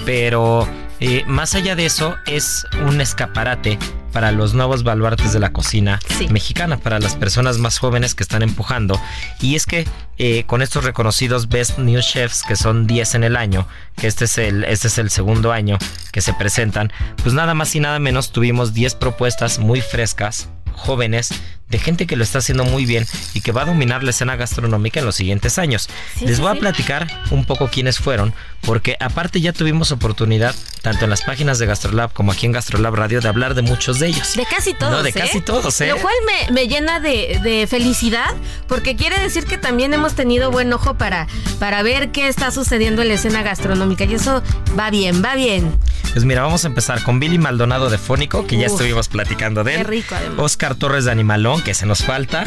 Pero 0.05 0.67
eh, 0.99 1.23
más 1.27 1.55
allá 1.55 1.75
de 1.75 1.85
eso, 1.85 2.15
es 2.25 2.65
un 2.87 3.01
escaparate 3.01 3.77
para 4.11 4.31
los 4.31 4.53
nuevos 4.53 4.83
baluartes 4.83 5.33
de 5.33 5.39
la 5.39 5.53
cocina 5.53 5.99
mexicana, 6.29 6.77
para 6.77 6.99
las 6.99 7.15
personas 7.15 7.57
más 7.57 7.77
jóvenes 7.77 8.15
que 8.15 8.23
están 8.23 8.41
empujando. 8.41 8.99
Y 9.39 9.55
es 9.55 9.65
que 9.65 9.87
eh, 10.17 10.43
con 10.45 10.61
estos 10.61 10.83
reconocidos 10.83 11.47
Best 11.47 11.77
New 11.77 12.01
Chefs, 12.01 12.43
que 12.43 12.55
son 12.55 12.87
10 12.87 13.15
en 13.15 13.23
el 13.23 13.37
año, 13.37 13.67
que 13.95 14.07
este 14.07 14.25
es 14.25 14.37
el, 14.37 14.63
este 14.63 14.87
es 14.87 14.97
el 14.97 15.09
segundo 15.09 15.51
año 15.51 15.77
que 16.11 16.21
se 16.21 16.33
presentan, 16.33 16.91
pues 17.23 17.33
nada 17.33 17.53
más 17.53 17.75
y 17.75 17.79
nada 17.79 17.99
menos 17.99 18.31
tuvimos 18.31 18.73
10 18.73 18.95
propuestas 18.95 19.59
muy 19.59 19.81
frescas, 19.81 20.49
jóvenes, 20.79 21.31
de 21.69 21.77
gente 21.77 22.07
que 22.07 22.15
lo 22.15 22.23
está 22.23 22.39
haciendo 22.39 22.65
muy 22.65 22.85
bien 22.85 23.05
y 23.33 23.41
que 23.41 23.51
va 23.51 23.61
a 23.61 23.65
dominar 23.65 24.03
la 24.03 24.09
escena 24.09 24.35
gastronómica 24.35 24.99
en 24.99 25.05
los 25.05 25.15
siguientes 25.15 25.59
años. 25.59 25.87
Les 26.21 26.39
voy 26.39 26.49
a 26.49 26.59
platicar 26.59 27.07
un 27.29 27.45
poco 27.45 27.67
quiénes 27.67 27.99
fueron, 27.99 28.33
porque 28.61 28.97
aparte 28.99 29.39
ya 29.39 29.53
tuvimos 29.53 29.91
oportunidad, 29.91 30.55
tanto 30.81 31.03
en 31.03 31.11
las 31.11 31.21
páginas 31.21 31.59
de 31.59 31.67
Gastrolab 31.67 32.11
como 32.13 32.31
aquí 32.31 32.47
en 32.47 32.53
Gastrolab 32.53 32.95
Radio, 32.95 33.21
de 33.21 33.27
hablar 33.27 33.53
de 33.53 33.61
muchos 33.61 33.99
de 33.99 34.07
ellos. 34.07 34.35
De 34.35 34.45
casi 34.45 34.73
todos. 34.73 34.91
No, 34.91 35.03
de 35.03 35.13
casi 35.13 35.37
¿eh? 35.37 35.41
todos, 35.41 35.79
¿eh? 35.81 35.89
Lo 35.89 35.97
cual 35.97 36.15
me, 36.51 36.67
llena 36.67 36.99
de, 36.99 37.67
felicidad, 37.69 38.33
porque 38.67 38.95
quiere 38.95 39.19
decir 39.19 39.45
que 39.45 39.57
también 39.59 39.93
hemos 39.93 40.15
tenido 40.15 40.49
buen 40.49 40.73
ojo 40.73 40.95
para, 40.95 41.27
para 41.59 41.83
ver 41.83 42.11
qué 42.11 42.27
está 42.27 42.49
sucediendo 42.49 43.03
en 43.03 43.09
la 43.09 43.13
escena 43.13 43.43
gastronómica. 43.43 44.05
Y 44.05 44.15
eso 44.15 44.41
va 44.77 44.89
bien, 44.89 45.23
va 45.23 45.35
bien. 45.35 45.71
Pues 46.13 46.25
mira, 46.25 46.41
vamos 46.41 46.63
a 46.63 46.67
empezar 46.67 47.03
con 47.03 47.19
Billy 47.19 47.37
Maldonado 47.37 47.91
de 47.91 47.99
Fónico, 47.99 48.47
que 48.47 48.57
ya 48.57 48.65
estuvimos 48.65 49.07
platicando 49.07 49.63
de 49.63 49.75
él. 49.75 49.77
Qué 49.81 49.83
rico, 49.83 50.15
además. 50.15 50.39
Oscar 50.39 50.68
Torres 50.75 51.05
de 51.05 51.11
Animalón, 51.11 51.61
que 51.61 51.73
se 51.73 51.85
nos 51.85 52.03
falta. 52.03 52.45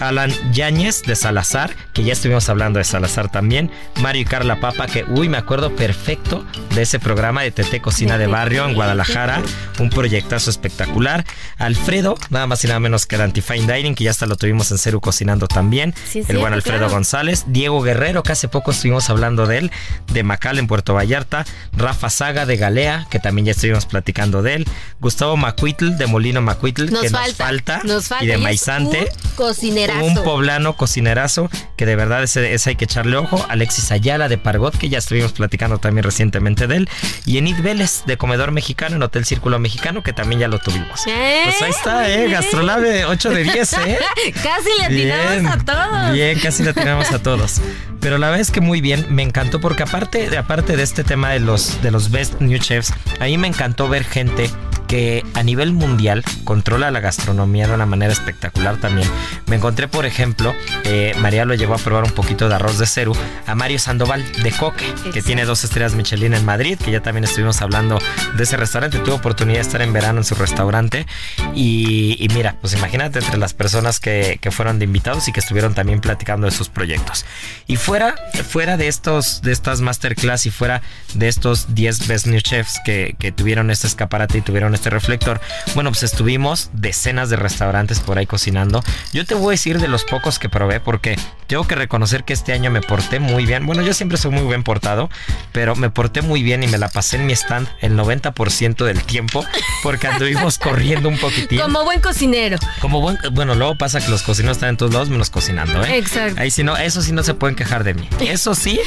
Alan 0.00 0.32
Yáñez 0.52 1.02
de 1.02 1.14
Salazar, 1.14 1.74
que 1.92 2.02
ya 2.02 2.12
estuvimos 2.12 2.48
hablando 2.48 2.78
de 2.78 2.84
Salazar 2.84 3.30
también. 3.30 3.70
Mario 4.00 4.22
y 4.22 4.24
Carla 4.24 4.58
Papa, 4.58 4.86
que 4.86 5.04
uy, 5.04 5.28
me 5.28 5.36
acuerdo 5.36 5.76
perfecto 5.76 6.44
de 6.74 6.82
ese 6.82 6.98
programa 6.98 7.42
de 7.42 7.52
TT 7.52 7.80
Cocina 7.80 8.18
de 8.18 8.26
Barrio 8.26 8.66
en 8.66 8.74
Guadalajara. 8.74 9.42
Un 9.78 9.90
proyectazo 9.90 10.50
espectacular. 10.50 11.24
Alfredo, 11.56 12.16
nada 12.30 12.46
más 12.46 12.64
y 12.64 12.66
nada 12.68 12.80
menos 12.80 13.06
que 13.06 13.14
el 13.14 13.22
Antifine 13.22 13.72
Dining, 13.72 13.94
que 13.94 14.04
ya 14.04 14.10
hasta 14.10 14.26
lo 14.26 14.36
tuvimos 14.36 14.70
en 14.72 14.78
Ceru 14.78 15.00
cocinando 15.00 15.46
también. 15.46 15.94
el 16.14 16.38
buen 16.38 16.52
Alfredo 16.52 16.88
González. 16.88 17.44
Diego 17.46 17.80
Guerrero, 17.82 18.22
que 18.22 18.32
hace 18.32 18.48
poco 18.48 18.72
estuvimos 18.72 19.08
hablando 19.08 19.46
de 19.46 19.58
él. 19.58 19.70
De 20.12 20.24
Macal 20.24 20.58
en 20.58 20.66
Puerto 20.66 20.94
Vallarta. 20.94 21.44
Rafa 21.76 22.10
Saga 22.10 22.44
de 22.44 22.56
Galea, 22.56 23.06
que 23.10 23.20
también 23.20 23.46
ya 23.46 23.52
estuvimos 23.52 23.86
platicando 23.86 24.42
de 24.42 24.54
él. 24.54 24.68
Gustavo 25.00 25.36
Macuitl 25.36 25.96
de 25.96 26.06
Molino 26.06 26.42
Macuitl, 26.42 26.86
que 26.86 26.90
nos 26.90 27.10
falta. 27.10 27.22
Nos 27.22 27.51
falta. 27.52 27.80
Y 28.20 28.26
de 28.26 28.38
Maizante. 28.38 29.08
Cocinera 29.36 29.94
cocinerazo. 29.94 30.20
un 30.20 30.24
poblano 30.24 30.76
cocinerazo 30.76 31.50
que 31.76 31.86
de 31.86 31.96
verdad 31.96 32.22
ese, 32.22 32.52
ese 32.52 32.70
hay 32.70 32.76
que 32.76 32.84
echarle 32.84 33.16
ojo. 33.16 33.44
Alexis 33.48 33.90
Ayala 33.90 34.28
de 34.28 34.38
Pargot, 34.38 34.76
que 34.76 34.88
ya 34.88 34.98
estuvimos 34.98 35.32
platicando 35.32 35.78
también 35.78 36.04
recientemente 36.04 36.66
de 36.66 36.76
él. 36.76 36.88
Y 37.26 37.38
Enid 37.38 37.60
Vélez 37.60 38.04
de 38.06 38.16
Comedor 38.16 38.52
Mexicano 38.52 38.96
en 38.96 39.02
Hotel 39.02 39.24
Círculo 39.24 39.58
Mexicano, 39.58 40.02
que 40.02 40.12
también 40.12 40.40
ya 40.40 40.48
lo 40.48 40.58
tuvimos. 40.58 41.06
¿Eh? 41.06 41.42
Pues 41.44 41.62
ahí 41.62 41.70
está, 41.70 42.08
¿eh? 42.08 42.28
Gastrolave 42.28 43.04
8 43.04 43.30
de 43.30 43.44
10, 43.44 43.72
¿eh? 43.86 43.98
Casi 44.42 44.68
le 44.78 44.84
atinamos 44.84 45.52
a 45.52 45.58
todos. 45.58 46.12
Bien, 46.12 46.38
casi 46.38 46.62
le 46.62 46.70
atinamos 46.70 47.10
a 47.10 47.18
todos. 47.20 47.60
Pero 48.00 48.18
la 48.18 48.28
verdad 48.28 48.40
es 48.40 48.50
que 48.50 48.60
muy 48.60 48.80
bien, 48.80 49.06
me 49.10 49.22
encantó 49.22 49.60
porque 49.60 49.84
aparte, 49.84 50.36
aparte 50.36 50.76
de 50.76 50.82
este 50.82 51.04
tema 51.04 51.30
de 51.30 51.40
los, 51.40 51.80
de 51.82 51.90
los 51.90 52.10
Best 52.10 52.40
New 52.40 52.58
Chefs, 52.58 52.92
a 53.20 53.24
mí 53.24 53.38
me 53.38 53.48
encantó 53.48 53.88
ver 53.88 54.04
gente 54.04 54.50
que 54.92 55.24
a 55.32 55.42
nivel 55.42 55.72
mundial 55.72 56.22
controla 56.44 56.90
la 56.90 57.00
gastronomía 57.00 57.66
de 57.66 57.72
una 57.72 57.86
manera 57.86 58.12
espectacular 58.12 58.76
también. 58.76 59.08
Me 59.46 59.56
encontré, 59.56 59.88
por 59.88 60.04
ejemplo, 60.04 60.54
eh, 60.84 61.14
María 61.18 61.46
lo 61.46 61.54
llevó 61.54 61.72
a 61.72 61.78
probar 61.78 62.04
un 62.04 62.10
poquito 62.10 62.50
de 62.50 62.56
arroz 62.56 62.76
de 62.76 62.84
ceru 62.84 63.16
a 63.46 63.54
Mario 63.54 63.78
Sandoval 63.78 64.22
de 64.42 64.50
Coque, 64.52 64.84
que 65.14 65.22
tiene 65.22 65.46
dos 65.46 65.64
estrellas 65.64 65.94
Michelin 65.94 66.34
en 66.34 66.44
Madrid, 66.44 66.76
que 66.76 66.90
ya 66.90 67.00
también 67.00 67.24
estuvimos 67.24 67.62
hablando 67.62 67.98
de 68.36 68.42
ese 68.42 68.58
restaurante. 68.58 68.98
Tuve 68.98 69.14
oportunidad 69.14 69.60
de 69.60 69.62
estar 69.62 69.80
en 69.80 69.94
verano 69.94 70.18
en 70.18 70.24
su 70.24 70.34
restaurante. 70.34 71.06
Y, 71.54 72.18
y 72.22 72.28
mira, 72.34 72.56
pues 72.60 72.74
imagínate 72.74 73.20
entre 73.20 73.38
las 73.38 73.54
personas 73.54 73.98
que, 73.98 74.38
que 74.42 74.50
fueron 74.50 74.78
de 74.78 74.84
invitados 74.84 75.26
y 75.26 75.32
que 75.32 75.40
estuvieron 75.40 75.72
también 75.72 76.02
platicando 76.02 76.44
de 76.44 76.50
sus 76.50 76.68
proyectos. 76.68 77.24
Y 77.66 77.76
fuera, 77.76 78.14
fuera 78.46 78.76
de 78.76 78.88
estos, 78.88 79.40
de 79.40 79.52
estas 79.52 79.80
masterclass 79.80 80.44
y 80.44 80.50
fuera 80.50 80.82
de 81.14 81.28
estos 81.28 81.74
10 81.74 82.08
Best 82.08 82.26
New 82.26 82.40
Chefs 82.42 82.78
que, 82.84 83.16
que 83.18 83.32
tuvieron 83.32 83.70
este 83.70 83.86
escaparate 83.86 84.36
y 84.36 84.42
tuvieron 84.42 84.74
este 84.74 84.81
reflector, 84.90 85.40
bueno, 85.74 85.90
pues 85.90 86.02
estuvimos 86.02 86.70
decenas 86.72 87.30
de 87.30 87.36
restaurantes 87.36 88.00
por 88.00 88.18
ahí 88.18 88.26
cocinando. 88.26 88.82
Yo 89.12 89.24
te 89.24 89.34
voy 89.34 89.48
a 89.48 89.50
decir 89.52 89.78
de 89.80 89.88
los 89.88 90.04
pocos 90.04 90.38
que 90.38 90.48
probé 90.48 90.80
porque 90.80 91.16
tengo 91.46 91.66
que 91.66 91.74
reconocer 91.74 92.24
que 92.24 92.32
este 92.32 92.52
año 92.52 92.70
me 92.70 92.80
porté 92.80 93.20
muy 93.20 93.44
bien. 93.44 93.66
Bueno, 93.66 93.82
yo 93.82 93.92
siempre 93.94 94.16
soy 94.18 94.30
muy 94.30 94.46
bien 94.46 94.62
portado, 94.62 95.10
pero 95.52 95.76
me 95.76 95.90
porté 95.90 96.22
muy 96.22 96.42
bien 96.42 96.62
y 96.62 96.66
me 96.68 96.78
la 96.78 96.88
pasé 96.88 97.16
en 97.16 97.26
mi 97.26 97.32
stand 97.34 97.68
el 97.80 97.96
90% 97.96 98.84
del 98.84 99.02
tiempo 99.02 99.44
porque 99.82 100.06
anduvimos 100.06 100.58
corriendo 100.62 101.08
un 101.08 101.18
poquitín. 101.18 101.60
Como 101.60 101.84
buen 101.84 102.00
cocinero. 102.00 102.56
Como 102.80 103.00
buen, 103.00 103.18
bueno, 103.32 103.54
luego 103.54 103.76
pasa 103.76 104.00
que 104.00 104.08
los 104.08 104.22
cocineros 104.22 104.56
están 104.56 104.70
en 104.70 104.76
todos 104.76 104.92
lados 104.92 105.08
menos 105.10 105.30
cocinando, 105.30 105.82
¿eh? 105.84 105.98
Exacto. 105.98 106.40
Ahí 106.40 106.50
sí 106.50 106.62
no, 106.62 106.76
eso 106.76 107.02
sí 107.02 107.12
no 107.12 107.22
se 107.22 107.34
pueden 107.34 107.56
quejar 107.56 107.84
de 107.84 107.94
mí. 107.94 108.08
Eso 108.20 108.54
sí, 108.54 108.80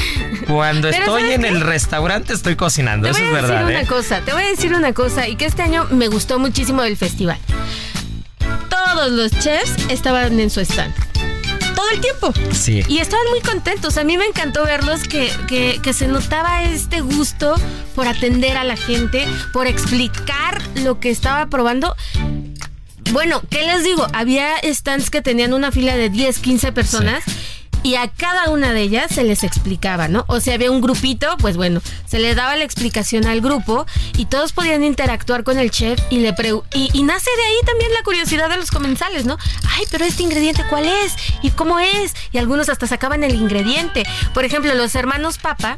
cuando 0.47 0.89
estoy 0.89 1.21
¿sabes 1.21 1.35
en 1.35 1.41
qué? 1.41 1.47
el 1.49 1.61
restaurante 1.61 2.33
estoy 2.33 2.55
cocinando, 2.55 3.05
Te 3.07 3.11
eso 3.11 3.19
voy 3.19 3.29
es 3.29 3.33
a 3.33 3.41
decir 3.41 3.55
verdad, 3.55 3.69
una 3.69 3.81
¿eh? 3.81 3.87
cosa, 3.87 4.21
te 4.21 4.33
voy 4.33 4.43
a 4.43 4.47
decir 4.47 4.73
una 4.73 4.93
cosa 4.93 5.27
y 5.27 5.35
que 5.35 5.45
este 5.45 5.61
año 5.61 5.84
me 5.91 6.07
gustó 6.07 6.39
muchísimo 6.39 6.81
del 6.81 6.97
festival. 6.97 7.37
Todos 8.69 9.11
los 9.11 9.31
chefs 9.31 9.71
estaban 9.89 10.39
en 10.39 10.49
su 10.49 10.59
stand. 10.61 10.93
Todo 11.75 11.89
el 11.89 11.99
tiempo. 11.99 12.33
Sí. 12.53 12.83
Y 12.87 12.99
estaban 12.99 13.25
muy 13.29 13.41
contentos. 13.41 13.97
A 13.97 14.03
mí 14.03 14.17
me 14.17 14.25
encantó 14.25 14.63
verlos 14.63 15.03
que, 15.03 15.29
que- 15.47 15.79
que 15.83 15.93
se 15.93 16.07
notaba 16.07 16.63
este 16.63 17.01
gusto 17.01 17.55
por 17.95 18.07
atender 18.07 18.57
a 18.57 18.63
la 18.63 18.77
gente, 18.77 19.27
por 19.53 19.67
explicar 19.67 20.61
lo 20.83 20.99
que 20.99 21.09
estaba 21.11 21.47
probando. 21.47 21.95
Bueno, 23.11 23.41
¿qué 23.49 23.63
les 23.65 23.83
digo? 23.83 24.07
Había 24.13 24.55
stands 24.63 25.09
que 25.09 25.21
tenían 25.21 25.53
una 25.53 25.71
fila 25.71 25.95
de 25.95 26.09
10, 26.09 26.39
15 26.39 26.71
personas. 26.71 27.23
Y 27.85 27.97
a 27.97 28.07
cada 28.07 28.49
una 28.49 28.73
de 28.73 28.81
ellas 28.81 29.11
se 29.13 29.23
les 29.23 29.43
explicaba, 29.43 30.07
¿no? 30.07 30.25
O 30.27 30.39
sea, 30.39 30.55
había 30.55 30.71
un 30.71 30.81
grupito, 30.81 31.37
pues 31.37 31.55
bueno, 31.55 31.83
se 32.07 32.17
les 32.17 32.35
daba 32.35 32.55
la 32.55 32.63
explicación 32.63 33.27
al 33.27 33.41
grupo 33.41 33.85
y 34.17 34.25
todos 34.25 34.53
podían 34.53 34.83
interactuar 34.83 35.43
con 35.43 35.59
el 35.59 35.69
chef 35.69 35.99
y 36.09 36.17
le 36.17 36.33
y, 36.73 36.89
y 36.93 37.03
nace 37.03 37.29
de 37.37 37.43
ahí 37.43 37.55
también 37.63 37.93
la 37.93 38.01
curiosidad 38.01 38.49
de 38.49 38.57
los 38.57 38.71
comensales, 38.71 39.25
¿no? 39.27 39.37
Ay, 39.69 39.85
pero 39.91 40.03
este 40.03 40.23
ingrediente, 40.23 40.63
¿cuál 40.67 40.87
es? 40.87 41.13
¿Y 41.43 41.51
cómo 41.51 41.77
es? 41.77 42.15
Y 42.31 42.39
algunos 42.39 42.69
hasta 42.69 42.87
sacaban 42.87 43.23
el 43.23 43.35
ingrediente. 43.35 44.01
Por 44.33 44.45
ejemplo, 44.45 44.73
los 44.73 44.95
hermanos 44.95 45.37
Papa, 45.37 45.77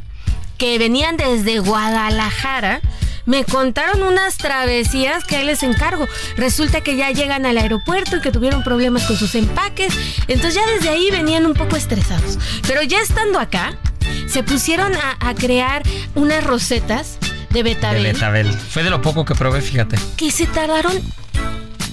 que 0.57 0.77
venían 0.77 1.17
desde 1.17 1.59
Guadalajara, 1.59 2.79
me 3.27 3.43
contaron 3.43 4.01
unas 4.01 4.37
travesías 4.37 5.23
que 5.25 5.35
ahí 5.35 5.45
les 5.45 5.61
encargo. 5.61 6.07
Resulta 6.37 6.81
que 6.81 6.95
ya 6.95 7.11
llegan 7.11 7.45
al 7.45 7.57
aeropuerto 7.57 8.17
y 8.17 8.21
que 8.21 8.31
tuvieron 8.31 8.63
problemas 8.63 9.03
con 9.03 9.17
sus 9.17 9.35
empaques. 9.35 9.93
Entonces 10.27 10.55
ya 10.55 10.65
desde 10.65 10.89
ahí 10.89 11.11
venían 11.11 11.45
un 11.45 11.53
poco 11.53 11.75
estresados. 11.75 12.39
Pero 12.65 12.81
ya 12.81 12.99
estando 12.99 13.39
acá, 13.39 13.77
se 14.27 14.41
pusieron 14.41 14.95
a, 14.95 15.17
a 15.19 15.35
crear 15.35 15.83
unas 16.15 16.43
rosetas 16.43 17.19
de 17.51 17.63
De 17.63 17.63
betabel 17.63 18.03
Betabel. 18.03 18.53
Fue 18.53 18.83
de 18.83 18.89
lo 18.89 19.01
poco 19.01 19.25
que 19.25 19.35
probé, 19.35 19.61
fíjate. 19.61 19.97
que 20.15 20.31
se 20.31 20.45
tardaron 20.47 20.93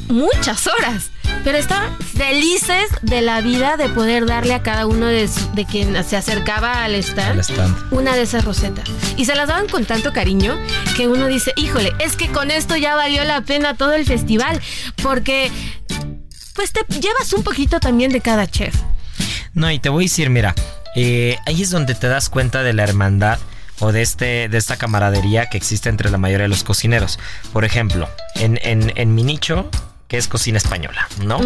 muchas 0.08 0.66
horas. 0.66 1.10
Pero 1.42 1.58
estaban 1.58 1.94
felices 1.98 2.86
de 3.02 3.20
la 3.20 3.40
vida 3.42 3.76
de 3.76 3.88
poder 3.90 4.24
darle 4.24 4.54
a 4.54 4.62
cada 4.62 4.86
uno 4.86 5.06
de, 5.06 5.28
su- 5.28 5.50
de 5.52 5.66
quien 5.66 6.02
se 6.04 6.16
acercaba 6.16 6.84
al 6.84 6.94
stand, 6.94 7.32
Al 7.32 7.40
stand. 7.40 7.76
una 7.92 8.14
de 8.14 8.22
esas 8.22 8.44
rosetas. 8.44 8.88
Y 9.18 9.26
se 9.26 9.34
las 9.34 9.48
daban 9.48 9.68
con 9.68 9.84
tanto 9.84 10.12
cariño 10.12 10.56
que 10.96 11.06
uno 11.08 11.26
dice, 11.26 11.52
híjole, 11.56 11.92
es 11.98 12.16
que 12.16 12.28
con 12.28 12.50
esto 12.50 12.76
ya 12.76 12.94
valió 12.94 13.24
la 13.24 13.42
pena 13.42 13.76
todo 13.76 13.92
el 13.92 14.06
festival. 14.06 14.60
Porque 15.02 15.50
pues 16.54 16.72
te 16.72 16.80
llevas 17.00 17.32
un 17.32 17.42
poquito 17.42 17.80
también 17.80 18.12
de 18.12 18.20
cada 18.20 18.46
chef. 18.46 18.74
No, 19.52 19.70
y 19.70 19.78
te 19.78 19.88
voy 19.88 20.04
a 20.04 20.06
decir, 20.06 20.30
mira, 20.30 20.54
eh, 20.96 21.36
ahí 21.46 21.62
es 21.62 21.70
donde 21.70 21.94
te 21.94 22.08
das 22.08 22.28
cuenta 22.30 22.62
de 22.62 22.72
la 22.72 22.84
hermandad 22.84 23.38
o 23.80 23.92
de, 23.92 24.02
este, 24.02 24.48
de 24.48 24.56
esta 24.58 24.76
camaradería 24.76 25.46
que 25.46 25.56
existe 25.58 25.88
entre 25.88 26.10
la 26.10 26.16
mayoría 26.18 26.44
de 26.44 26.48
los 26.48 26.64
cocineros. 26.64 27.18
Por 27.52 27.64
ejemplo, 27.64 28.08
en, 28.36 28.58
en, 28.62 28.92
en 28.96 29.14
mi 29.14 29.24
nicho, 29.24 29.68
que 30.08 30.16
es 30.16 30.28
cocina 30.28 30.58
española, 30.58 31.08
¿no? 31.24 31.40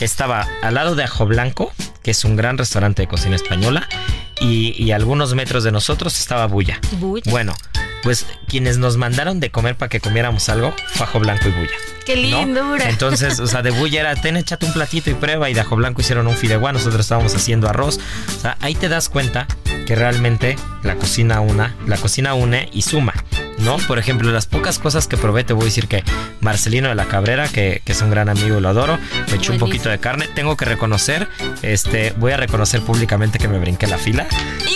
Estaba 0.00 0.46
al 0.62 0.74
lado 0.74 0.94
de 0.94 1.04
Ajo 1.04 1.26
Blanco, 1.26 1.72
que 2.02 2.10
es 2.12 2.24
un 2.24 2.36
gran 2.36 2.58
restaurante 2.58 3.02
de 3.02 3.08
cocina 3.08 3.36
española, 3.36 3.88
y, 4.40 4.74
y 4.82 4.92
algunos 4.92 5.34
metros 5.34 5.64
de 5.64 5.72
nosotros 5.72 6.18
estaba 6.18 6.46
Bulla. 6.46 6.80
Bulla. 6.92 7.30
Bueno, 7.30 7.54
pues 8.02 8.26
quienes 8.46 8.78
nos 8.78 8.96
mandaron 8.96 9.40
de 9.40 9.50
comer 9.50 9.76
para 9.76 9.88
que 9.88 10.00
comiéramos 10.00 10.48
algo 10.48 10.74
fue 10.92 11.06
Ajo 11.06 11.18
Blanco 11.20 11.48
y 11.48 11.52
Bulla. 11.52 11.74
¡Qué 12.08 12.16
¿no? 12.30 12.42
lindura! 12.46 12.88
Entonces, 12.88 13.38
o 13.38 13.46
sea, 13.46 13.60
de 13.60 13.70
bulla 13.70 14.00
era, 14.00 14.14
ten, 14.16 14.38
échate 14.38 14.64
un 14.64 14.72
platito 14.72 15.10
y 15.10 15.14
prueba. 15.14 15.50
Y 15.50 15.54
de 15.54 15.60
ajo 15.60 15.76
blanco 15.76 16.00
hicieron 16.00 16.26
un 16.26 16.34
fideuá, 16.34 16.72
nosotros 16.72 17.00
estábamos 17.00 17.34
haciendo 17.34 17.68
arroz. 17.68 18.00
O 18.34 18.40
sea, 18.40 18.56
ahí 18.60 18.74
te 18.74 18.88
das 18.88 19.10
cuenta 19.10 19.46
que 19.86 19.94
realmente 19.94 20.56
la 20.82 20.94
cocina 20.94 21.42
una, 21.42 21.74
la 21.86 21.98
cocina 21.98 22.32
une 22.32 22.70
y 22.72 22.80
suma. 22.80 23.12
¿No? 23.60 23.76
Por 23.78 23.98
ejemplo, 23.98 24.30
las 24.30 24.46
pocas 24.46 24.78
cosas 24.78 25.08
que 25.08 25.16
probé, 25.16 25.42
te 25.44 25.52
voy 25.52 25.62
a 25.62 25.64
decir 25.66 25.88
que 25.88 26.04
Marcelino 26.40 26.88
de 26.88 26.94
la 26.94 27.06
Cabrera, 27.06 27.48
que, 27.48 27.82
que 27.84 27.92
es 27.92 28.00
un 28.02 28.10
gran 28.10 28.28
amigo 28.28 28.58
y 28.58 28.60
lo 28.60 28.68
adoro, 28.68 28.98
me 29.30 29.36
echó 29.36 29.52
un 29.52 29.58
poquito 29.58 29.88
de 29.88 29.98
carne. 29.98 30.28
Tengo 30.34 30.56
que 30.56 30.64
reconocer, 30.64 31.28
este, 31.62 32.12
voy 32.18 32.32
a 32.32 32.36
reconocer 32.36 32.80
públicamente 32.82 33.38
que 33.38 33.48
me 33.48 33.58
brinqué 33.58 33.86
la 33.88 33.98
fila. 33.98 34.26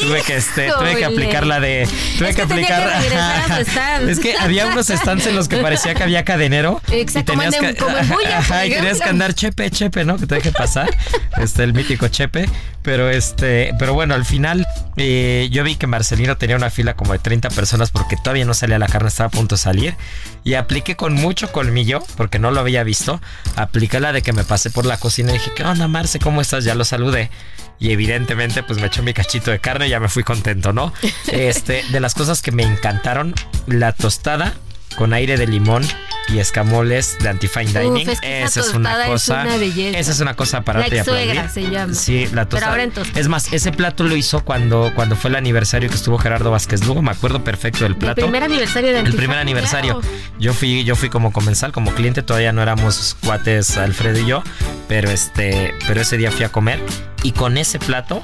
Tuve 0.00 0.22
que, 0.22 0.36
este, 0.36 0.68
tuve 0.76 0.96
que 0.96 1.04
aplicar 1.04 1.46
la 1.46 1.60
de. 1.60 1.88
Tuve 2.18 2.30
Es 2.30 2.36
que 2.36 2.42
que 2.42 2.48
que 2.48 2.52
aplicar. 2.54 4.02
es 4.08 4.18
que 4.18 4.34
había 4.36 4.66
unos 4.66 4.86
stands 4.88 5.26
en 5.26 5.36
los 5.36 5.46
que 5.48 5.58
parecía 5.58 5.94
que 5.94 6.02
había 6.02 6.24
cadenero. 6.24 6.80
Exacto, 6.90 7.32
como 7.34 7.44
en- 7.44 7.76
como 7.76 7.96
en 7.96 8.08
Bulla, 8.08 8.36
por 8.48 8.56
Ajá, 8.56 8.66
y 8.66 8.70
tenías 8.70 8.98
que 9.00 9.08
andar 9.08 9.34
chepe, 9.34 9.70
chepe, 9.70 10.04
¿no? 10.04 10.16
Que 10.16 10.26
te 10.26 10.34
deje 10.36 10.50
pasar. 10.52 10.90
Este, 11.38 11.64
el 11.64 11.72
mítico 11.72 12.08
chepe. 12.08 12.46
Pero 12.82 13.08
este, 13.08 13.72
pero 13.78 13.94
bueno, 13.94 14.14
al 14.14 14.24
final 14.24 14.66
eh, 14.96 15.48
yo 15.50 15.62
vi 15.64 15.76
que 15.76 15.86
Marcelino 15.86 16.36
tenía 16.36 16.56
una 16.56 16.68
fila 16.68 16.94
como 16.94 17.12
de 17.12 17.20
30 17.20 17.48
personas 17.50 17.90
porque 17.90 18.16
todavía 18.16 18.44
no 18.44 18.54
salía 18.72 18.78
la 18.78 18.90
carne, 18.90 19.08
estaba 19.08 19.28
a 19.28 19.30
punto 19.30 19.54
de 19.56 19.60
salir. 19.60 19.96
Y 20.44 20.54
apliqué 20.54 20.96
con 20.96 21.14
mucho 21.14 21.52
colmillo, 21.52 22.02
porque 22.16 22.38
no 22.38 22.50
lo 22.50 22.60
había 22.60 22.82
visto. 22.84 23.20
Apliqué 23.56 24.00
la 24.00 24.12
de 24.12 24.22
que 24.22 24.32
me 24.32 24.44
pasé 24.44 24.70
por 24.70 24.86
la 24.86 24.96
cocina 24.96 25.30
y 25.30 25.34
dije, 25.34 25.52
¿qué 25.54 25.64
onda, 25.64 25.88
Marce? 25.88 26.18
¿Cómo 26.18 26.40
estás? 26.40 26.64
Ya 26.64 26.74
lo 26.74 26.84
saludé. 26.84 27.30
Y 27.78 27.90
evidentemente, 27.90 28.62
pues 28.62 28.80
me 28.80 28.86
echó 28.86 29.02
mi 29.02 29.12
cachito 29.12 29.50
de 29.50 29.58
carne 29.58 29.88
y 29.88 29.90
ya 29.90 30.00
me 30.00 30.08
fui 30.08 30.22
contento, 30.22 30.72
¿no? 30.72 30.92
Este, 31.32 31.84
de 31.90 32.00
las 32.00 32.14
cosas 32.14 32.42
que 32.42 32.52
me 32.52 32.62
encantaron, 32.62 33.34
la 33.66 33.92
tostada 33.92 34.54
con 34.92 35.12
aire 35.12 35.36
de 35.36 35.46
limón 35.46 35.84
y 36.28 36.38
escamoles 36.38 37.18
de 37.18 37.28
Antifine 37.28 37.66
Uf, 37.66 37.78
Dining. 37.78 38.08
es 38.08 38.20
que 38.20 38.42
esa 38.42 38.60
esa 38.60 38.70
es 38.70 38.74
una 38.74 39.02
es 39.02 39.08
cosa. 39.08 39.42
una. 39.42 39.56
Esa 39.56 40.10
es 40.12 40.20
una 40.20 40.34
cosa 40.34 40.62
para 40.62 40.80
La 40.80 41.48
se 41.48 41.70
llama. 41.70 41.94
Sí, 41.94 42.28
la 42.32 42.48
tostada. 42.48 42.78
Es 43.16 43.28
más, 43.28 43.52
ese 43.52 43.72
plato 43.72 44.04
lo 44.04 44.16
hizo 44.16 44.44
cuando, 44.44 44.92
cuando 44.94 45.16
fue 45.16 45.30
el 45.30 45.36
aniversario 45.36 45.88
que 45.88 45.96
estuvo 45.96 46.18
Gerardo 46.18 46.50
Vázquez 46.50 46.86
Lugo. 46.86 47.02
Me 47.02 47.10
acuerdo 47.10 47.42
perfecto 47.42 47.80
del 47.84 47.92
El 47.92 47.98
plato. 47.98 48.22
primer 48.22 48.44
aniversario 48.44 48.92
de 48.92 49.00
El 49.00 49.14
primer 49.14 49.38
aniversario. 49.38 50.00
claro. 50.00 50.16
Yo 50.38 50.54
fui, 50.54 50.84
yo 50.84 50.96
fui 50.96 51.08
como 51.08 51.32
comensal, 51.32 51.72
como 51.72 51.92
cliente, 51.92 52.22
todavía 52.22 52.52
no 52.52 52.62
éramos 52.62 53.16
cuates 53.24 53.76
Alfredo 53.76 54.18
y 54.20 54.26
yo, 54.26 54.42
pero 54.88 55.10
este, 55.10 55.74
pero 55.86 56.00
ese 56.00 56.16
día 56.16 56.30
fui 56.30 56.44
a 56.44 56.48
comer 56.50 56.80
y 57.22 57.32
con 57.32 57.58
ese 57.58 57.78
plato 57.78 58.22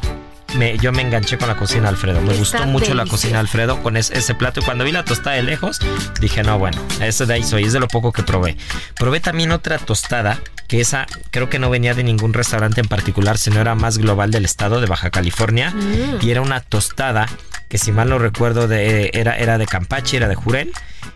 me, 0.56 0.78
yo 0.78 0.92
me 0.92 1.02
enganché 1.02 1.36
con 1.38 1.48
la 1.48 1.56
cocina 1.56 1.88
Alfredo. 1.88 2.20
Me 2.20 2.28
Está 2.28 2.38
gustó 2.38 2.66
mucho 2.66 2.94
la 2.94 3.04
cocina 3.06 3.38
Alfredo 3.40 3.82
con 3.82 3.96
es- 3.96 4.10
ese 4.10 4.34
plato 4.34 4.60
y 4.60 4.62
cuando 4.64 4.84
vi 4.84 4.92
la 4.92 5.04
tostada 5.04 5.36
de 5.36 5.42
lejos 5.42 5.78
dije, 6.20 6.42
no, 6.42 6.58
bueno, 6.58 6.80
eso 7.00 7.26
de 7.26 7.34
ahí 7.34 7.44
soy, 7.44 7.64
es 7.64 7.72
de 7.72 7.80
lo 7.80 7.88
poco 7.88 8.12
que 8.12 8.22
probé. 8.22 8.56
Probé 8.96 9.20
también 9.20 9.52
otra 9.52 9.78
tostada 9.78 10.38
que 10.66 10.80
esa 10.80 11.06
creo 11.30 11.48
que 11.48 11.58
no 11.58 11.70
venía 11.70 11.94
de 11.94 12.02
ningún 12.04 12.32
restaurante 12.34 12.80
en 12.80 12.88
particular, 12.88 13.38
sino 13.38 13.60
era 13.60 13.74
más 13.74 13.98
global 13.98 14.30
del 14.30 14.44
estado 14.44 14.80
de 14.80 14.86
Baja 14.86 15.10
California 15.10 15.70
Mm. 15.70 16.18
y 16.24 16.30
era 16.30 16.40
una 16.42 16.60
tostada 16.60 17.26
que 17.68 17.76
si 17.78 17.92
mal 17.92 18.08
no 18.08 18.18
recuerdo 18.18 18.66
de, 18.68 19.10
era, 19.12 19.36
era 19.36 19.58
de 19.58 19.66
Campache, 19.66 20.16
era 20.16 20.28
de 20.28 20.34
Jurel 20.34 20.72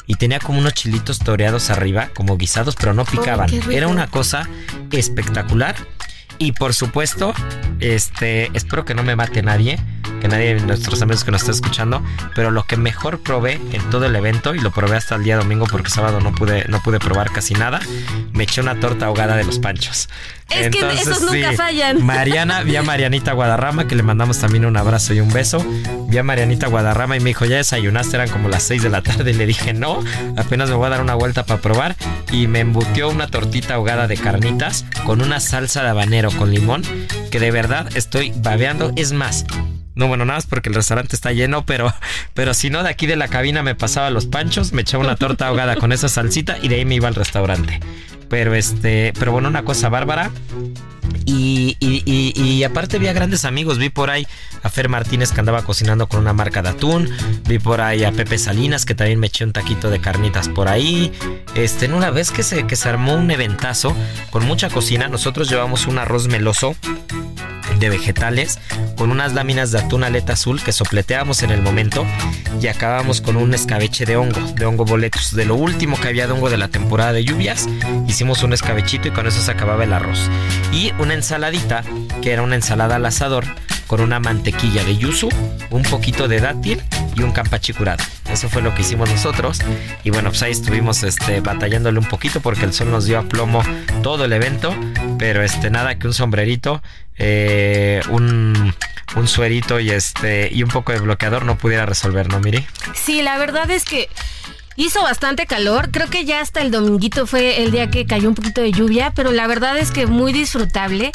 y 0.06 0.16
tenía 0.16 0.38
como 0.38 0.58
unos 0.58 0.74
chilitos 0.74 1.18
toreados 1.18 1.70
arriba, 1.70 2.08
como 2.14 2.36
guisados, 2.36 2.76
pero 2.76 2.92
no 2.92 3.04
picaban. 3.06 3.48
era 3.70 3.88
una 3.88 4.06
cosa 4.08 4.48
espectacular. 4.90 5.74
Y 6.42 6.50
por 6.50 6.74
supuesto, 6.74 7.32
este, 7.78 8.50
espero 8.52 8.84
que 8.84 8.94
no 8.94 9.04
me 9.04 9.14
mate 9.14 9.42
nadie, 9.42 9.78
que 10.20 10.26
nadie 10.26 10.56
de 10.56 10.60
nuestros 10.62 11.00
amigos 11.00 11.22
que 11.22 11.30
nos 11.30 11.42
esté 11.42 11.52
escuchando, 11.52 12.02
pero 12.34 12.50
lo 12.50 12.64
que 12.64 12.76
mejor 12.76 13.22
probé 13.22 13.60
en 13.70 13.90
todo 13.90 14.06
el 14.06 14.16
evento, 14.16 14.52
y 14.52 14.58
lo 14.58 14.72
probé 14.72 14.96
hasta 14.96 15.14
el 15.14 15.22
día 15.22 15.36
domingo 15.36 15.66
porque 15.70 15.88
sábado 15.88 16.18
no 16.18 16.34
pude, 16.34 16.64
no 16.66 16.82
pude 16.82 16.98
probar 16.98 17.30
casi 17.30 17.54
nada, 17.54 17.78
me 18.32 18.42
eché 18.42 18.60
una 18.60 18.80
torta 18.80 19.06
ahogada 19.06 19.36
de 19.36 19.44
los 19.44 19.60
panchos. 19.60 20.08
Es 20.50 20.70
que 20.70 20.80
esos 20.92 21.22
nunca 21.22 21.52
fallan. 21.52 22.04
Mariana, 22.04 22.62
vi 22.62 22.76
a 22.76 22.82
Marianita 22.82 23.32
Guadarrama, 23.32 23.86
que 23.86 23.94
le 23.94 24.02
mandamos 24.02 24.38
también 24.38 24.64
un 24.64 24.76
abrazo 24.76 25.14
y 25.14 25.20
un 25.20 25.32
beso. 25.32 25.64
Vi 26.08 26.18
a 26.18 26.22
Marianita 26.22 26.66
Guadarrama 26.68 27.16
y 27.16 27.20
me 27.20 27.30
dijo, 27.30 27.44
ya 27.44 27.56
desayunaste, 27.56 28.16
eran 28.16 28.28
como 28.28 28.48
las 28.48 28.62
6 28.64 28.82
de 28.82 28.90
la 28.90 29.02
tarde. 29.02 29.30
Y 29.30 29.34
le 29.34 29.46
dije, 29.46 29.72
no, 29.72 30.00
apenas 30.36 30.68
me 30.68 30.76
voy 30.76 30.86
a 30.86 30.90
dar 30.90 31.00
una 31.00 31.14
vuelta 31.14 31.44
para 31.44 31.60
probar. 31.60 31.96
Y 32.30 32.46
me 32.46 32.60
embutió 32.60 33.08
una 33.08 33.28
tortita 33.28 33.74
ahogada 33.74 34.06
de 34.06 34.16
carnitas 34.16 34.84
con 35.04 35.22
una 35.22 35.40
salsa 35.40 35.82
de 35.82 35.88
habanero 35.88 36.30
con 36.32 36.50
limón, 36.50 36.82
que 37.30 37.40
de 37.40 37.50
verdad 37.50 37.88
estoy 37.96 38.32
babeando. 38.36 38.92
Es 38.96 39.12
más, 39.12 39.46
no, 39.94 40.08
bueno, 40.08 40.24
nada 40.24 40.38
más 40.38 40.46
porque 40.46 40.68
el 40.68 40.74
restaurante 40.74 41.14
está 41.16 41.32
lleno, 41.32 41.66
pero, 41.66 41.92
pero 42.34 42.54
si 42.54 42.70
no, 42.70 42.82
de 42.82 42.88
aquí 42.88 43.06
de 43.06 43.16
la 43.16 43.28
cabina 43.28 43.62
me 43.62 43.74
pasaba 43.74 44.10
los 44.10 44.26
panchos, 44.26 44.72
me 44.72 44.82
echaba 44.82 45.04
una 45.04 45.16
torta 45.16 45.48
ahogada 45.48 45.76
con 45.76 45.92
esa 45.92 46.08
salsita 46.08 46.56
y 46.60 46.68
de 46.68 46.76
ahí 46.76 46.84
me 46.84 46.94
iba 46.94 47.08
al 47.08 47.14
restaurante. 47.14 47.80
Pero 48.32 48.54
este, 48.54 49.12
pero 49.18 49.30
bueno, 49.30 49.48
una 49.48 49.62
cosa 49.62 49.90
bárbara. 49.90 50.30
Y, 51.26 51.76
y, 51.80 52.64
aparte 52.64 52.98
vi 52.98 53.06
a 53.06 53.12
grandes 53.12 53.44
amigos, 53.44 53.76
vi 53.76 53.90
por 53.90 54.08
ahí 54.08 54.26
a 54.62 54.70
Fer 54.70 54.88
Martínez 54.88 55.32
que 55.32 55.40
andaba 55.40 55.62
cocinando 55.64 56.06
con 56.08 56.20
una 56.20 56.32
marca 56.32 56.62
de 56.62 56.70
atún, 56.70 57.10
vi 57.46 57.58
por 57.58 57.82
ahí 57.82 58.04
a 58.04 58.12
Pepe 58.12 58.38
Salinas 58.38 58.86
que 58.86 58.94
también 58.94 59.20
me 59.20 59.26
eché 59.26 59.44
un 59.44 59.52
taquito 59.52 59.90
de 59.90 60.00
carnitas 60.00 60.48
por 60.48 60.68
ahí. 60.68 61.12
Este, 61.54 61.84
en 61.84 61.92
una 61.92 62.10
vez 62.10 62.30
que 62.30 62.42
se, 62.42 62.66
que 62.66 62.74
se 62.74 62.88
armó 62.88 63.16
un 63.16 63.30
eventazo 63.30 63.94
con 64.30 64.46
mucha 64.46 64.70
cocina, 64.70 65.08
nosotros 65.08 65.50
llevamos 65.50 65.86
un 65.86 65.98
arroz 65.98 66.26
meloso 66.28 66.74
de 67.82 67.90
vegetales 67.90 68.60
con 68.96 69.10
unas 69.10 69.32
láminas 69.32 69.72
de 69.72 69.80
atún 69.80 70.04
aleta 70.04 70.34
azul 70.34 70.62
que 70.62 70.70
sopleteábamos 70.70 71.42
en 71.42 71.50
el 71.50 71.62
momento 71.62 72.06
y 72.60 72.68
acabamos 72.68 73.20
con 73.20 73.36
un 73.36 73.54
escabeche 73.54 74.06
de 74.06 74.16
hongo, 74.16 74.40
de 74.54 74.64
hongo 74.64 74.84
boletos. 74.84 75.34
De 75.34 75.44
lo 75.44 75.56
último 75.56 75.98
que 75.98 76.06
había 76.06 76.28
de 76.28 76.32
hongo 76.32 76.48
de 76.48 76.58
la 76.58 76.68
temporada 76.68 77.12
de 77.12 77.24
lluvias, 77.24 77.68
hicimos 78.06 78.44
un 78.44 78.52
escabechito 78.52 79.08
y 79.08 79.10
con 79.10 79.26
eso 79.26 79.42
se 79.42 79.50
acababa 79.50 79.82
el 79.82 79.92
arroz. 79.92 80.30
Y 80.72 80.92
una 81.00 81.14
ensaladita, 81.14 81.82
que 82.22 82.30
era 82.30 82.42
una 82.42 82.54
ensalada 82.54 82.96
al 82.96 83.06
asador, 83.06 83.44
con 83.88 84.00
una 84.00 84.20
mantequilla 84.20 84.84
de 84.84 84.96
yuzu, 84.96 85.28
un 85.70 85.82
poquito 85.82 86.28
de 86.28 86.40
dátil 86.40 86.82
y 87.14 87.22
un 87.22 87.32
campachi 87.32 87.72
curado. 87.72 88.02
Eso 88.30 88.48
fue 88.48 88.62
lo 88.62 88.74
que 88.74 88.82
hicimos 88.82 89.10
nosotros. 89.10 89.58
Y 90.04 90.10
bueno, 90.10 90.30
pues 90.30 90.42
ahí 90.42 90.52
estuvimos 90.52 91.02
este, 91.02 91.40
batallándole 91.40 91.98
un 91.98 92.06
poquito 92.06 92.40
porque 92.40 92.64
el 92.64 92.72
sol 92.72 92.90
nos 92.90 93.04
dio 93.04 93.18
a 93.18 93.22
plomo 93.24 93.62
todo 94.02 94.24
el 94.24 94.32
evento. 94.32 94.74
Pero 95.18 95.42
este, 95.42 95.68
nada 95.68 95.98
que 95.98 96.06
un 96.06 96.14
sombrerito, 96.14 96.82
eh, 97.18 98.00
un, 98.08 98.74
un 99.16 99.28
suerito 99.28 99.80
y 99.80 99.90
este 99.90 100.48
y 100.52 100.62
un 100.62 100.70
poco 100.70 100.92
de 100.92 101.00
bloqueador 101.00 101.44
no 101.44 101.56
pudiera 101.56 101.86
resolver, 101.86 102.28
¿no, 102.28 102.40
Miri? 102.40 102.66
Sí, 102.94 103.22
la 103.22 103.38
verdad 103.38 103.70
es 103.70 103.84
que 103.84 104.08
Hizo 104.76 105.02
bastante 105.02 105.46
calor, 105.46 105.90
creo 105.90 106.08
que 106.08 106.24
ya 106.24 106.40
hasta 106.40 106.62
el 106.62 106.70
dominguito 106.70 107.26
fue 107.26 107.62
el 107.62 107.72
día 107.72 107.90
que 107.90 108.06
cayó 108.06 108.28
un 108.28 108.34
poquito 108.34 108.62
de 108.62 108.72
lluvia, 108.72 109.12
pero 109.14 109.30
la 109.30 109.46
verdad 109.46 109.76
es 109.76 109.90
que 109.90 110.06
muy 110.06 110.32
disfrutable. 110.32 111.12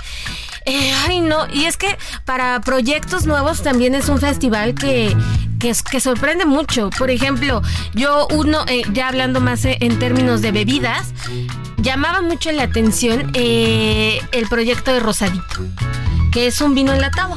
Eh, 0.69 0.91
ay, 1.07 1.21
no, 1.21 1.47
y 1.49 1.63
es 1.63 1.77
que 1.77 1.97
para 2.25 2.59
proyectos 2.59 3.25
nuevos 3.25 3.63
también 3.63 3.95
es 3.95 4.09
un 4.09 4.19
festival 4.19 4.75
que, 4.75 5.15
que, 5.59 5.99
sorprende 6.01 6.45
mucho. 6.45 6.89
Por 6.89 7.09
ejemplo, 7.09 7.61
yo 7.93 8.27
uno, 8.33 8.65
eh, 8.67 8.81
ya 8.91 9.07
hablando 9.07 9.39
más 9.39 9.63
eh, 9.63 9.77
en 9.79 9.97
términos 9.97 10.41
de 10.41 10.51
bebidas, 10.51 11.13
llamaba 11.77 12.21
mucho 12.21 12.51
la 12.51 12.63
atención 12.63 13.31
el 13.33 14.47
proyecto 14.49 14.91
de 14.91 14.99
Rosadito, 14.99 15.55
que 16.37 16.45
es 16.45 16.61
un 16.61 16.75
vino 16.75 16.93
enlatado. 16.93 17.35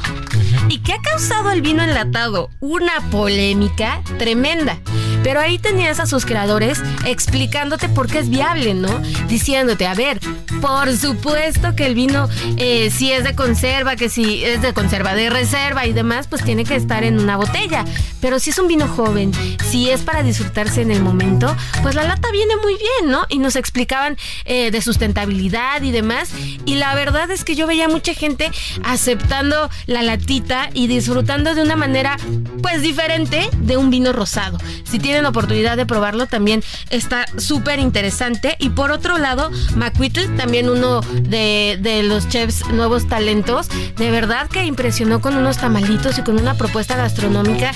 ¿Y 0.69 0.77
qué 0.83 0.93
ha 0.93 1.01
causado 1.01 1.49
el 1.49 1.63
vino 1.63 1.81
enlatado? 1.81 2.51
Una 2.59 2.93
polémica 3.09 4.03
tremenda. 4.19 4.77
Pero 5.23 5.39
ahí 5.39 5.57
tenías 5.57 5.99
a 5.99 6.05
sus 6.05 6.25
creadores 6.25 6.81
explicándote 7.05 7.89
por 7.89 8.07
qué 8.07 8.19
es 8.19 8.29
viable, 8.29 8.75
¿no? 8.75 8.99
Diciéndote, 9.27 9.87
a 9.87 9.93
ver, 9.95 10.19
por 10.61 10.95
supuesto 10.95 11.75
que 11.75 11.85
el 11.85 11.95
vino, 11.95 12.27
eh, 12.57 12.89
si 12.91 13.11
es 13.11 13.23
de 13.23 13.35
conserva, 13.35 13.95
que 13.95 14.09
si 14.09 14.43
es 14.43 14.61
de 14.61 14.73
conserva 14.73 15.13
de 15.13 15.29
reserva 15.29 15.85
y 15.85 15.93
demás, 15.93 16.27
pues 16.27 16.43
tiene 16.43 16.63
que 16.63 16.75
estar 16.75 17.03
en 17.03 17.19
una 17.19 17.37
botella. 17.37 17.85
Pero 18.19 18.39
si 18.39 18.51
es 18.51 18.59
un 18.59 18.67
vino 18.67 18.87
joven, 18.87 19.31
si 19.69 19.89
es 19.89 20.01
para 20.01 20.23
disfrutarse 20.23 20.81
en 20.81 20.91
el 20.91 21.01
momento, 21.01 21.55
pues 21.81 21.95
la 21.95 22.03
lata 22.03 22.31
viene 22.31 22.55
muy 22.57 22.75
bien, 22.77 23.11
¿no? 23.11 23.25
Y 23.29 23.39
nos 23.39 23.55
explicaban 23.55 24.17
eh, 24.45 24.71
de 24.71 24.81
sustentabilidad 24.81 25.81
y 25.81 25.91
demás. 25.91 26.29
Y 26.65 26.75
la 26.75 26.95
verdad 26.95 27.29
es 27.31 27.43
que 27.43 27.55
yo 27.55 27.67
veía 27.67 27.87
mucha 27.87 28.13
gente 28.13 28.51
aceptando 28.91 29.69
la 29.85 30.01
latita 30.01 30.69
y 30.73 30.87
disfrutando 30.87 31.55
de 31.55 31.61
una 31.61 31.77
manera, 31.77 32.17
pues 32.61 32.81
diferente 32.81 33.49
de 33.57 33.77
un 33.77 33.89
vino 33.89 34.11
rosado. 34.11 34.57
Si 34.83 34.99
tienen 34.99 35.25
oportunidad 35.25 35.77
de 35.77 35.85
probarlo, 35.85 36.27
también 36.27 36.61
está 36.89 37.25
súper 37.37 37.79
interesante. 37.79 38.57
Y 38.59 38.71
por 38.71 38.91
otro 38.91 39.17
lado, 39.17 39.49
McQuittle, 39.75 40.27
también 40.35 40.69
uno 40.69 41.01
de, 41.01 41.79
de, 41.81 42.03
los 42.03 42.27
chefs 42.27 42.67
nuevos 42.67 43.07
talentos, 43.07 43.69
de 43.95 44.11
verdad 44.11 44.47
que 44.49 44.65
impresionó 44.65 45.21
con 45.21 45.37
unos 45.37 45.57
tamalitos 45.57 46.17
y 46.17 46.23
con 46.23 46.37
una 46.37 46.55
propuesta 46.55 46.97
gastronómica 46.97 47.71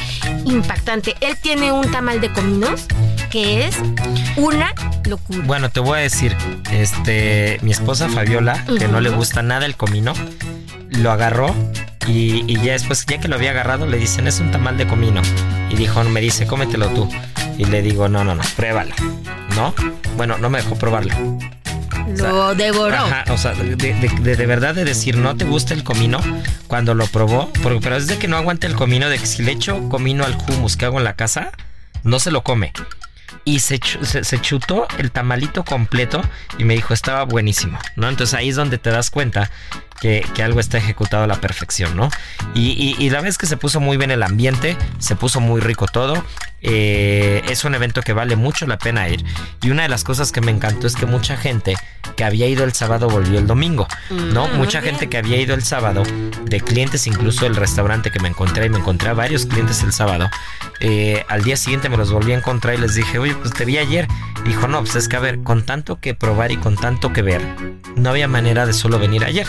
impactante. 0.46 1.16
Él 1.22 1.38
tiene 1.42 1.72
un 1.72 1.90
tamal 1.92 2.20
de 2.20 2.32
cominos 2.34 2.88
que 3.32 3.68
es 3.68 3.78
una 4.36 4.74
locura. 5.06 5.44
Bueno, 5.46 5.70
te 5.70 5.80
voy 5.80 6.00
a 6.00 6.02
decir, 6.02 6.36
este, 6.72 7.60
mi 7.62 7.72
esposa 7.72 8.10
Fabiola, 8.10 8.66
que 8.78 8.88
no 8.88 9.00
le 9.00 9.10
gusta 9.10 9.42
nada 9.42 9.66
el 9.66 9.76
comino, 9.76 10.14
lo 10.98 11.12
agarró 11.12 11.54
y, 12.08 12.56
ya 12.62 12.74
después, 12.74 13.06
ya 13.06 13.18
que 13.18 13.28
lo 13.28 13.36
había 13.36 13.52
agarrado, 13.52 13.88
le 13.88 13.98
dicen, 13.98 14.28
es 14.28 14.40
un 14.40 14.52
tamal 14.52 14.78
de 14.78 14.86
comino. 14.86 15.22
Y 15.70 15.76
dijo, 15.76 16.04
me 16.04 16.22
dice, 16.22 16.46
cómetelo 16.46 16.90
tú. 16.90 17.10
Y 17.58 17.66
le 17.66 17.82
digo, 17.82 18.08
no, 18.10 18.24
no, 18.24 18.36
no, 18.36 18.44
pruébalo. 18.56 18.94
¿No? 19.56 19.74
Bueno, 20.16 20.38
no 20.38 20.50
me 20.50 20.60
dejó 20.60 20.78
probarlo. 20.78 21.14
Lo 22.16 22.54
devoró. 22.54 23.04
o 23.30 23.38
sea, 23.38 23.54
de, 23.54 24.46
verdad 24.46 24.76
de 24.76 24.86
decir, 24.86 25.18
no 25.18 25.36
te 25.36 25.46
gusta 25.46 25.74
el 25.74 25.84
comino 25.84 26.20
cuando 26.68 26.94
lo 26.94 27.08
probó. 27.08 27.52
Porque, 27.64 27.80
pero 27.82 27.96
es 27.96 28.08
de 28.08 28.18
que 28.18 28.28
no 28.28 28.38
aguante 28.38 28.68
el 28.68 28.76
comino, 28.76 29.10
de 29.10 29.18
que 29.18 29.26
si 29.26 29.42
le 29.42 29.52
echo 29.52 29.90
comino 29.90 30.24
al 30.26 30.38
hummus 30.48 30.78
que 30.78 30.86
hago 30.86 31.00
en 31.00 31.04
la 31.04 31.16
casa, 31.16 31.52
no 32.04 32.20
se 32.20 32.30
lo 32.30 32.44
come 32.44 32.72
y 33.44 33.60
se, 33.60 33.80
se, 34.02 34.42
chutó 34.42 34.88
el 34.98 35.12
tamalito 35.12 35.64
completo 35.64 36.22
y 36.58 36.64
me 36.64 36.74
dijo 36.74 36.94
estaba 36.94 37.24
buenísimo, 37.24 37.78
¿no? 37.96 38.10
Entonces 38.10 38.34
ahí 38.34 38.50
es 38.50 38.56
donde 38.56 38.80
te 38.80 38.90
das 38.90 39.12
cuenta 39.12 39.52
que, 40.34 40.44
algo 40.44 40.60
está 40.60 40.78
ejecutado 40.78 41.24
a 41.24 41.28
la 41.28 41.42
perfección, 41.42 41.96
¿no? 41.96 42.10
Y, 42.54 42.96
y, 43.00 43.10
la 43.10 43.22
vez 43.22 43.38
que 43.38 43.48
se 43.48 43.58
puso 43.58 43.80
muy 43.80 43.98
bien 43.98 44.12
el 44.12 44.22
ambiente, 44.22 44.78
se 45.00 45.16
puso 45.16 45.40
muy 45.40 45.62
rico 45.62 45.88
todo. 45.88 46.24
Eh, 46.62 47.44
es 47.50 47.64
un 47.64 47.76
evento 47.76 48.02
que 48.02 48.14
vale 48.14 48.36
mucho 48.36 48.66
la 48.68 48.78
pena 48.78 49.08
ir. 49.10 49.24
Y 49.62 49.70
una 49.70 49.84
de 49.84 49.90
las 49.90 50.04
cosas 50.04 50.32
que 50.32 50.42
me 50.42 50.52
encantó 50.52 50.88
es 50.88 50.96
que 50.96 51.06
mucha 51.06 51.38
gente 51.38 51.76
que 52.16 52.24
había 52.24 52.48
ido 52.48 52.64
el 52.64 52.74
sábado 52.74 53.10
volvió 53.10 53.40
el 53.40 53.48
domingo, 53.48 53.88
¿no? 54.10 54.48
Mm, 54.48 54.58
mucha 54.58 54.82
gente 54.82 55.08
que 55.08 55.18
había 55.18 55.38
ido 55.38 55.54
el 55.54 55.64
sábado, 55.64 56.04
de 56.44 56.62
clientes 56.62 57.08
incluso 57.08 57.46
del 57.46 57.56
restaurante 57.56 58.12
que 58.12 58.20
me 58.20 58.30
encontré, 58.30 58.66
y 58.66 58.70
me 58.70 58.78
encontré 58.78 59.10
a 59.10 59.14
varios 59.14 59.46
clientes 59.46 59.84
el 59.84 59.92
sábado, 59.92 60.30
eh, 60.80 61.26
al 61.28 61.44
día 61.44 61.58
siguiente 61.58 61.90
me 61.90 61.98
los 61.98 62.12
volví 62.12 62.32
a 62.32 62.38
encontrar 62.38 62.76
y 62.76 62.78
les 62.78 62.96
dije, 62.96 63.18
oye, 63.20 63.36
pues 63.36 63.54
te 63.54 63.66
vi 63.66 63.78
ayer. 63.78 64.08
dijo, 64.46 64.68
no, 64.68 64.80
pues 64.82 64.96
es 64.96 65.08
que 65.08 65.16
a 65.16 65.20
ver, 65.20 65.42
con 65.42 65.64
tanto 65.64 66.00
que 66.00 66.14
probar 66.14 66.52
y 66.52 66.58
con 66.58 66.76
tanto 66.76 67.12
que 67.12 67.22
ver, 67.22 67.42
no 67.96 68.10
había 68.10 68.28
manera 68.28 68.66
de 68.66 68.74
solo 68.74 69.00
venir 69.00 69.24
ayer. 69.24 69.48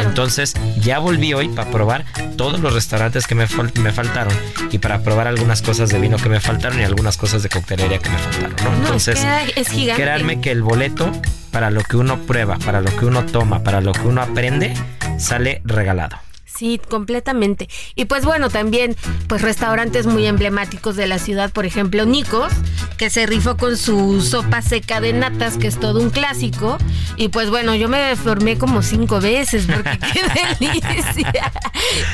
Entonces 0.00 0.54
ya 0.80 0.98
volví 0.98 1.34
hoy 1.34 1.48
para 1.48 1.70
probar 1.70 2.04
todos 2.36 2.60
los 2.60 2.72
restaurantes 2.72 3.26
que 3.26 3.34
me, 3.34 3.46
me 3.80 3.92
faltaron 3.92 4.32
y 4.70 4.78
para 4.78 5.02
probar 5.02 5.26
algunas 5.26 5.62
cosas 5.62 5.88
de 5.90 5.98
vino 5.98 6.16
que 6.16 6.28
me 6.28 6.40
faltaron 6.40 6.80
y 6.80 6.84
algunas 6.84 7.16
cosas 7.16 7.42
de 7.42 7.48
coctelería 7.48 7.98
que 7.98 8.10
me 8.10 8.18
faltaron. 8.18 8.56
¿no? 8.64 8.78
Entonces, 8.84 9.18
es 9.56 9.68
gigante. 9.68 10.02
créanme 10.02 10.40
que 10.40 10.50
el 10.50 10.62
boleto 10.62 11.10
para 11.50 11.70
lo 11.70 11.82
que 11.82 11.96
uno 11.96 12.18
prueba, 12.18 12.58
para 12.58 12.80
lo 12.80 12.94
que 12.96 13.06
uno 13.06 13.24
toma, 13.24 13.62
para 13.62 13.80
lo 13.80 13.92
que 13.92 14.06
uno 14.06 14.22
aprende, 14.22 14.74
sale 15.18 15.62
regalado. 15.64 16.27
Sí, 16.58 16.80
completamente. 16.88 17.68
Y 17.94 18.06
pues 18.06 18.24
bueno, 18.24 18.50
también 18.50 18.96
pues 19.28 19.42
restaurantes 19.42 20.06
muy 20.06 20.26
emblemáticos 20.26 20.96
de 20.96 21.06
la 21.06 21.20
ciudad, 21.20 21.52
por 21.52 21.66
ejemplo, 21.66 22.04
Nicos, 22.04 22.52
que 22.96 23.10
se 23.10 23.26
rifó 23.26 23.56
con 23.56 23.76
su 23.76 24.20
sopa 24.22 24.60
seca 24.60 25.00
de 25.00 25.12
natas, 25.12 25.56
que 25.56 25.68
es 25.68 25.78
todo 25.78 26.00
un 26.00 26.10
clásico. 26.10 26.76
Y 27.16 27.28
pues 27.28 27.48
bueno, 27.48 27.76
yo 27.76 27.88
me 27.88 28.16
formé 28.16 28.58
como 28.58 28.82
cinco 28.82 29.20
veces 29.20 29.66
porque 29.72 29.98
qué 30.12 30.58
delicia. 30.58 31.52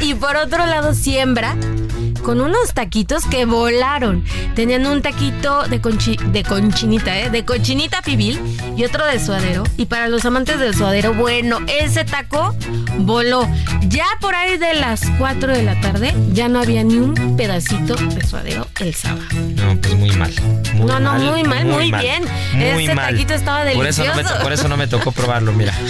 Y 0.03 0.13
por 0.13 0.37
otro 0.37 0.67
lado, 0.67 0.93
Siembra, 0.93 1.57
con 2.23 2.43
unos 2.43 2.75
taquitos 2.75 3.25
que 3.25 3.47
volaron. 3.47 4.25
Tenían 4.55 4.87
un 4.87 5.01
taquito 5.01 5.63
de, 5.69 5.79
de 5.79 6.43
conchinita, 6.43 7.19
¿eh? 7.19 7.31
De 7.31 7.47
cochinita 7.47 8.03
pibil 8.03 8.41
y 8.77 8.85
otro 8.85 9.07
de 9.07 9.19
suadero. 9.19 9.65
Y 9.79 9.87
para 9.87 10.09
los 10.09 10.25
amantes 10.27 10.59
del 10.59 10.75
suadero, 10.75 11.15
bueno, 11.15 11.61
ese 11.67 12.05
taco 12.05 12.55
voló. 12.99 13.49
Ya 13.89 14.07
por 14.21 14.34
ahí 14.35 14.59
de 14.59 14.75
las 14.75 15.03
4 15.19 15.53
de 15.53 15.63
la 15.63 15.81
tarde 15.81 16.15
ya 16.33 16.49
no 16.49 16.61
había 16.61 16.85
ni 16.85 16.97
un 16.97 17.37
pedacito 17.37 17.95
de 17.95 18.27
suadero 18.27 18.67
el 18.81 18.95
sábado. 18.95 19.25
No, 19.57 19.81
pues 19.81 19.95
muy 19.95 20.11
mal. 20.13 20.33
no, 20.75 21.01
no, 21.01 21.15
muy 21.15 21.45
mal, 21.45 21.65
muy, 21.65 21.91
bien. 21.93 22.25
Ese 22.57 22.95
taquito 22.95 23.35
estaba 23.35 23.65
delicioso. 23.65 24.13
Por 24.13 24.21
eso, 24.21 24.31
no 24.31 24.37
me, 24.37 24.43
por 24.43 24.53
eso 24.53 24.69
no 24.69 24.77
me 24.77 24.87
tocó 24.87 25.13
probarlo, 25.13 25.53
mira. 25.53 25.75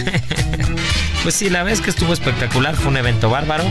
Pues 1.24 1.36
sí, 1.36 1.48
la 1.48 1.62
vez 1.62 1.80
que 1.80 1.88
estuvo 1.88 2.12
espectacular, 2.12 2.76
fue 2.76 2.88
un 2.88 2.98
evento 2.98 3.30
bárbaro. 3.30 3.64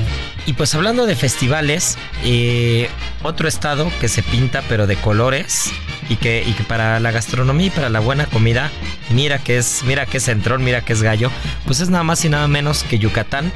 Y 0.48 0.54
pues 0.54 0.74
hablando 0.74 1.06
de 1.06 1.16
festivales, 1.16 2.00
eh, 2.24 2.90
otro 3.22 3.48
estado 3.48 3.92
que 4.02 4.08
se 4.08 4.24
pinta 4.24 4.64
pero 4.68 4.88
de 4.88 4.96
colores 4.96 5.72
y 6.10 6.16
que, 6.16 6.44
y 6.44 6.54
que 6.54 6.64
para 6.64 7.00
la 7.00 7.12
gastronomía 7.12 7.68
y 7.68 7.70
para 7.70 7.90
la 7.90 8.00
buena 8.00 8.26
comida, 8.26 8.72
mira 9.12 9.38
que 9.38 9.60
es, 9.60 9.84
mira 9.86 10.08
que 10.08 10.18
es 10.18 10.24
centrón, 10.24 10.64
mira 10.64 10.82
que 10.82 10.94
es 10.94 11.04
gallo, 11.04 11.30
pues 11.68 11.80
es 11.80 11.90
nada 11.90 12.04
más 12.04 12.26
y 12.26 12.30
nada 12.30 12.48
menos 12.48 12.84
que 12.84 12.98
Yucatán, 12.98 13.54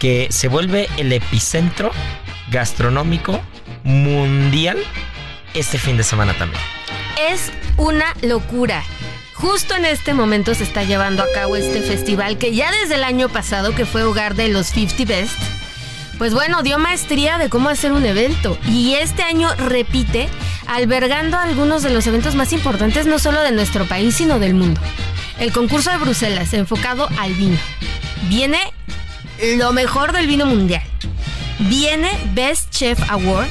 que 0.00 0.28
se 0.30 0.48
vuelve 0.48 0.88
el 0.96 1.12
epicentro 1.12 1.92
gastronómico 2.50 3.40
mundial 3.84 4.78
este 5.54 5.78
fin 5.78 5.96
de 5.96 6.02
semana 6.02 6.34
también. 6.34 6.60
Es 7.30 7.52
una 7.76 8.16
locura. 8.22 8.82
Justo 9.34 9.76
en 9.76 9.84
este 9.84 10.14
momento 10.14 10.54
se 10.54 10.64
está 10.64 10.82
llevando 10.84 11.22
a 11.22 11.26
cabo 11.34 11.54
este 11.54 11.82
festival 11.82 12.38
que 12.38 12.54
ya 12.54 12.72
desde 12.72 12.96
el 12.96 13.04
año 13.04 13.28
pasado, 13.28 13.74
que 13.74 13.86
fue 13.86 14.02
hogar 14.02 14.34
de 14.34 14.48
los 14.48 14.68
50 14.68 15.04
Best, 15.04 15.38
pues 16.18 16.34
bueno, 16.34 16.62
dio 16.62 16.78
maestría 16.78 17.38
de 17.38 17.48
cómo 17.48 17.68
hacer 17.68 17.92
un 17.92 18.04
evento. 18.04 18.58
Y 18.68 18.94
este 18.94 19.22
año 19.22 19.54
repite, 19.56 20.28
albergando 20.66 21.38
algunos 21.38 21.82
de 21.82 21.90
los 21.90 22.06
eventos 22.06 22.34
más 22.34 22.52
importantes 22.52 23.06
no 23.06 23.18
solo 23.18 23.42
de 23.42 23.52
nuestro 23.52 23.86
país, 23.86 24.16
sino 24.16 24.38
del 24.38 24.54
mundo. 24.54 24.80
El 25.38 25.52
concurso 25.52 25.90
de 25.90 25.96
Bruselas, 25.96 26.52
enfocado 26.52 27.08
al 27.18 27.32
vino. 27.34 27.56
Viene 28.28 28.60
lo 29.56 29.72
mejor 29.72 30.12
del 30.12 30.26
vino 30.26 30.46
mundial. 30.46 30.82
Viene 31.60 32.10
Best 32.34 32.70
Chef 32.70 32.98
Award, 33.10 33.48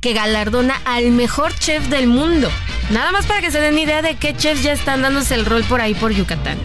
que 0.00 0.12
galardona 0.12 0.80
al 0.84 1.10
mejor 1.10 1.54
chef 1.58 1.86
del 1.88 2.06
mundo. 2.06 2.50
Nada 2.90 3.12
más 3.12 3.26
para 3.26 3.40
que 3.40 3.50
se 3.50 3.60
den 3.60 3.78
idea 3.78 4.02
de 4.02 4.16
qué 4.16 4.36
chefs 4.36 4.62
ya 4.62 4.72
están 4.72 5.02
dándose 5.02 5.34
el 5.34 5.44
rol 5.46 5.62
por 5.64 5.80
ahí 5.80 5.94
por 5.94 6.12
Yucatán. 6.12 6.58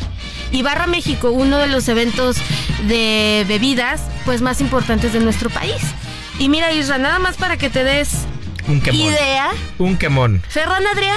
Y 0.52 0.62
Barra 0.64 0.88
México, 0.88 1.32
uno 1.32 1.58
de 1.58 1.68
los 1.68 1.88
eventos 1.90 2.38
de 2.88 3.46
bebidas 3.48 4.02
pues 4.26 4.42
más 4.42 4.62
importantes 4.62 5.14
de 5.14 5.20
nuestro 5.20 5.50
país. 5.50 5.76
Y 6.40 6.50
mira, 6.50 6.72
Isra, 6.72 6.98
nada 6.98 7.20
más 7.20 7.36
para 7.36 7.58
que 7.58 7.70
te 7.70 7.84
des 7.84 8.10
Un 8.68 8.80
quemón. 8.82 9.02
idea. 9.02 9.50
Un 9.78 9.98
quemón. 9.98 10.42
Ferran 10.48 10.84
Adrià, 10.88 11.16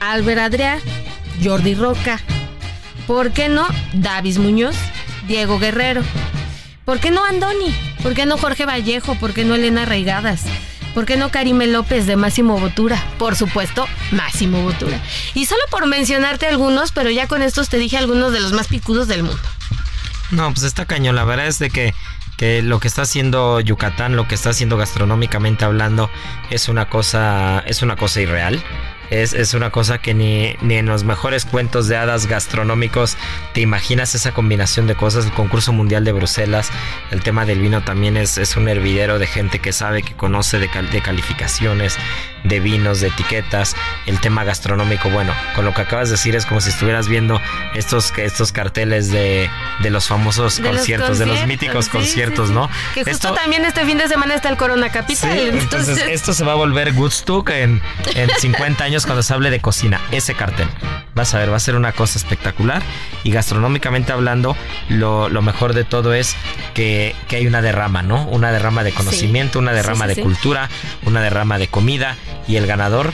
Albert 0.00 0.40
Adrià, 0.40 0.78
Jordi 1.42 1.74
Roca. 1.74 2.20
¿Por 3.06 3.32
qué 3.32 3.48
no 3.48 3.66
Davis 3.94 4.38
Muñoz, 4.38 4.76
Diego 5.26 5.58
Guerrero? 5.58 6.02
¿Por 6.90 6.98
qué 6.98 7.12
no 7.12 7.24
Andoni? 7.24 7.72
¿Por 8.02 8.14
qué 8.14 8.26
no 8.26 8.36
Jorge 8.36 8.66
Vallejo? 8.66 9.14
¿Por 9.14 9.32
qué 9.32 9.44
no 9.44 9.54
Elena 9.54 9.84
Reigadas? 9.84 10.42
¿Por 10.92 11.06
qué 11.06 11.16
no 11.16 11.30
Karime 11.30 11.68
López 11.68 12.04
de 12.04 12.16
Máximo 12.16 12.58
Botura? 12.58 13.00
Por 13.16 13.36
supuesto, 13.36 13.86
Máximo 14.10 14.60
Botura. 14.62 15.00
Y 15.34 15.46
solo 15.46 15.62
por 15.70 15.86
mencionarte 15.86 16.48
algunos, 16.48 16.90
pero 16.90 17.08
ya 17.08 17.28
con 17.28 17.42
estos 17.42 17.68
te 17.68 17.76
dije 17.76 17.96
algunos 17.96 18.32
de 18.32 18.40
los 18.40 18.50
más 18.50 18.66
picudos 18.66 19.06
del 19.06 19.22
mundo. 19.22 19.40
No, 20.32 20.52
pues 20.52 20.64
está 20.64 20.84
cañón. 20.84 21.14
La 21.14 21.22
verdad 21.22 21.46
es 21.46 21.60
de 21.60 21.70
que, 21.70 21.94
que 22.36 22.60
lo 22.60 22.80
que 22.80 22.88
está 22.88 23.02
haciendo 23.02 23.60
Yucatán, 23.60 24.16
lo 24.16 24.26
que 24.26 24.34
está 24.34 24.50
haciendo 24.50 24.76
gastronómicamente 24.76 25.64
hablando, 25.64 26.10
es 26.50 26.68
una 26.68 26.88
cosa, 26.90 27.62
es 27.68 27.82
una 27.82 27.94
cosa 27.94 28.20
irreal. 28.20 28.60
Es, 29.10 29.32
es 29.32 29.54
una 29.54 29.70
cosa 29.70 29.98
que 29.98 30.14
ni, 30.14 30.54
ni 30.62 30.76
en 30.76 30.86
los 30.86 31.04
mejores 31.04 31.44
cuentos 31.44 31.88
de 31.88 31.96
hadas 31.96 32.26
gastronómicos 32.26 33.16
te 33.54 33.60
imaginas 33.60 34.14
esa 34.14 34.32
combinación 34.32 34.86
de 34.86 34.94
cosas. 34.94 35.24
El 35.26 35.32
concurso 35.32 35.72
mundial 35.72 36.04
de 36.04 36.12
Bruselas, 36.12 36.70
el 37.10 37.22
tema 37.22 37.44
del 37.44 37.60
vino 37.60 37.82
también 37.82 38.16
es, 38.16 38.38
es 38.38 38.56
un 38.56 38.68
hervidero 38.68 39.18
de 39.18 39.26
gente 39.26 39.58
que 39.58 39.72
sabe, 39.72 40.02
que 40.02 40.14
conoce 40.14 40.58
de, 40.58 40.68
cal- 40.68 40.90
de 40.90 41.00
calificaciones, 41.02 41.96
de 42.44 42.60
vinos, 42.60 43.00
de 43.00 43.08
etiquetas. 43.08 43.74
El 44.06 44.20
tema 44.20 44.44
gastronómico, 44.44 45.10
bueno, 45.10 45.34
con 45.54 45.64
lo 45.64 45.74
que 45.74 45.82
acabas 45.82 46.08
de 46.08 46.12
decir 46.16 46.36
es 46.36 46.46
como 46.46 46.60
si 46.60 46.70
estuvieras 46.70 47.08
viendo 47.08 47.40
estos, 47.74 48.12
estos 48.16 48.52
carteles 48.52 49.10
de, 49.10 49.50
de 49.80 49.90
los 49.90 50.06
famosos 50.06 50.56
De 50.56 50.62
los 50.68 50.76
conciertos, 50.76 51.18
de 51.18 51.26
los 51.26 51.46
míticos 51.46 51.86
sí, 51.86 51.90
conciertos, 51.90 52.48
sí, 52.48 52.54
sí. 52.54 52.58
¿no? 52.60 52.68
Que 52.94 53.04
justo 53.04 53.28
Esto- 53.28 53.34
también 53.34 53.64
este 53.64 53.84
fin 53.84 53.98
de 53.98 54.08
semana 54.08 54.34
está 54.34 54.48
el 54.48 54.56
Corona 54.56 54.90
Capital. 54.90 55.38
entonces 55.58 55.98
esto 56.08 56.32
se 56.32 56.44
va 56.44 56.52
a 56.52 56.56
volver 56.56 56.92
Woodstock 56.92 57.50
en, 57.50 57.82
en 58.14 58.30
50 58.38 58.84
años 58.84 58.99
cuando 59.06 59.22
se 59.22 59.32
hable 59.34 59.50
de 59.50 59.60
cocina. 59.60 60.00
Ese 60.10 60.34
cartel. 60.34 60.68
Vas 61.14 61.34
a 61.34 61.38
ver, 61.38 61.52
va 61.52 61.56
a 61.56 61.60
ser 61.60 61.76
una 61.76 61.92
cosa 61.92 62.18
espectacular. 62.18 62.82
Y 63.24 63.30
gastronómicamente 63.30 64.12
hablando, 64.12 64.56
lo, 64.88 65.28
lo 65.28 65.42
mejor 65.42 65.74
de 65.74 65.84
todo 65.84 66.14
es 66.14 66.36
que, 66.74 67.14
que 67.28 67.36
hay 67.36 67.46
una 67.46 67.62
derrama, 67.62 68.02
¿no? 68.02 68.24
Una 68.28 68.52
derrama 68.52 68.84
de 68.84 68.92
conocimiento, 68.92 69.58
una 69.58 69.72
derrama 69.72 70.06
Sí, 70.06 70.14
sí, 70.14 70.16
de 70.16 70.22
cultura, 70.22 70.68
una 71.04 71.20
derrama 71.20 71.58
de 71.58 71.68
comida. 71.68 72.16
Y 72.48 72.56
el 72.56 72.66
ganador, 72.66 73.12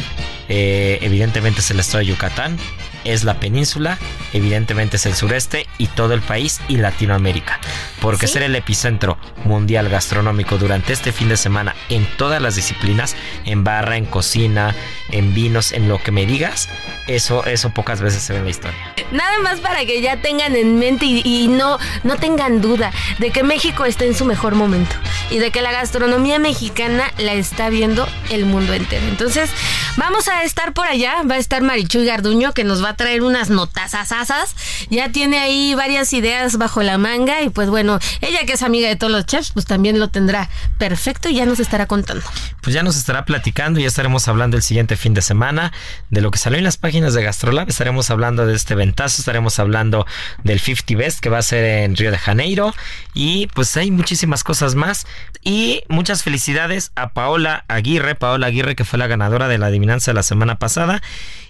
eh, 0.49 0.99
evidentemente, 1.03 1.61
es 1.61 1.71
el 1.71 1.81
estado 1.81 1.99
de 1.99 2.07
Yucatán. 2.07 2.59
Es 3.07 3.25
la 3.25 3.41
península, 3.41 3.99
evidentemente 4.33 4.97
es 4.97 5.07
el 5.07 5.15
sureste 5.15 5.67
y 5.79 5.87
todo 5.87 6.13
el 6.13 6.21
país 6.21 6.61
y 6.69 6.77
Latinoamérica. 6.77 7.59
Porque 8.01 8.27
Sí. 8.27 8.35
ser 8.35 8.43
el 8.43 8.55
epicentro 8.57 9.17
mundial 9.45 9.89
gastronómico 9.89 10.59
durante 10.59 10.93
este 10.93 11.13
fin 11.13 11.29
de 11.29 11.37
semana 11.37 11.75
en 11.89 12.05
todas 12.17 12.43
las 12.43 12.57
disciplinas, 12.57 13.15
en 13.45 13.65
barra, 13.65 13.97
en 13.97 14.05
cocina, 14.07 14.75
en 15.11 15.35
vinos, 15.35 15.73
en 15.73 15.89
lo 15.89 16.03
que 16.03 16.11
me 16.11 16.27
digas, 16.27 16.69
eso, 17.07 17.45
eso 17.47 17.71
pocas 17.71 18.01
veces 18.01 18.23
se 18.23 18.33
ve 18.33 18.41
en 18.41 18.45
la 18.47 18.51
historia. 18.51 18.95
Nada 19.13 19.39
más 19.41 19.61
para 19.61 19.85
que 19.87 20.03
ya 20.03 20.21
tengan 20.21 20.57
en 20.57 20.79
mente 20.79 21.07
y, 21.07 21.23
y 21.25 21.47
no, 21.49 21.79
no 22.03 22.17
tengan 22.17 22.61
duda 22.61 22.91
de 23.19 23.31
que 23.31 23.45
México 23.45 23.85
está 23.85 24.05
en 24.05 24.15
su 24.15 24.25
mejor 24.25 24.57
momento 24.57 24.97
y 25.31 25.39
de 25.39 25.53
que 25.53 25.63
la 25.63 25.71
gastronomía 25.71 26.41
mexicana 26.41 27.13
la 27.19 27.35
está 27.35 27.69
viendo 27.71 28.09
el 28.31 28.47
mundo 28.47 28.75
entero. 28.75 29.07
Entonces, 29.09 29.51
vamos 29.97 30.27
a 30.29 30.43
estar 30.43 30.73
por 30.73 30.89
allá. 30.89 31.23
Va 31.31 31.37
a 31.37 31.39
estar 31.39 31.63
Marichuy 31.63 32.05
Garduño 32.05 32.53
que 32.53 32.65
nos 32.65 32.83
va 32.85 32.91
a 32.91 32.96
traer 32.97 33.23
unas 33.23 33.51
notasasasas. 33.51 34.55
Ya 34.91 35.11
tiene 35.13 35.39
ahí 35.39 35.75
varias 35.75 36.13
ideas 36.13 36.57
bajo 36.59 36.83
la 36.83 36.99
manga 36.99 37.43
y 37.43 37.51
pues 37.51 37.71
bueno, 37.71 37.99
ella 38.21 38.45
que 38.47 38.55
es 38.55 38.63
amiga 38.63 38.89
de 38.89 38.97
todos 38.97 39.13
los 39.13 39.27
chefs, 39.27 39.53
pues 39.53 39.67
también 39.67 39.99
lo 39.99 40.09
tendrá 40.09 40.49
perfecto 40.79 41.29
y 41.29 41.35
ya 41.35 41.47
nos 41.47 41.61
estará 41.61 41.87
contando. 41.87 42.25
Pues 42.63 42.75
ya 42.75 42.83
nos 42.83 42.97
estará 42.97 43.25
platicando 43.25 43.79
y 43.79 43.83
ya 43.83 43.89
estaremos 43.89 44.27
hablando 44.29 44.57
el 44.57 44.63
siguiente 44.63 44.97
fin 44.97 45.15
de 45.15 45.23
semana 45.23 45.73
de 46.11 46.21
lo 46.21 46.31
que 46.31 46.39
salió 46.39 46.59
en 46.59 46.65
las 46.65 46.77
páginas 46.77 47.15
de 47.15 47.23
Gastrolab. 47.23 47.69
Estaremos 47.69 48.11
hablando 48.11 48.47
de 48.47 48.55
este 48.55 48.75
ventazo, 48.75 49.21
estaremos 49.21 49.59
hablando 49.59 50.07
del 50.43 50.61
50 50.61 50.97
Best 50.97 51.21
que 51.21 51.29
va 51.29 51.39
a 51.39 51.43
ser 51.43 51.65
en 51.65 51.97
Río 51.97 52.11
de 52.11 52.19
Janeiro 52.19 52.75
y 53.15 53.49
pues 53.49 53.77
hay 53.77 53.91
muchísimas 53.91 54.45
cosas 54.45 54.75
más. 54.75 55.07
Y 55.43 55.83
muchas 55.89 56.23
felicidades 56.23 56.93
a 56.97 57.11
Paola 57.11 57.65
Aguirre, 57.69 58.15
Paola 58.15 58.49
Aguirre 58.49 58.75
que 58.75 58.85
fue 58.85 58.99
la 58.99 59.07
ganadora 59.07 59.49
de 59.49 59.59
la 59.59 59.67
adivinanza 59.67 60.11
de 60.11 60.15
la 60.15 60.23
semana 60.23 60.59
pasada. 60.59 61.03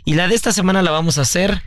Y 0.07 0.15
la 0.15 0.29
de 0.29 0.37
esta 0.37 0.53
semana 0.53 0.83
la 0.83 0.93
vamos 0.93 1.19
a 1.19 1.23
hacer, 1.23 1.63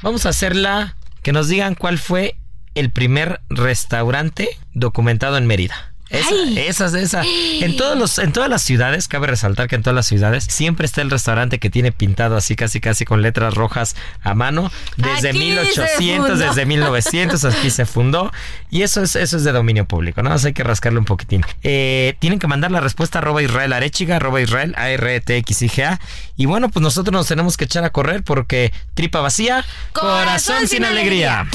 vamos 0.00 0.24
a 0.24 0.30
hacerla, 0.30 0.96
que 1.22 1.32
nos 1.32 1.48
digan 1.48 1.74
cuál 1.74 1.98
fue 1.98 2.34
el 2.74 2.90
primer 2.90 3.42
restaurante 3.50 4.48
documentado 4.72 5.36
en 5.36 5.46
Mérida. 5.46 5.93
Esa, 6.14 6.34
Ay. 6.34 6.58
esas, 6.58 6.94
esa. 6.94 7.22
En 7.60 7.76
todos 7.76 7.96
los, 7.96 8.18
en 8.18 8.32
todas 8.32 8.48
las 8.50 8.62
ciudades, 8.62 9.08
cabe 9.08 9.26
resaltar 9.26 9.68
que 9.68 9.76
en 9.76 9.82
todas 9.82 9.94
las 9.94 10.06
ciudades 10.06 10.44
siempre 10.48 10.86
está 10.86 11.00
el 11.02 11.10
restaurante 11.10 11.58
que 11.58 11.70
tiene 11.70 11.92
pintado 11.92 12.36
así 12.36 12.56
casi 12.56 12.80
casi 12.80 13.04
con 13.04 13.22
letras 13.22 13.54
rojas 13.54 13.96
a 14.22 14.34
mano. 14.34 14.70
Desde 14.96 15.30
Aquí 15.30 15.38
se 15.38 15.44
1800, 15.44 16.28
fundó. 16.30 16.46
desde 16.46 16.66
1900 16.66 17.44
aquí 17.44 17.70
se 17.70 17.86
fundó. 17.86 18.32
Y 18.70 18.82
eso 18.82 19.02
es, 19.02 19.16
eso 19.16 19.36
es 19.36 19.44
de 19.44 19.52
dominio 19.52 19.84
público, 19.86 20.22
¿no? 20.22 20.36
Sea, 20.38 20.48
hay 20.48 20.52
que 20.54 20.64
rascarle 20.64 20.98
un 20.98 21.04
poquitín. 21.04 21.44
Eh, 21.62 22.16
tienen 22.18 22.38
que 22.38 22.46
mandar 22.46 22.70
la 22.70 22.80
respuesta 22.80 23.18
arroba 23.18 23.42
Israel 23.42 23.72
Arechiga, 23.72 24.16
arroba 24.16 24.40
Israel, 24.40 24.74
a 24.76 24.90
r 24.90 25.20
t 25.20 25.36
x 25.38 25.62
i 25.62 25.68
g 25.68 25.84
a 25.84 26.00
Y 26.36 26.46
bueno, 26.46 26.68
pues 26.68 26.82
nosotros 26.82 27.12
nos 27.12 27.26
tenemos 27.28 27.56
que 27.56 27.64
echar 27.64 27.84
a 27.84 27.90
correr 27.90 28.22
porque 28.22 28.72
tripa 28.94 29.20
vacía, 29.20 29.64
corazón, 29.92 30.66
sin 30.68 30.84
alegría. 30.84 31.46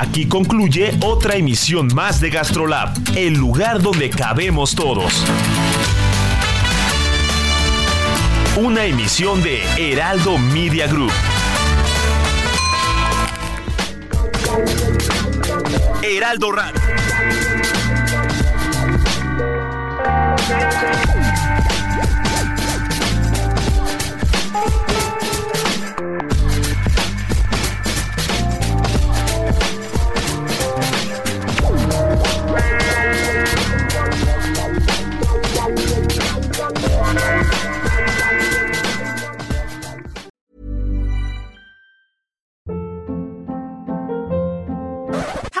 Aquí 0.00 0.26
concluye 0.26 0.96
otra 1.02 1.36
emisión 1.36 1.88
más 1.94 2.22
de 2.22 2.30
Gastrolab, 2.30 2.88
el 3.16 3.34
lugar 3.34 3.82
donde 3.82 4.08
cabemos 4.08 4.74
todos. 4.74 5.22
Una 8.56 8.86
emisión 8.86 9.42
de 9.42 9.62
Heraldo 9.76 10.38
Media 10.38 10.86
Group. 10.86 11.12
Heraldo 16.02 16.50
Radio. 16.50 16.80